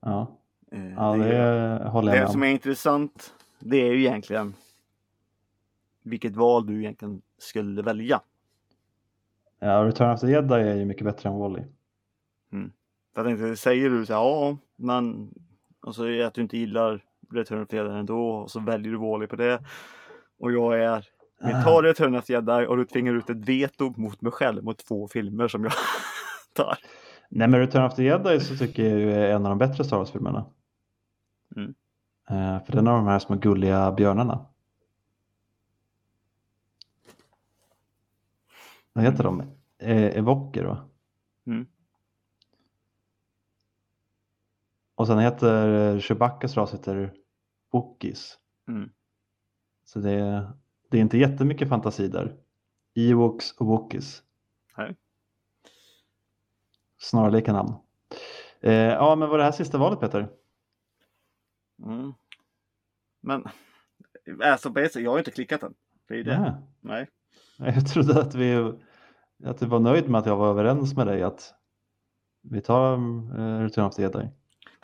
Ja, 0.00 0.38
Eh, 0.72 0.92
ja 0.92 1.12
det 1.16 1.24
det 1.24 1.36
är- 1.36 1.84
håller 1.88 2.08
jag 2.12 2.16
Det 2.16 2.22
med 2.24 2.30
som 2.30 2.40
om. 2.40 2.42
är 2.48 2.50
intressant 2.52 3.34
det 3.58 3.76
är 3.76 3.92
ju 3.92 4.00
egentligen 4.00 4.54
vilket 6.02 6.36
val 6.36 6.66
du 6.66 6.80
egentligen 6.80 7.22
skulle 7.38 7.82
välja. 7.82 8.20
Ja, 9.58 9.84
Return 9.84 10.10
of 10.10 10.20
the 10.20 10.26
Jedi 10.30 10.54
är 10.54 10.74
ju 10.76 10.84
mycket 10.84 11.04
bättre 11.04 11.28
än 11.28 11.34
Wall-E. 11.38 11.64
För 12.50 12.70
jag 13.14 13.24
tänkte, 13.24 13.56
säger 13.56 13.90
du 13.90 14.06
så 14.06 14.12
här, 14.12 14.20
ja, 14.20 14.56
men 14.76 15.30
och 15.84 15.94
så 15.94 16.04
är 16.04 16.10
det 16.10 16.26
att 16.26 16.34
du 16.34 16.42
inte 16.42 16.58
gillar 16.58 17.04
Return 17.32 17.62
of 17.62 17.68
the 17.68 17.76
Jedi 17.76 17.90
ändå 17.90 18.28
och 18.28 18.50
så 18.50 18.60
väljer 18.60 18.92
du 18.92 18.98
Wall-E 18.98 19.26
på 19.26 19.36
det. 19.36 19.64
Och 20.38 20.52
jag 20.52 20.82
är, 20.82 21.06
vi 21.40 21.52
tar 21.52 21.82
Return 21.82 22.14
of 22.14 22.24
the 22.24 22.32
Jedi 22.32 22.66
och 22.66 22.76
du 22.76 22.84
tvingar 22.84 23.14
ut 23.14 23.30
ett 23.30 23.48
veto 23.48 23.94
mot 23.96 24.20
mig 24.20 24.32
själv 24.32 24.64
mot 24.64 24.78
två 24.78 25.08
filmer 25.08 25.48
som 25.48 25.64
jag 25.64 25.72
tar. 26.52 26.78
Nej, 27.28 27.48
men 27.48 27.60
Return 27.60 27.84
of 27.84 27.94
the 27.94 28.04
Jedi 28.04 28.40
så 28.40 28.56
tycker 28.56 28.98
jag 28.98 29.12
är 29.12 29.34
en 29.34 29.46
av 29.46 29.50
de 29.50 29.58
bättre 29.58 29.84
Star 29.84 29.96
Wars-filmerna. 29.96 30.44
Mm. 31.56 31.74
Eh, 32.28 32.64
för 32.64 32.72
den 32.72 32.86
har 32.86 32.96
de 32.96 33.06
här 33.06 33.18
små 33.18 33.36
gulliga 33.36 33.92
björnarna. 33.92 34.46
Vad 38.92 39.04
heter 39.04 39.24
de? 39.24 39.40
Eh, 39.78 40.18
Evoker 40.18 40.64
va? 40.64 40.78
Mm. 41.46 41.66
Och 44.94 45.06
sen 45.06 45.18
heter 45.18 46.00
Chewbaccas 46.00 46.56
ras 46.56 46.74
heter 46.74 47.14
Wookiees. 47.72 48.38
Mm. 48.68 48.90
Så 49.84 49.98
det 49.98 50.10
är, 50.10 50.52
det 50.90 50.96
är 50.96 51.00
inte 51.00 51.18
jättemycket 51.18 51.68
fantasi 51.68 52.08
där. 52.08 52.36
Ewoks 52.94 53.52
och 53.52 53.66
Wookiees. 53.66 54.22
Nej. 54.76 54.96
Snarlika 56.98 57.52
namn. 57.52 57.74
Eh, 58.60 58.72
ja, 58.72 59.16
men 59.16 59.28
var 59.28 59.38
det 59.38 59.44
här 59.44 59.52
sista 59.52 59.78
valet 59.78 60.00
Peter? 60.00 60.28
Mm. 61.84 62.12
Men 63.20 63.44
alltså 64.42 65.00
jag 65.00 65.10
har 65.10 65.18
inte 65.18 65.30
klickat 65.30 65.62
än. 65.62 65.74
Det 66.08 66.14
är 66.14 66.24
det. 66.24 66.62
Nej. 66.80 67.08
Nej. 67.56 67.74
Jag 67.74 67.88
trodde 67.88 68.20
att, 68.20 68.34
vi, 68.34 68.72
att 69.44 69.58
du 69.58 69.66
var 69.66 69.80
nöjd 69.80 70.08
med 70.08 70.18
att 70.18 70.26
jag 70.26 70.36
var 70.36 70.50
överens 70.50 70.96
med 70.96 71.06
dig 71.06 71.22
att 71.22 71.54
vi 72.42 72.60
tar 72.60 72.92
eh, 72.94 73.60
Return 73.60 73.84
of 73.84 73.94
the 73.94 74.02
Jedi. 74.02 74.28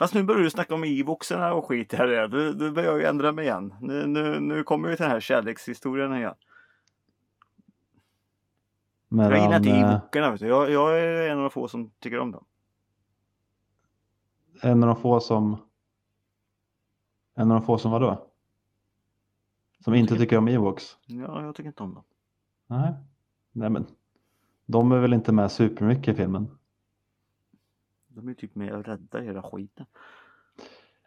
Fast 0.00 0.14
nu 0.14 0.22
börjar 0.22 0.42
du 0.42 0.50
snacka 0.50 0.74
om 0.74 0.84
Evoxarna 0.84 1.52
och 1.54 1.64
skit 1.66 1.92
här. 1.92 2.28
Du, 2.28 2.52
du 2.52 2.70
börjar 2.70 2.96
ju 2.96 3.04
ändra 3.04 3.32
mig 3.32 3.44
igen. 3.44 3.74
Nu, 3.80 4.06
nu, 4.06 4.40
nu 4.40 4.62
kommer 4.62 4.88
vi 4.88 4.96
till 4.96 5.02
den 5.02 5.10
här 5.12 5.20
kärlekshistorien 5.20 6.14
igen. 6.14 6.34
Mellan, 9.08 9.30
Jag 9.32 9.42
gillar 9.42 9.56
inte 9.56 9.70
Evokerna. 9.70 10.36
Du. 10.36 10.46
Jag, 10.46 10.70
jag 10.70 11.00
är 11.00 11.28
en 11.30 11.36
av 11.36 11.42
de 11.42 11.50
få 11.50 11.68
som 11.68 11.90
tycker 11.90 12.18
om 12.18 12.30
dem. 12.32 12.44
en 14.62 14.82
av 14.82 14.86
de 14.86 14.96
få 15.02 15.20
som 15.20 15.56
en 17.34 17.50
av 17.50 17.60
de 17.60 17.66
få 17.66 17.78
som 17.78 17.90
var 17.90 18.00
då? 18.00 18.26
Som 19.84 19.94
inte 19.94 20.12
tycker- 20.14 20.24
tycker 20.24 20.38
om 20.38 20.48
Ewoks? 20.48 20.96
Ja, 21.06 21.42
jag 21.42 21.54
tycker 21.54 21.68
inte 21.68 21.82
om 21.82 21.94
dem. 21.94 22.04
Nej. 22.66 22.94
Nej 23.52 23.70
men 23.70 23.86
de 24.66 24.92
är 24.92 24.98
väl 24.98 25.12
inte 25.12 25.32
med 25.32 25.52
supermycket 25.52 26.08
i 26.08 26.16
filmen. 26.16 26.58
De 28.14 28.28
är 28.28 28.34
typ 28.34 28.54
mer 28.54 28.72
rädda 28.72 29.22
i 29.22 29.26
hela 29.26 29.42
skiten. 29.42 29.86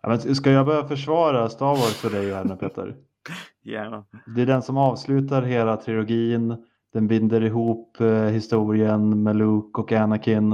Ja, 0.01 0.09
men 0.09 0.35
ska 0.35 0.51
jag 0.51 0.65
börja 0.65 0.87
försvara 0.87 1.49
Star 1.49 1.65
Wars 1.65 1.95
för 1.95 2.09
dig 2.09 2.33
här 2.33 2.43
nu 2.43 2.55
Peter? 2.55 2.95
Gärna. 3.61 4.05
Det 4.35 4.41
är 4.41 4.45
den 4.45 4.61
som 4.61 4.77
avslutar 4.77 5.41
hela 5.41 5.77
trilogin. 5.77 6.55
Den 6.93 7.07
binder 7.07 7.41
ihop 7.41 8.01
eh, 8.01 8.23
historien 8.23 9.23
med 9.23 9.35
Luke 9.35 9.81
och 9.81 9.91
Anakin. 9.91 10.53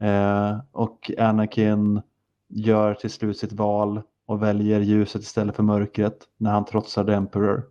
Eh, 0.00 0.58
och 0.72 1.10
Anakin 1.18 2.02
gör 2.48 2.94
till 2.94 3.10
slut 3.10 3.38
sitt 3.38 3.52
val 3.52 4.02
och 4.26 4.42
väljer 4.42 4.80
ljuset 4.80 5.22
istället 5.22 5.56
för 5.56 5.62
mörkret 5.62 6.18
när 6.36 6.50
han 6.50 6.64
trotsar 6.64 7.04
The 7.04 7.12
Emperor. 7.12 7.62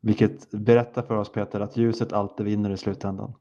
Vilket 0.00 0.50
berättar 0.50 1.02
för 1.02 1.16
oss 1.16 1.32
Peter 1.32 1.60
att 1.60 1.76
ljuset 1.76 2.12
alltid 2.12 2.46
vinner 2.46 2.70
i 2.70 2.76
slutändan. 2.76 3.34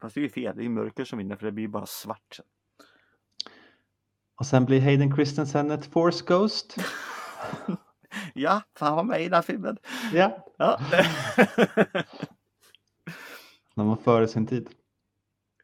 Fast 0.00 0.14
det 0.14 0.20
är 0.20 0.22
ju 0.22 0.28
fel, 0.28 0.56
det 0.56 0.64
är 0.64 0.68
mörker 0.68 1.04
som 1.04 1.18
vinner 1.18 1.36
för 1.36 1.46
det 1.46 1.52
blir 1.52 1.68
bara 1.68 1.86
svart 1.86 2.34
sen. 2.36 2.46
Och 4.36 4.46
sen 4.46 4.64
blir 4.64 4.80
Hayden 4.80 5.14
Christensen 5.14 5.70
ett 5.70 5.86
Force 5.86 6.24
Ghost. 6.26 6.76
Ja, 8.34 8.62
för 8.78 8.86
han 8.86 8.96
var 8.96 9.04
med 9.04 9.20
i 9.20 9.24
den 9.24 9.32
här 9.34 9.42
filmen. 9.42 9.76
Ja, 10.12 10.46
Ja. 10.58 10.80
de 13.74 13.88
var 13.88 13.96
före 13.96 14.28
sin 14.28 14.46
tid. 14.46 14.68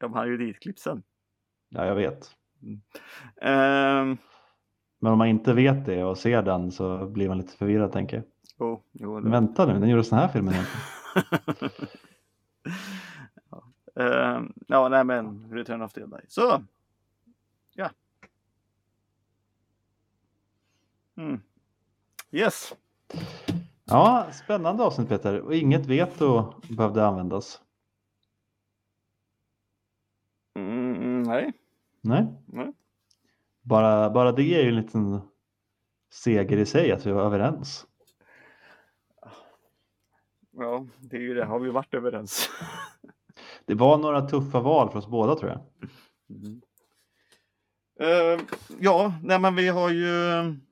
De 0.01 0.12
hade 0.12 0.28
ju 0.30 0.37
ditklippt 0.37 0.78
sen. 0.80 1.03
Ja, 1.68 1.87
jag 1.87 1.95
vet. 1.95 2.30
Ehm, 3.43 4.16
Men 4.99 5.12
om 5.12 5.18
man 5.18 5.26
inte 5.28 5.53
vet 5.55 5.87
det 5.87 6.05
och 6.05 6.18
ser 6.18 6.43
den 6.43 6.72
så 6.72 7.07
blir 7.07 7.28
man 7.28 7.39
lite 7.39 7.57
förvirrad 7.57 7.93
tänker 7.93 8.16
jag. 8.16 8.24
jo, 8.59 8.82
jo, 8.93 9.20
det. 9.20 9.30
vänta 9.30 9.66
nu, 9.66 9.80
den 9.80 9.89
gjorde 9.89 10.05
såna 10.05 10.20
här 10.20 10.28
filmer 10.28 10.55
Ehm, 13.97 14.53
ja, 14.66 14.88
nej 14.88 15.05
men 15.05 15.53
Return 15.53 15.82
of 15.82 15.92
the 15.92 16.01
Jedi. 16.01 16.20
Så. 16.28 16.62
Ja. 17.74 17.90
Mm. 21.16 21.40
Yes. 22.30 22.74
Ja, 23.84 24.26
spännande 24.32 24.82
avsnitt 24.82 25.09
Peter. 25.09 25.40
Och 25.40 25.55
inget 25.55 25.86
veto 25.86 26.55
behövde 26.70 27.07
användas. 27.07 27.62
Mm, 30.55 31.22
nej. 31.22 31.53
Nej, 32.01 32.26
nej. 32.47 32.72
bara, 33.62 34.11
bara 34.11 34.32
det 34.32 34.42
är 34.42 34.62
ju 34.62 34.68
en 34.68 34.76
liten 34.76 35.20
seger 36.11 36.57
i 36.57 36.66
sig 36.66 36.92
att 36.92 37.07
vi 37.07 37.12
var 37.12 37.22
överens. 37.22 37.86
Ja, 40.51 40.86
det 40.99 41.16
är 41.16 41.20
ju 41.20 41.34
det. 41.34 41.44
Har 41.44 41.59
vi 41.59 41.70
varit 41.70 41.94
överens? 41.94 42.51
Det 43.67 43.75
var 43.75 43.99
några 43.99 44.29
tuffa 44.29 44.61
val 44.61 44.91
för 44.91 44.99
oss 44.99 45.07
båda 45.07 45.35
tror 45.35 45.51
jag. 45.51 45.61
Mm. 46.31 46.61
Eh, 48.01 48.41
ja, 48.81 49.14
nej 49.23 49.41
men 49.41 49.55
vi 49.55 49.69
har 49.69 49.91
ju, 49.91 50.11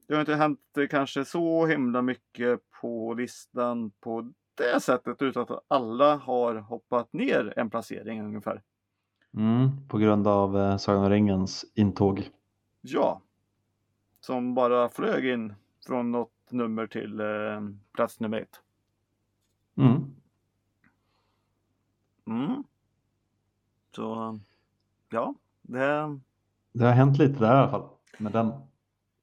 det 0.07 0.15
har 0.15 0.21
inte 0.21 0.35
hänt 0.35 0.61
kanske 0.91 1.25
så 1.25 1.67
himla 1.67 2.03
mycket 2.03 2.61
på 2.81 3.15
listan 3.15 3.91
på 3.91 4.33
det 4.55 4.81
sättet 4.81 5.23
utan 5.23 5.43
att 5.43 5.65
alla 5.69 6.17
har 6.17 6.55
hoppat 6.55 7.13
ner 7.13 7.53
en 7.57 7.71
placering 7.71 8.23
ungefär. 8.23 8.63
Mm, 9.37 9.89
på 9.89 9.99
grund 9.99 10.27
av 10.27 10.59
eh, 10.59 10.77
Sagan 10.77 11.05
om 11.05 11.11
ringens 11.11 11.65
intåg. 11.75 12.31
Ja, 12.81 13.21
som 14.21 14.55
bara 14.55 14.89
flög 14.89 15.27
in 15.27 15.55
från 15.87 16.11
något 16.11 16.31
nummer 16.51 16.87
till 16.87 17.21
eh, 17.21 17.61
plats 17.93 18.21
nummer 18.21 18.41
ett. 18.41 18.61
Mm. 19.77 20.15
Mm. 22.27 22.65
Så 23.95 24.39
ja, 25.11 25.35
det, 25.63 26.19
Det 26.73 26.85
har 26.85 26.93
hänt 26.93 27.19
lite 27.19 27.39
där 27.41 27.55
i 27.55 27.59
alla 27.59 27.71
fall. 27.71 27.89
Med 28.19 28.33
den. 28.33 28.53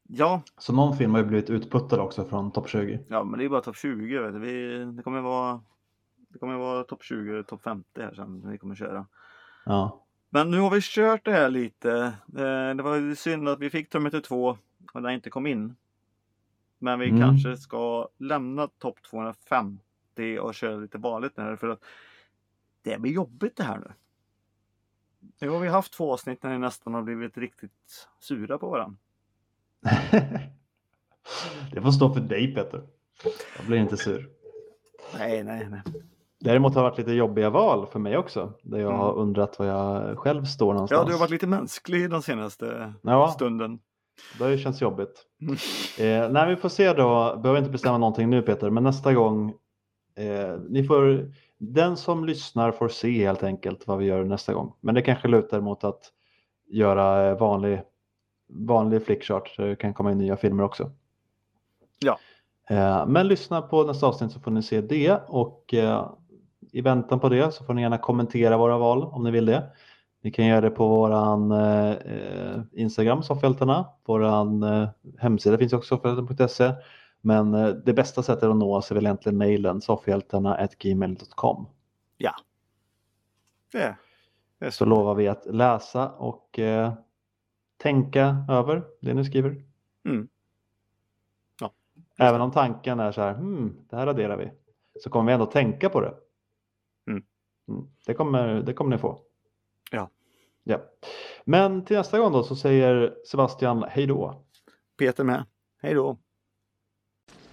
ja, 0.07 0.41
Så 0.57 0.73
någon 0.73 0.97
film 0.97 1.11
har 1.11 1.19
ju 1.21 1.25
blivit 1.27 1.49
utputtad 1.49 1.99
också 1.99 2.25
från 2.25 2.51
topp 2.51 2.69
20. 2.69 2.99
ja, 3.09 3.23
men 3.23 3.39
det 3.39 3.45
är 3.45 3.49
bara 3.49 3.61
topp 3.61 3.77
20. 3.77 4.19
Vet 4.19 4.33
du. 4.33 4.39
Vi, 4.39 4.85
det 4.85 5.03
kommer 5.03 5.21
vara, 5.21 5.61
det 6.29 6.39
kommer 6.39 6.55
vara 6.57 6.83
topp 6.83 7.03
20, 7.03 7.43
topp 7.43 7.61
50 7.63 8.01
här 8.01 8.13
sen 8.13 8.49
vi 8.49 8.57
kommer 8.57 8.75
köra. 8.75 9.05
Ja. 9.65 10.05
Men 10.29 10.51
nu 10.51 10.59
har 10.59 10.69
vi 10.71 10.79
kört 10.81 11.25
det 11.25 11.31
här 11.31 11.49
lite. 11.49 11.91
Eh, 12.37 12.75
Det 12.75 12.83
var 12.83 13.15
synd 13.15 13.49
att 13.49 13.59
vi 13.59 13.69
fick 13.69 13.89
Terminator 13.89 14.19
2 14.19 14.57
och 14.93 15.01
den 15.01 15.11
inte 15.11 15.29
kom 15.29 15.47
in. 15.47 15.75
Men 16.79 16.99
vi 16.99 17.09
Mm. 17.09 17.21
kanske 17.21 17.57
ska 17.57 18.07
lämna 18.17 18.67
topp 18.67 19.01
250 19.09 20.39
och 20.41 20.55
köra 20.55 20.75
lite 20.75 20.97
vanligt 20.97 21.37
nu 21.37 21.57
för 21.57 21.69
att 21.69 21.83
det 22.81 23.01
blir 23.01 23.11
jobbigt 23.11 23.57
det 23.57 23.63
här 23.63 23.77
nu. 23.79 23.91
Nu 25.41 25.49
har 25.49 25.59
vi 25.59 25.67
haft 25.67 25.93
två 25.93 26.13
avsnitt 26.13 26.43
när 26.43 26.49
ni 26.51 26.57
nästan 26.57 26.93
har 26.93 27.01
blivit 27.01 27.37
riktigt 27.37 28.07
sura 28.19 28.57
på 28.57 28.69
varandra. 28.69 28.97
det 31.73 31.81
får 31.81 31.91
stå 31.91 32.13
för 32.13 32.21
dig 32.21 32.55
Peter. 32.55 32.81
Jag 33.57 33.65
blir 33.65 33.77
inte 33.77 33.97
sur. 33.97 34.29
Nej, 35.17 35.43
nej, 35.43 35.67
nej. 35.69 35.81
Däremot 36.39 36.75
har 36.75 36.83
det 36.83 36.89
varit 36.89 36.97
lite 36.97 37.11
jobbiga 37.11 37.49
val 37.49 37.87
för 37.87 37.99
mig 37.99 38.17
också. 38.17 38.53
Där 38.63 38.77
jag 38.77 38.87
Mm. 38.89 38.99
har 38.99 39.13
undrat 39.13 39.59
var 39.59 39.65
jag 39.65 40.17
själv 40.19 40.45
står 40.45 40.73
någonstans. 40.73 40.99
Ja, 40.99 41.05
du 41.05 41.11
har 41.13 41.19
varit 41.19 41.31
lite 41.31 41.47
mänsklig 41.47 42.09
den 42.09 42.21
senaste 42.21 42.93
Ja, 43.01 43.27
stunden. 43.35 43.79
det 44.37 44.43
har 44.43 44.51
ju 44.51 44.57
känts 44.57 44.81
jobbigt. 44.81 45.25
Mm. 45.41 45.53
Eh, 46.25 46.31
nej, 46.31 46.49
vi 46.49 46.55
får 46.61 46.69
se 46.69 46.93
då. 46.93 47.37
Behöver 47.43 47.59
inte 47.59 47.71
bestämma 47.71 47.97
någonting 47.97 48.29
nu 48.29 48.41
Peter, 48.41 48.69
men 48.69 48.83
nästa 48.83 49.13
gång. 49.13 49.49
Eh, 50.15 50.59
ni 50.69 50.83
får, 50.83 51.31
den 51.63 51.97
som 51.97 52.25
lyssnar 52.25 52.71
får 52.71 52.87
se 52.87 53.25
helt 53.25 53.43
enkelt 53.43 53.87
vad 53.87 53.97
vi 53.97 54.05
gör 54.05 54.23
nästa 54.23 54.53
gång. 54.53 54.73
Men 54.79 54.95
det 54.95 55.01
kanske 55.01 55.27
lutar 55.27 55.61
mot 55.61 55.83
att 55.83 56.11
göra 56.67 57.29
eh, 57.29 57.37
vanlig, 57.37 57.81
vanlig 58.49 59.05
flickchart. 59.05 59.57
Det 59.57 59.75
kan 59.75 59.93
komma 59.93 60.11
in 60.11 60.17
nya 60.17 60.37
filmer 60.37 60.63
också. 60.63 60.91
Ja. 61.99 62.19
Eh, 62.69 63.05
men 63.07 63.27
lyssna 63.27 63.61
på 63.61 63.83
nästa 63.83 64.07
avsnitt 64.07 64.31
så 64.31 64.39
får 64.39 64.51
ni 64.51 64.63
se 64.63 64.81
det 64.81 65.21
och 65.27 65.73
eh, 65.73 66.09
i 66.71 66.81
väntan 66.81 67.19
på 67.19 67.29
det 67.29 67.53
så 67.53 67.63
får 67.63 67.73
ni 67.73 67.81
gärna 67.81 67.97
kommentera 67.97 68.57
våra 68.57 68.77
val 68.77 69.03
om 69.03 69.23
ni 69.23 69.31
vill 69.31 69.45
det. 69.45 69.63
Ni 70.23 70.31
kan 70.31 70.45
göra 70.45 70.61
det 70.61 70.69
på 70.69 70.87
våran 70.87 71.51
eh, 71.51 72.61
Instagram, 72.73 73.23
Soffhjältarna. 73.23 73.85
Våran 74.05 74.63
eh, 74.63 74.89
hemsida 75.17 75.57
finns 75.57 75.73
också, 75.73 75.95
soffhjältarna.se. 75.95 76.71
Men 77.21 77.53
eh, 77.53 77.67
det 77.69 77.93
bästa 77.93 78.23
sättet 78.23 78.43
att 78.43 78.55
nå 78.55 78.75
oss 78.75 78.91
är 78.91 78.95
väl 78.95 79.05
egentligen 79.05 79.37
mejlen 79.37 79.81
soffhjältarna.gmail.com. 79.81 81.67
Det, 83.71 83.95
det 84.59 84.65
är 84.65 84.69
Så 84.69 84.75
så. 84.77 84.85
lovar 84.85 85.15
vi 85.15 85.27
att 85.27 85.45
läsa 85.45 86.09
och 86.09 86.59
eh, 86.59 86.93
tänka 87.77 88.45
över 88.49 88.83
det 89.01 89.13
ni 89.13 89.25
skriver. 89.25 89.63
Mm. 90.05 90.27
Ja. 91.59 91.73
Även 92.17 92.41
om 92.41 92.51
tanken 92.51 92.99
är 92.99 93.11
så 93.11 93.21
här, 93.21 93.33
hmm, 93.33 93.85
det 93.89 93.95
här 93.95 94.05
raderar 94.05 94.37
vi. 94.37 94.51
Så 95.03 95.09
kommer 95.09 95.31
vi 95.31 95.33
ändå 95.33 95.45
tänka 95.45 95.89
på 95.89 96.01
det. 96.01 96.13
Mm. 97.07 97.23
Mm, 97.67 97.87
det, 98.05 98.13
kommer, 98.13 98.61
det 98.61 98.73
kommer 98.73 98.91
ni 98.91 98.97
få. 98.97 99.19
Ja. 99.91 100.09
ja. 100.63 100.81
Men 101.43 101.85
till 101.85 101.97
nästa 101.97 102.19
gång 102.19 102.31
då 102.31 102.43
så 102.43 102.55
säger 102.55 103.15
Sebastian 103.27 103.83
hej 103.89 104.07
då. 104.07 104.43
Peter 104.97 105.23
med. 105.23 105.45
Hej 105.81 105.93
då. 105.93 106.17